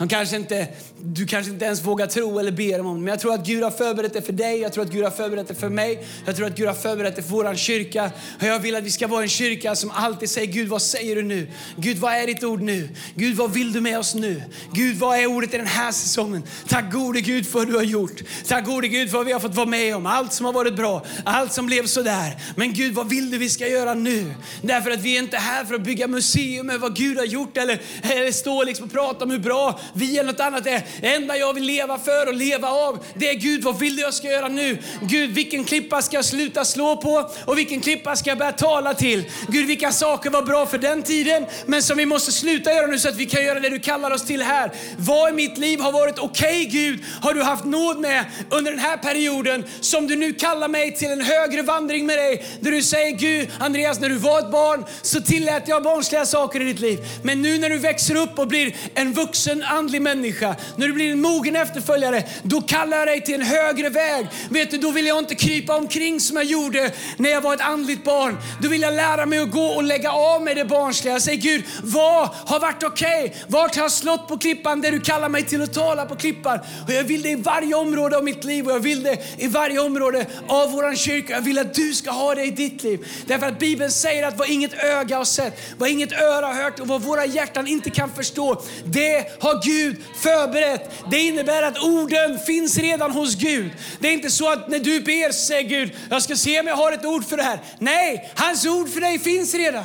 Han 0.00 0.08
kanske 0.08 0.36
inte, 0.36 0.68
du 1.02 1.26
kanske 1.26 1.52
inte 1.52 1.64
ens 1.64 1.84
vågar 1.84 2.06
tro 2.06 2.38
eller 2.38 2.52
be 2.52 2.80
om 2.80 2.86
om 2.86 2.98
Men 3.04 3.06
jag 3.06 3.20
tror 3.20 3.34
att 3.34 3.46
Gud 3.46 3.62
har 3.62 3.70
förberett 3.70 4.12
det 4.12 4.22
för 4.22 4.32
dig, 4.32 4.60
jag 4.60 4.72
tror 4.72 4.84
att 4.84 4.90
Gud 4.90 5.04
har 5.04 5.10
förberett 5.10 5.48
det 5.48 5.54
för 5.54 5.68
mig. 5.68 6.06
Jag 6.26 6.36
tror 6.36 6.46
att 6.46 6.56
Gud 6.56 6.66
har 6.66 6.74
förberett 6.74 7.16
det 7.16 7.22
för 7.22 7.30
vår 7.30 7.54
kyrka. 7.54 8.10
Och 8.40 8.46
jag 8.46 8.58
vill 8.58 8.76
att 8.76 8.84
vi 8.84 8.90
ska 8.90 9.06
vara 9.06 9.22
en 9.22 9.28
kyrka 9.28 9.76
som 9.76 9.90
alltid 9.90 10.30
säger 10.30 10.52
Gud 10.52 10.68
vad 10.68 10.82
säger 10.82 11.16
du 11.16 11.22
nu? 11.22 11.48
Gud 11.76 11.98
vad 11.98 12.12
är 12.12 12.26
ditt 12.26 12.44
ord 12.44 12.60
nu? 12.60 12.88
Gud 13.14 13.36
vad 13.36 13.52
vill 13.52 13.72
du 13.72 13.80
med 13.80 13.98
oss 13.98 14.14
nu? 14.14 14.42
Gud 14.72 14.96
vad 14.96 15.18
är 15.18 15.26
ordet 15.26 15.54
i 15.54 15.56
den 15.56 15.66
här 15.66 15.92
säsongen? 15.92 16.42
Tack 16.68 16.92
gode 16.92 17.20
Gud 17.20 17.46
för 17.46 17.58
vad 17.58 17.68
du 17.68 17.76
har 17.76 17.82
gjort. 17.82 18.22
Tack 18.46 18.64
gode 18.66 18.88
Gud 18.88 19.10
för 19.10 19.16
vad 19.16 19.26
vi 19.26 19.32
har 19.32 19.40
fått 19.40 19.54
vara 19.54 19.66
med 19.66 19.96
om. 19.96 20.06
Allt 20.06 20.32
som 20.32 20.46
har 20.46 20.52
varit 20.52 20.76
bra, 20.76 21.04
allt 21.24 21.52
som 21.52 21.66
blev 21.66 21.86
sådär. 21.86 22.36
Men 22.56 22.72
Gud 22.72 22.94
vad 22.94 23.08
vill 23.08 23.30
du 23.30 23.38
vi 23.38 23.48
ska 23.48 23.68
göra 23.68 23.94
nu? 23.94 24.34
Därför 24.62 24.90
att 24.90 25.00
vi 25.00 25.16
är 25.16 25.18
inte 25.18 25.36
här 25.36 25.64
för 25.64 25.74
att 25.74 25.84
bygga 25.84 26.06
museum 26.06 26.66
med 26.66 26.80
vad 26.80 26.96
Gud 26.96 27.18
har 27.18 27.24
gjort 27.24 27.56
eller, 27.56 27.80
eller 28.02 28.32
stå 28.32 28.64
liksom 28.64 28.86
och 28.86 28.92
prata 28.92 29.24
om 29.24 29.30
hur 29.30 29.38
bra 29.38 29.80
vi 29.92 30.18
eller 30.18 30.32
något 30.32 30.40
annat. 30.40 30.64
Det 30.64 30.82
enda 31.02 31.36
jag 31.36 31.54
vill 31.54 31.64
leva 31.64 31.98
för 31.98 32.26
och 32.26 32.34
leva 32.34 32.68
av, 32.68 33.04
det 33.14 33.28
är 33.28 33.34
Gud, 33.34 33.62
vad 33.62 33.78
vill 33.78 33.96
du 33.96 34.02
jag 34.02 34.14
ska 34.14 34.28
göra 34.28 34.48
nu? 34.48 34.78
Gud, 35.00 35.30
vilken 35.30 35.64
klippa 35.64 36.02
ska 36.02 36.16
jag 36.16 36.24
sluta 36.24 36.64
slå 36.64 36.96
på 36.96 37.30
och 37.44 37.58
vilken 37.58 37.80
klippa 37.80 38.16
ska 38.16 38.30
jag 38.30 38.38
börja 38.38 38.52
tala 38.52 38.94
till? 38.94 39.24
Gud, 39.48 39.66
vilka 39.66 39.92
saker 39.92 40.30
var 40.30 40.42
bra 40.42 40.66
för 40.66 40.78
den 40.78 41.02
tiden, 41.02 41.46
men 41.66 41.82
som 41.82 41.96
vi 41.96 42.06
måste 42.06 42.32
sluta 42.32 42.72
göra 42.72 42.86
nu 42.86 42.98
så 42.98 43.08
att 43.08 43.16
vi 43.16 43.26
kan 43.26 43.44
göra 43.44 43.60
det 43.60 43.68
du 43.68 43.78
kallar 43.78 44.10
oss 44.10 44.26
till 44.26 44.42
här. 44.42 44.72
Vad 44.98 45.30
i 45.30 45.32
mitt 45.32 45.58
liv 45.58 45.80
har 45.80 45.92
varit 45.92 46.18
okej, 46.18 46.48
okay, 46.48 46.64
Gud, 46.64 47.04
har 47.22 47.34
du 47.34 47.42
haft 47.42 47.64
nåd 47.64 47.98
med 48.00 48.24
under 48.50 48.70
den 48.70 48.80
här 48.80 48.96
perioden 48.96 49.64
som 49.80 50.06
du 50.06 50.16
nu 50.16 50.32
kallar 50.32 50.68
mig 50.68 50.96
till 50.96 51.10
en 51.10 51.20
högre 51.20 51.62
vandring 51.62 52.06
med 52.06 52.18
dig. 52.18 52.46
Där 52.60 52.70
du 52.70 52.82
säger, 52.82 53.16
Gud, 53.16 53.48
Andreas, 53.58 54.00
när 54.00 54.08
du 54.08 54.14
var 54.14 54.38
ett 54.38 54.50
barn 54.50 54.84
så 55.02 55.20
tillät 55.20 55.62
jag 55.66 55.82
barnsliga 55.82 56.26
saker 56.26 56.60
i 56.60 56.64
ditt 56.64 56.80
liv. 56.80 56.98
Men 57.22 57.42
nu 57.42 57.58
när 57.58 57.70
du 57.70 57.78
växer 57.78 58.16
upp 58.16 58.38
och 58.38 58.48
blir 58.48 58.76
en 58.94 59.12
vuxen 59.12 59.62
andlig 59.80 60.02
människa 60.02 60.56
när 60.76 60.86
du 60.86 60.92
blir 60.92 61.12
en 61.12 61.20
mogen 61.20 61.56
efterföljare, 61.56 62.24
då 62.42 62.60
kallar 62.60 62.96
jag 62.96 63.06
dig 63.06 63.20
till 63.24 63.34
en 63.34 63.42
högre 63.42 63.88
väg. 63.88 64.26
Vet 64.50 64.70
du, 64.70 64.78
då 64.78 64.90
vill 64.90 65.06
jag 65.06 65.18
inte 65.18 65.34
krypa 65.34 65.76
omkring 65.76 66.20
som 66.20 66.36
jag 66.36 66.46
gjorde 66.46 66.92
när 67.16 67.30
jag 67.30 67.40
var 67.40 67.54
ett 67.54 67.60
andligt 67.60 68.04
barn. 68.04 68.36
Då 68.62 68.68
vill 68.68 68.82
jag 68.82 68.94
lära 68.94 69.26
mig 69.26 69.38
att 69.38 69.50
gå 69.50 69.66
och 69.66 69.82
lägga 69.82 70.12
av 70.12 70.42
med 70.42 70.56
det 70.56 70.64
barnsliga. 70.64 71.14
Jag 71.14 71.22
säger 71.22 71.42
Gud, 71.42 71.64
vad 71.82 72.28
har 72.46 72.60
varit 72.60 72.82
okej? 72.82 73.24
Okay? 73.24 73.40
Vart 73.48 73.76
har 73.76 73.82
jag 73.82 73.92
slått 73.92 74.28
på 74.28 74.38
klippan 74.38 74.80
där 74.80 74.92
du 74.92 75.00
kallar 75.00 75.28
mig 75.28 75.42
till 75.42 75.62
att 75.62 75.74
tala 75.74 76.06
på 76.06 76.16
klippan? 76.16 76.58
Och 76.86 76.92
jag 76.92 77.04
vill 77.04 77.22
det 77.22 77.30
i 77.30 77.36
varje 77.36 77.74
område 77.74 78.16
av 78.16 78.24
mitt 78.24 78.44
liv 78.44 78.66
och 78.66 78.72
jag 78.72 78.80
vill 78.80 79.02
det 79.02 79.18
i 79.38 79.46
varje 79.46 79.80
område 79.80 80.26
av 80.46 80.72
vår 80.72 80.96
kyrka. 80.96 81.32
Jag 81.32 81.40
vill 81.40 81.58
att 81.58 81.74
du 81.74 81.94
ska 81.94 82.10
ha 82.10 82.34
det 82.34 82.44
i 82.44 82.50
ditt 82.50 82.82
liv. 82.82 83.06
Därför 83.26 83.46
att 83.46 83.58
Bibeln 83.58 83.90
säger 83.90 84.26
att 84.26 84.38
vad 84.38 84.50
inget 84.50 84.74
öga 84.74 85.16
har 85.16 85.24
sett, 85.24 85.60
vad 85.78 85.88
inget 85.88 86.12
öra 86.12 86.46
har 86.46 86.54
hört 86.54 86.80
och 86.80 86.88
vad 86.88 87.02
våra 87.02 87.26
hjärtan 87.26 87.66
inte 87.66 87.90
kan 87.90 88.10
förstå, 88.10 88.62
det 88.84 89.42
har 89.42 89.59
Gud 89.64 89.96
förberett. 90.16 90.90
Det 91.10 91.18
innebär 91.18 91.62
att 91.62 91.82
orden 91.82 92.38
finns 92.38 92.78
redan 92.78 93.10
hos 93.10 93.34
Gud. 93.34 93.70
Det 94.00 94.08
är 94.08 94.12
inte 94.12 94.30
så 94.30 94.52
att 94.52 94.68
när 94.68 94.78
du 94.78 95.00
ber 95.00 95.32
säger 95.32 95.68
Gud, 95.68 95.90
jag 96.10 96.22
ska 96.22 96.36
se 96.36 96.60
om 96.60 96.66
jag 96.66 96.76
har 96.76 96.92
ett 96.92 97.04
ord 97.04 97.24
för 97.24 97.36
det 97.36 97.42
här. 97.42 97.58
Nej, 97.78 98.30
hans 98.34 98.66
ord 98.66 98.92
för 98.92 99.00
dig 99.00 99.18
finns 99.18 99.54
redan. 99.54 99.84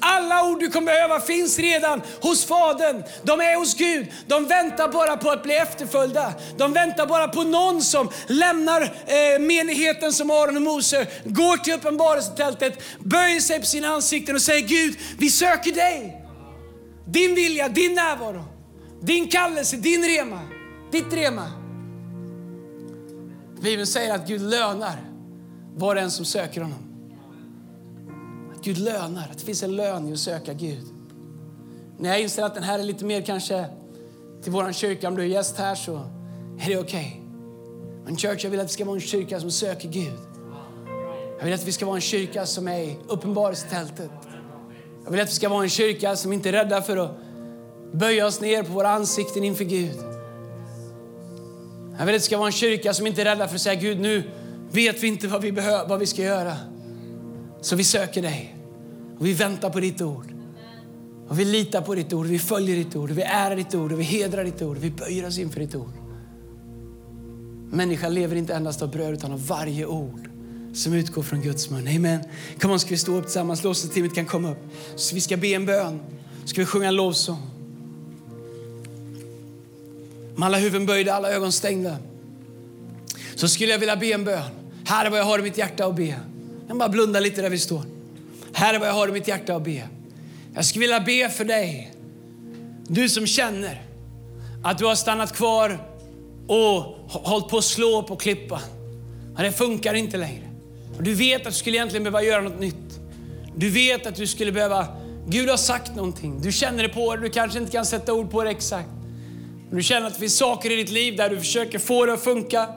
Alla 0.00 0.44
ord 0.44 0.60
du 0.60 0.70
kommer 0.70 0.92
behöva 0.92 1.20
finns 1.20 1.58
redan 1.58 2.02
hos 2.20 2.44
Fadern. 2.44 3.02
De 3.22 3.40
är 3.40 3.56
hos 3.56 3.74
Gud. 3.74 4.06
De 4.26 4.46
väntar 4.46 4.88
bara 4.88 5.16
på 5.16 5.30
att 5.30 5.42
bli 5.42 5.54
efterföljda. 5.54 6.32
De 6.56 6.72
väntar 6.72 7.06
bara 7.06 7.28
på 7.28 7.42
någon 7.42 7.82
som 7.82 8.10
lämnar 8.26 8.82
eh, 8.82 9.38
menigheten 9.40 10.12
som 10.12 10.30
Aron 10.30 10.56
och 10.56 10.62
Mose, 10.62 11.06
går 11.24 11.56
till 11.56 11.72
uppenbarelsetältet, 11.72 12.82
böjer 12.98 13.40
sig 13.40 13.60
på 13.60 13.66
sina 13.66 13.88
ansikten 13.88 14.34
och 14.34 14.42
säger 14.42 14.68
Gud, 14.68 14.94
vi 15.18 15.30
söker 15.30 15.72
dig. 15.72 16.16
Din 17.06 17.34
vilja, 17.34 17.68
din 17.68 17.94
närvaro. 17.94 18.44
Din 19.00 19.28
kallelse, 19.28 19.76
din 19.76 20.04
rema, 20.04 20.40
ditt 20.92 21.12
rema. 21.12 21.46
Bibeln 23.60 23.86
säger 23.86 24.14
att 24.14 24.28
Gud 24.28 24.40
lönar 24.40 25.10
var 25.76 25.96
och 25.96 26.02
en 26.02 26.10
som 26.10 26.24
söker 26.24 26.60
honom. 26.60 26.78
Att 28.54 28.64
Gud 28.64 28.78
lönar, 28.78 29.28
att 29.30 29.38
det 29.38 29.44
finns 29.44 29.62
en 29.62 29.76
lön 29.76 30.08
i 30.08 30.12
att 30.12 30.18
söka 30.18 30.52
Gud. 30.52 30.84
När 31.98 32.10
jag 32.10 32.20
inser 32.20 32.42
att 32.42 32.54
den 32.54 32.62
här 32.62 32.78
är 32.78 32.82
lite 32.82 33.04
mer 33.04 33.22
kanske 33.22 33.64
till 34.42 34.52
vår 34.52 34.72
kyrka, 34.72 35.08
om 35.08 35.16
du 35.16 35.22
är 35.22 35.26
gäst 35.26 35.56
här 35.56 35.74
så 35.74 35.96
är 36.60 36.68
det 36.68 36.78
okej. 36.78 36.80
Okay. 36.80 37.20
Men 38.04 38.16
church, 38.16 38.44
jag 38.44 38.50
vill 38.50 38.60
att 38.60 38.66
vi 38.66 38.72
ska 38.72 38.84
vara 38.84 38.94
en 38.94 39.00
kyrka 39.00 39.40
som 39.40 39.50
söker 39.50 39.88
Gud. 39.88 40.18
Jag 41.38 41.44
vill 41.44 41.54
att 41.54 41.66
vi 41.66 41.72
ska 41.72 41.86
vara 41.86 41.96
en 41.96 42.00
kyrka 42.00 42.46
som 42.46 42.68
är 42.68 42.78
i 42.78 42.96
uppenbarelsetältet. 43.08 44.10
Jag 45.04 45.10
vill 45.10 45.20
att 45.20 45.28
vi 45.28 45.34
ska 45.34 45.48
vara 45.48 45.62
en 45.62 45.68
kyrka 45.68 46.16
som 46.16 46.32
inte 46.32 46.48
är 46.48 46.52
rädda 46.52 46.82
för 46.82 46.96
att 46.96 47.10
böja 47.92 48.26
oss 48.26 48.40
ner 48.40 48.62
på 48.62 48.72
våra 48.72 48.90
ansikten 48.90 49.44
inför 49.44 49.64
Gud. 49.64 49.96
Jag 51.98 52.06
vill 52.06 52.14
att 52.14 52.20
det 52.20 52.24
ska 52.24 52.38
vara 52.38 52.46
en 52.46 52.52
kyrka 52.52 52.94
som 52.94 53.06
inte 53.06 53.20
är 53.20 53.24
rädda 53.24 53.48
för 53.48 53.54
att 53.54 53.60
säga 53.60 53.80
Gud, 53.80 54.00
nu 54.00 54.22
vet 54.70 55.02
vi 55.02 55.06
inte 55.06 55.28
vad 55.28 55.42
vi, 55.42 55.52
behöver, 55.52 55.88
vad 55.88 56.00
vi 56.00 56.06
ska 56.06 56.22
göra. 56.22 56.56
Så 57.60 57.76
vi 57.76 57.84
söker 57.84 58.22
dig 58.22 58.56
och 59.18 59.26
vi 59.26 59.32
väntar 59.32 59.70
på 59.70 59.80
ditt 59.80 60.00
ord. 60.00 60.26
Och 61.28 61.38
vi 61.38 61.44
litar 61.44 61.82
på 61.82 61.94
ditt 61.94 62.12
ord, 62.12 62.26
vi 62.26 62.38
följer 62.38 62.76
ditt 62.76 62.96
ord, 62.96 63.10
vi 63.10 63.22
ärar 63.22 63.56
ditt 63.56 63.74
ord, 63.74 63.92
vi 63.92 64.02
hedrar 64.02 64.44
ditt 64.44 64.62
ord, 64.62 64.78
vi 64.78 64.90
böjer 64.90 65.26
oss 65.26 65.38
inför 65.38 65.60
ditt 65.60 65.74
ord. 65.74 65.92
Människan 67.70 68.14
lever 68.14 68.36
inte 68.36 68.54
endast 68.54 68.82
av 68.82 68.90
bröd 68.90 69.12
utan 69.12 69.32
av 69.32 69.46
varje 69.46 69.86
ord 69.86 70.30
som 70.74 70.92
utgår 70.92 71.22
från 71.22 71.42
Guds 71.42 71.70
mun. 71.70 71.88
Amen. 71.96 72.20
Kom 72.60 72.70
on, 72.70 72.80
ska 72.80 72.90
vi 72.90 72.98
stå 72.98 73.16
upp 73.16 73.24
tillsammans? 73.24 73.64
Lovsångsteamet 73.64 74.14
kan 74.14 74.26
komma 74.26 74.50
upp. 74.50 74.58
Så 74.96 75.14
vi 75.14 75.20
ska 75.20 75.36
be 75.36 75.48
en 75.48 75.66
bön. 75.66 76.00
Ska 76.44 76.60
vi 76.60 76.66
sjunga 76.66 76.88
en 76.88 76.96
lovsång. 76.96 77.49
Med 80.40 80.46
alla 80.46 80.58
huvuden 80.58 80.86
böjda, 80.86 81.14
alla 81.14 81.30
ögon 81.30 81.52
stängda. 81.52 81.96
Så 83.34 83.48
skulle 83.48 83.72
jag 83.72 83.78
vilja 83.78 83.96
be 83.96 84.12
en 84.12 84.24
bön. 84.24 84.50
Här 84.84 85.06
är 85.06 85.10
vad 85.10 85.18
jag 85.18 85.24
har 85.24 85.38
i 85.38 85.42
mitt 85.42 85.58
hjärta 85.58 85.86
att 85.86 85.96
be. 85.96 86.14
Jag 86.68 86.76
bara 86.76 86.88
blunda 86.88 87.20
lite 87.20 87.42
där 87.42 87.50
vi 87.50 87.58
står. 87.58 87.82
Här 88.52 88.74
är 88.74 88.78
vad 88.78 88.88
jag 88.88 88.92
har 88.92 89.08
i 89.08 89.12
mitt 89.12 89.28
hjärta 89.28 89.56
att 89.56 89.64
be. 89.64 89.88
Jag 90.54 90.64
skulle 90.64 90.80
vilja 90.80 91.00
be 91.00 91.28
för 91.30 91.44
dig. 91.44 91.94
Du 92.86 93.08
som 93.08 93.26
känner 93.26 93.82
att 94.64 94.78
du 94.78 94.84
har 94.84 94.94
stannat 94.94 95.32
kvar 95.32 95.78
och 96.46 96.82
hållit 97.08 97.48
på 97.48 97.58
att 97.58 97.64
slå 97.64 98.02
på 98.02 98.16
klippan. 98.16 98.60
Men 99.34 99.44
det 99.44 99.52
funkar 99.52 99.94
inte 99.94 100.16
längre. 100.16 100.48
Och 100.96 101.02
du 101.02 101.14
vet 101.14 101.40
att 101.40 101.52
du 101.52 101.58
skulle 101.58 101.76
egentligen 101.76 102.04
behöva 102.04 102.22
göra 102.22 102.42
något 102.42 102.60
nytt. 102.60 103.00
Du 103.56 103.70
vet 103.70 104.06
att 104.06 104.14
du 104.14 104.26
skulle 104.26 104.52
behöva, 104.52 104.86
Gud 105.28 105.48
har 105.48 105.56
sagt 105.56 105.96
någonting. 105.96 106.40
Du 106.42 106.52
känner 106.52 106.82
det 106.82 106.88
på 106.88 107.16
dig, 107.16 107.24
du 107.24 107.30
kanske 107.30 107.58
inte 107.58 107.72
kan 107.72 107.86
sätta 107.86 108.12
ord 108.12 108.30
på 108.30 108.44
det 108.44 108.50
exakt. 108.50 108.88
Du 109.72 109.82
känner 109.82 110.06
att 110.06 110.14
det 110.14 110.20
finns 110.20 110.36
saker 110.36 110.70
i 110.70 110.76
ditt 110.76 110.90
liv 110.90 111.16
där 111.16 111.30
du 111.30 111.38
försöker 111.38 111.78
få 111.78 112.06
det 112.06 112.12
att 112.12 112.24
funka, 112.24 112.68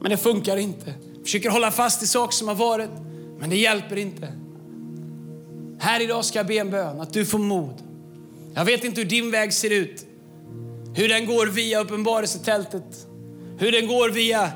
men 0.00 0.10
det 0.10 0.16
funkar 0.16 0.56
inte. 0.56 0.94
Du 1.16 1.22
försöker 1.22 1.50
hålla 1.50 1.70
fast 1.70 2.02
i 2.02 2.06
saker 2.06 2.32
som 2.32 2.48
har 2.48 2.54
varit, 2.54 2.90
men 3.38 3.50
det 3.50 3.56
hjälper 3.56 3.96
inte. 3.96 4.32
Här 5.78 6.00
idag 6.00 6.24
ska 6.24 6.38
jag 6.38 6.46
be 6.46 6.54
en 6.54 6.70
bön, 6.70 7.00
att 7.00 7.12
du 7.12 7.26
får 7.26 7.38
mod. 7.38 7.82
Jag 8.54 8.64
vet 8.64 8.84
inte 8.84 9.00
hur 9.00 9.08
din 9.08 9.30
väg 9.30 9.52
ser 9.52 9.70
ut. 9.70 10.06
Hur 10.94 11.08
den 11.08 11.26
går 11.26 11.46
via 11.46 11.80
uppenbarelsetältet. 11.80 13.06
Hur 13.58 13.72
den 13.72 13.86
går 13.86 14.08
via 14.08 14.50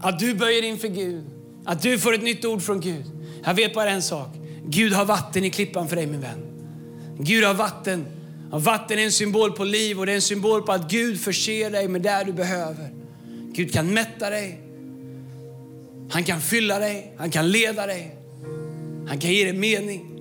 att 0.00 0.18
du 0.18 0.34
böjer 0.34 0.62
inför 0.62 0.88
Gud. 0.88 1.24
Att 1.64 1.82
du 1.82 1.98
får 1.98 2.14
ett 2.14 2.22
nytt 2.22 2.44
ord 2.44 2.62
från 2.62 2.80
Gud. 2.80 3.04
Jag 3.44 3.54
vet 3.54 3.74
bara 3.74 3.90
en 3.90 4.02
sak. 4.02 4.28
Gud 4.64 4.92
har 4.92 5.04
vatten 5.04 5.44
i 5.44 5.50
klippan 5.50 5.88
för 5.88 5.96
dig 5.96 6.06
min 6.06 6.20
vän. 6.20 6.46
Gud 7.18 7.44
har 7.44 7.54
vatten 7.54 8.06
vatten 8.50 8.98
är 8.98 9.04
en 9.04 9.12
symbol 9.12 9.52
på 9.52 9.64
liv 9.64 9.98
och 9.98 10.06
det 10.06 10.12
är 10.12 10.16
en 10.16 10.22
symbol 10.22 10.62
på 10.62 10.72
att 10.72 10.90
Gud 10.90 11.20
förser 11.20 11.70
dig 11.70 11.88
med 11.88 12.02
det 12.02 12.22
du 12.26 12.32
behöver. 12.32 12.90
Gud 13.52 13.72
kan 13.72 13.94
mätta 13.94 14.30
dig. 14.30 14.60
Han 16.10 16.24
kan 16.24 16.40
fylla 16.40 16.78
dig, 16.78 17.14
han 17.18 17.30
kan 17.30 17.50
leda 17.50 17.86
dig. 17.86 18.16
Han 19.08 19.18
kan 19.18 19.32
ge 19.32 19.44
dig 19.44 19.52
mening. 19.52 20.20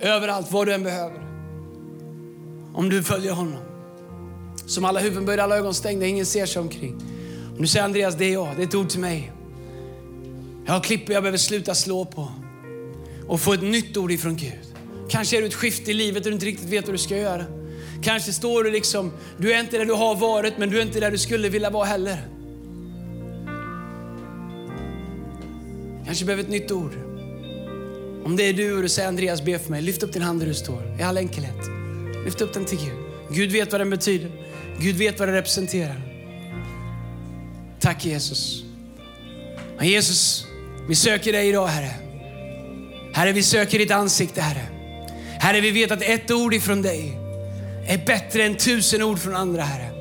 Överallt, 0.00 0.52
vad 0.52 0.66
du 0.66 0.74
än 0.74 0.82
behöver. 0.82 1.20
Om 2.74 2.88
du 2.88 3.02
följer 3.02 3.32
honom. 3.32 3.62
Som 4.66 4.84
alla 4.84 5.00
huvuden 5.00 5.26
böjda, 5.26 5.42
alla 5.42 5.56
ögon 5.56 5.74
stängda, 5.74 6.06
ingen 6.06 6.26
ser 6.26 6.46
sig 6.46 6.62
omkring. 6.62 6.94
Om 7.56 7.62
du 7.62 7.66
säger 7.66 7.84
Andreas, 7.84 8.14
det 8.14 8.24
är 8.24 8.32
jag, 8.32 8.48
det 8.56 8.62
är 8.62 8.66
ett 8.66 8.74
ord 8.74 8.88
till 8.88 9.00
mig. 9.00 9.32
Jag 10.66 10.72
har 10.72 10.80
klippor 10.80 11.14
jag 11.14 11.22
behöver 11.22 11.38
sluta 11.38 11.74
slå 11.74 12.04
på 12.04 12.28
och 13.26 13.40
få 13.40 13.52
ett 13.52 13.62
nytt 13.62 13.96
ord 13.96 14.12
ifrån 14.12 14.36
Gud. 14.36 14.75
Kanske 15.08 15.36
är 15.36 15.40
du 15.40 15.46
ett 15.46 15.54
skifte 15.54 15.90
i 15.90 15.94
livet 15.94 16.24
och 16.24 16.30
du 16.30 16.34
inte 16.34 16.46
riktigt 16.46 16.68
vet 16.68 16.86
vad 16.86 16.94
du 16.94 16.98
ska 16.98 17.16
göra. 17.16 17.44
Kanske 18.02 18.32
står 18.32 18.64
du 18.64 18.70
liksom, 18.70 19.12
du 19.36 19.52
är 19.52 19.60
inte 19.60 19.78
där 19.78 19.84
du 19.84 19.92
har 19.92 20.14
varit 20.14 20.58
men 20.58 20.70
du 20.70 20.78
är 20.78 20.82
inte 20.82 21.00
där 21.00 21.10
du 21.10 21.18
skulle 21.18 21.48
vilja 21.48 21.70
vara 21.70 21.84
heller. 21.84 22.18
Kanske 26.06 26.24
behöver 26.24 26.42
ett 26.42 26.50
nytt 26.50 26.70
ord. 26.70 26.92
Om 28.24 28.36
det 28.36 28.42
är 28.42 28.52
du 28.52 28.76
och 28.76 28.82
du 28.82 28.88
säger 28.88 29.08
Andreas 29.08 29.44
be 29.44 29.58
för 29.58 29.70
mig, 29.70 29.82
lyft 29.82 30.02
upp 30.02 30.12
din 30.12 30.22
hand 30.22 30.40
där 30.40 30.46
du 30.46 30.54
står. 30.54 31.00
I 31.00 31.02
all 31.02 31.16
enkelhet. 31.18 31.68
Lyft 32.24 32.40
upp 32.40 32.52
den 32.52 32.64
till 32.64 32.78
Gud. 32.78 32.96
Gud 33.30 33.52
vet 33.52 33.72
vad 33.72 33.80
den 33.80 33.90
betyder. 33.90 34.30
Gud 34.80 34.96
vet 34.96 35.18
vad 35.18 35.28
den 35.28 35.34
representerar. 35.34 36.00
Tack 37.80 38.04
Jesus. 38.04 38.62
Jesus, 39.80 40.46
vi 40.88 40.94
söker 40.94 41.32
dig 41.32 41.48
idag 41.48 41.66
Herre. 41.66 41.90
Herre, 43.12 43.32
vi 43.32 43.42
söker 43.42 43.78
ditt 43.78 43.90
ansikte 43.90 44.40
Herre. 44.40 44.75
Herre, 45.46 45.60
vi 45.60 45.70
vet 45.70 45.90
att 45.90 46.02
ett 46.02 46.30
ord 46.30 46.54
ifrån 46.54 46.82
dig 46.82 47.18
är 47.86 47.98
bättre 47.98 48.42
än 48.42 48.56
tusen 48.56 49.02
ord 49.02 49.18
från 49.18 49.34
andra 49.34 49.62
Herre. 49.62 49.95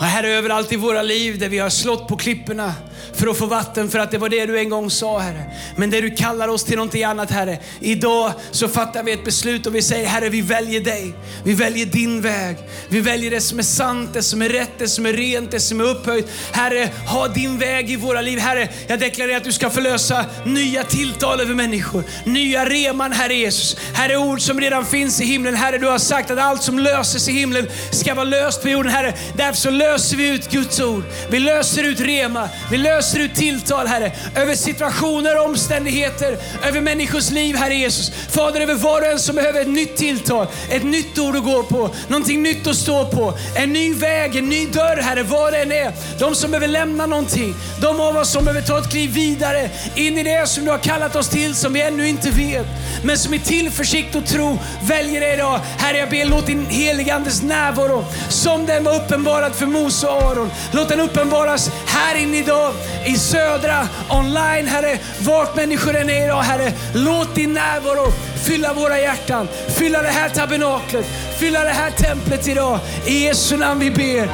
Och 0.00 0.06
Herre, 0.06 0.28
överallt 0.28 0.72
i 0.72 0.76
våra 0.76 1.02
liv 1.02 1.38
där 1.38 1.48
vi 1.48 1.58
har 1.58 1.70
slått 1.70 2.08
på 2.08 2.16
klipporna 2.16 2.74
för 3.14 3.26
att 3.26 3.38
få 3.38 3.46
vatten, 3.46 3.90
för 3.90 3.98
att 3.98 4.10
det 4.10 4.18
var 4.18 4.28
det 4.28 4.46
du 4.46 4.58
en 4.58 4.68
gång 4.68 4.90
sa 4.90 5.18
Herre. 5.18 5.44
Men 5.76 5.90
där 5.90 6.02
du 6.02 6.10
kallar 6.10 6.48
oss 6.48 6.64
till 6.64 6.76
någonting 6.76 7.04
annat 7.04 7.30
Herre. 7.30 7.58
Idag 7.80 8.32
så 8.50 8.68
fattar 8.68 9.02
vi 9.02 9.12
ett 9.12 9.24
beslut 9.24 9.66
och 9.66 9.74
vi 9.74 9.82
säger 9.82 10.06
Herre, 10.06 10.28
vi 10.28 10.40
väljer 10.40 10.80
dig. 10.80 11.14
Vi 11.44 11.54
väljer 11.54 11.86
din 11.86 12.20
väg. 12.20 12.56
Vi 12.88 13.00
väljer 13.00 13.30
det 13.30 13.40
som 13.40 13.58
är 13.58 13.62
sant, 13.62 14.10
det 14.12 14.22
som 14.22 14.42
är 14.42 14.48
rätt, 14.48 14.70
det 14.78 14.88
som 14.88 15.06
är 15.06 15.12
rent, 15.12 15.50
det 15.50 15.60
som 15.60 15.80
är 15.80 15.84
upphöjt. 15.84 16.26
Herre, 16.52 16.88
ha 17.06 17.28
din 17.28 17.58
väg 17.58 17.90
i 17.90 17.96
våra 17.96 18.20
liv. 18.20 18.38
Herre, 18.38 18.68
jag 18.86 19.00
deklarerar 19.00 19.36
att 19.36 19.44
du 19.44 19.52
ska 19.52 19.70
förlösa 19.70 20.24
nya 20.46 20.84
tilltal 20.84 21.40
över 21.40 21.54
människor. 21.54 22.04
Nya 22.24 22.64
reman, 22.64 23.12
Herre 23.12 23.34
Jesus. 23.34 23.76
Herre, 23.94 24.16
ord 24.16 24.40
som 24.40 24.60
redan 24.60 24.86
finns 24.86 25.20
i 25.20 25.24
himlen. 25.24 25.54
Herre, 25.54 25.78
du 25.78 25.86
har 25.86 25.98
sagt 25.98 26.30
att 26.30 26.38
allt 26.38 26.62
som 26.62 26.78
löses 26.78 27.28
i 27.28 27.32
himlen 27.32 27.66
ska 27.90 28.14
vara 28.14 28.24
löst 28.24 28.62
på 28.62 28.68
jorden. 28.68 28.92
Herre, 28.92 29.14
därför 29.36 29.60
så 29.60 29.70
löser 29.92 30.16
vi 30.16 30.28
ut 30.28 30.50
Guds 30.50 30.80
ord. 30.80 31.04
Vi 31.30 31.38
löser 31.38 31.84
ut 31.84 32.00
rema. 32.00 32.48
Vi 32.70 32.76
löser 32.76 33.20
ut 33.20 33.34
tilltal, 33.34 33.86
Herre, 33.86 34.12
över 34.36 34.54
situationer 34.54 35.38
och 35.38 35.44
omständigheter, 35.44 36.38
över 36.64 36.80
människors 36.80 37.30
liv, 37.30 37.56
Herre 37.56 37.74
Jesus. 37.74 38.12
Fader, 38.30 38.60
över 38.60 38.74
var 38.74 39.00
och 39.00 39.06
en 39.06 39.18
som 39.18 39.36
behöver 39.36 39.60
ett 39.60 39.68
nytt 39.68 39.96
tilltal, 39.96 40.46
ett 40.70 40.84
nytt 40.84 41.18
ord 41.18 41.36
att 41.36 41.44
gå 41.44 41.62
på, 41.62 41.90
någonting 42.08 42.42
nytt 42.42 42.66
att 42.66 42.76
stå 42.76 43.06
på, 43.06 43.34
en 43.56 43.72
ny 43.72 43.94
väg, 43.94 44.36
en 44.36 44.48
ny 44.48 44.66
dörr, 44.66 44.96
Herre, 44.96 45.22
vad 45.22 45.52
det 45.52 45.58
än 45.58 45.72
är. 45.72 45.92
De 46.18 46.34
som 46.34 46.50
behöver 46.50 46.68
lämna 46.68 47.06
någonting, 47.06 47.54
de 47.82 48.00
av 48.00 48.16
oss 48.16 48.32
som 48.32 48.44
behöver 48.44 48.66
ta 48.66 48.78
ett 48.78 48.90
kliv 48.90 49.12
vidare 49.12 49.70
in 49.94 50.18
i 50.18 50.22
det 50.22 50.48
som 50.48 50.64
du 50.64 50.70
har 50.70 50.78
kallat 50.78 51.16
oss 51.16 51.28
till, 51.28 51.54
som 51.54 51.72
vi 51.72 51.82
ännu 51.82 52.08
inte 52.08 52.30
vet, 52.30 52.66
men 53.04 53.18
som 53.18 53.34
i 53.34 53.38
tillförsikt 53.38 54.14
och 54.14 54.26
tro 54.26 54.58
väljer 54.82 55.20
det 55.20 55.34
idag. 55.34 55.60
Herre, 55.78 55.98
jag 55.98 56.10
ber, 56.10 56.24
låt 56.24 56.46
din 56.46 56.66
heligandes 56.66 57.42
närvaro, 57.42 58.04
som 58.28 58.66
den 58.66 58.84
var 58.84 58.96
uppenbarad 58.96 59.54
för 59.54 59.66
Mose 59.82 60.06
och 60.06 60.22
Aron, 60.22 60.50
låt 60.72 60.88
den 60.88 61.00
uppenbaras 61.00 61.70
här 61.86 62.22
inne 62.22 62.38
idag 62.38 62.72
i 63.06 63.16
södra, 63.16 63.88
online 64.10 64.66
Herre, 64.66 64.98
vart 65.20 65.56
människor 65.56 65.96
än 65.96 66.10
är 66.10 66.24
idag 66.24 66.42
Herre. 66.42 66.72
Låt 66.94 67.34
din 67.34 67.52
närvaro 67.52 68.10
fylla 68.46 68.74
våra 68.74 68.98
hjärtan, 68.98 69.48
fylla 69.78 70.02
det 70.02 70.08
här 70.08 70.28
tabernaklet, 70.28 71.06
fylla 71.38 71.64
det 71.64 71.70
här 71.70 71.90
templet 71.90 72.48
idag. 72.48 72.80
I 73.06 73.24
Jesu 73.24 73.56
namn 73.56 73.80
vi 73.80 73.90
ber. 73.90 74.30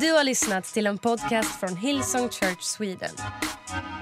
Du 0.00 0.12
har 0.12 0.24
lyssnat 0.24 0.64
till 0.64 0.86
en 0.86 0.98
podcast 0.98 1.60
från 1.60 1.76
Hillsong 1.76 2.28
Church 2.28 2.62
Sweden. 2.62 3.10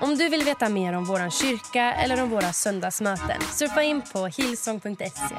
Om 0.00 0.16
du 0.16 0.28
vill 0.28 0.44
veta 0.44 0.68
mer 0.68 0.92
om 0.92 1.04
vår 1.04 1.30
kyrka 1.30 1.92
eller 1.92 2.22
om 2.22 2.30
våra 2.30 2.52
söndagsmöten 2.52 3.40
surfa 3.52 3.82
in 3.82 4.02
på 4.12 4.26
hillsong.se. 4.26 5.34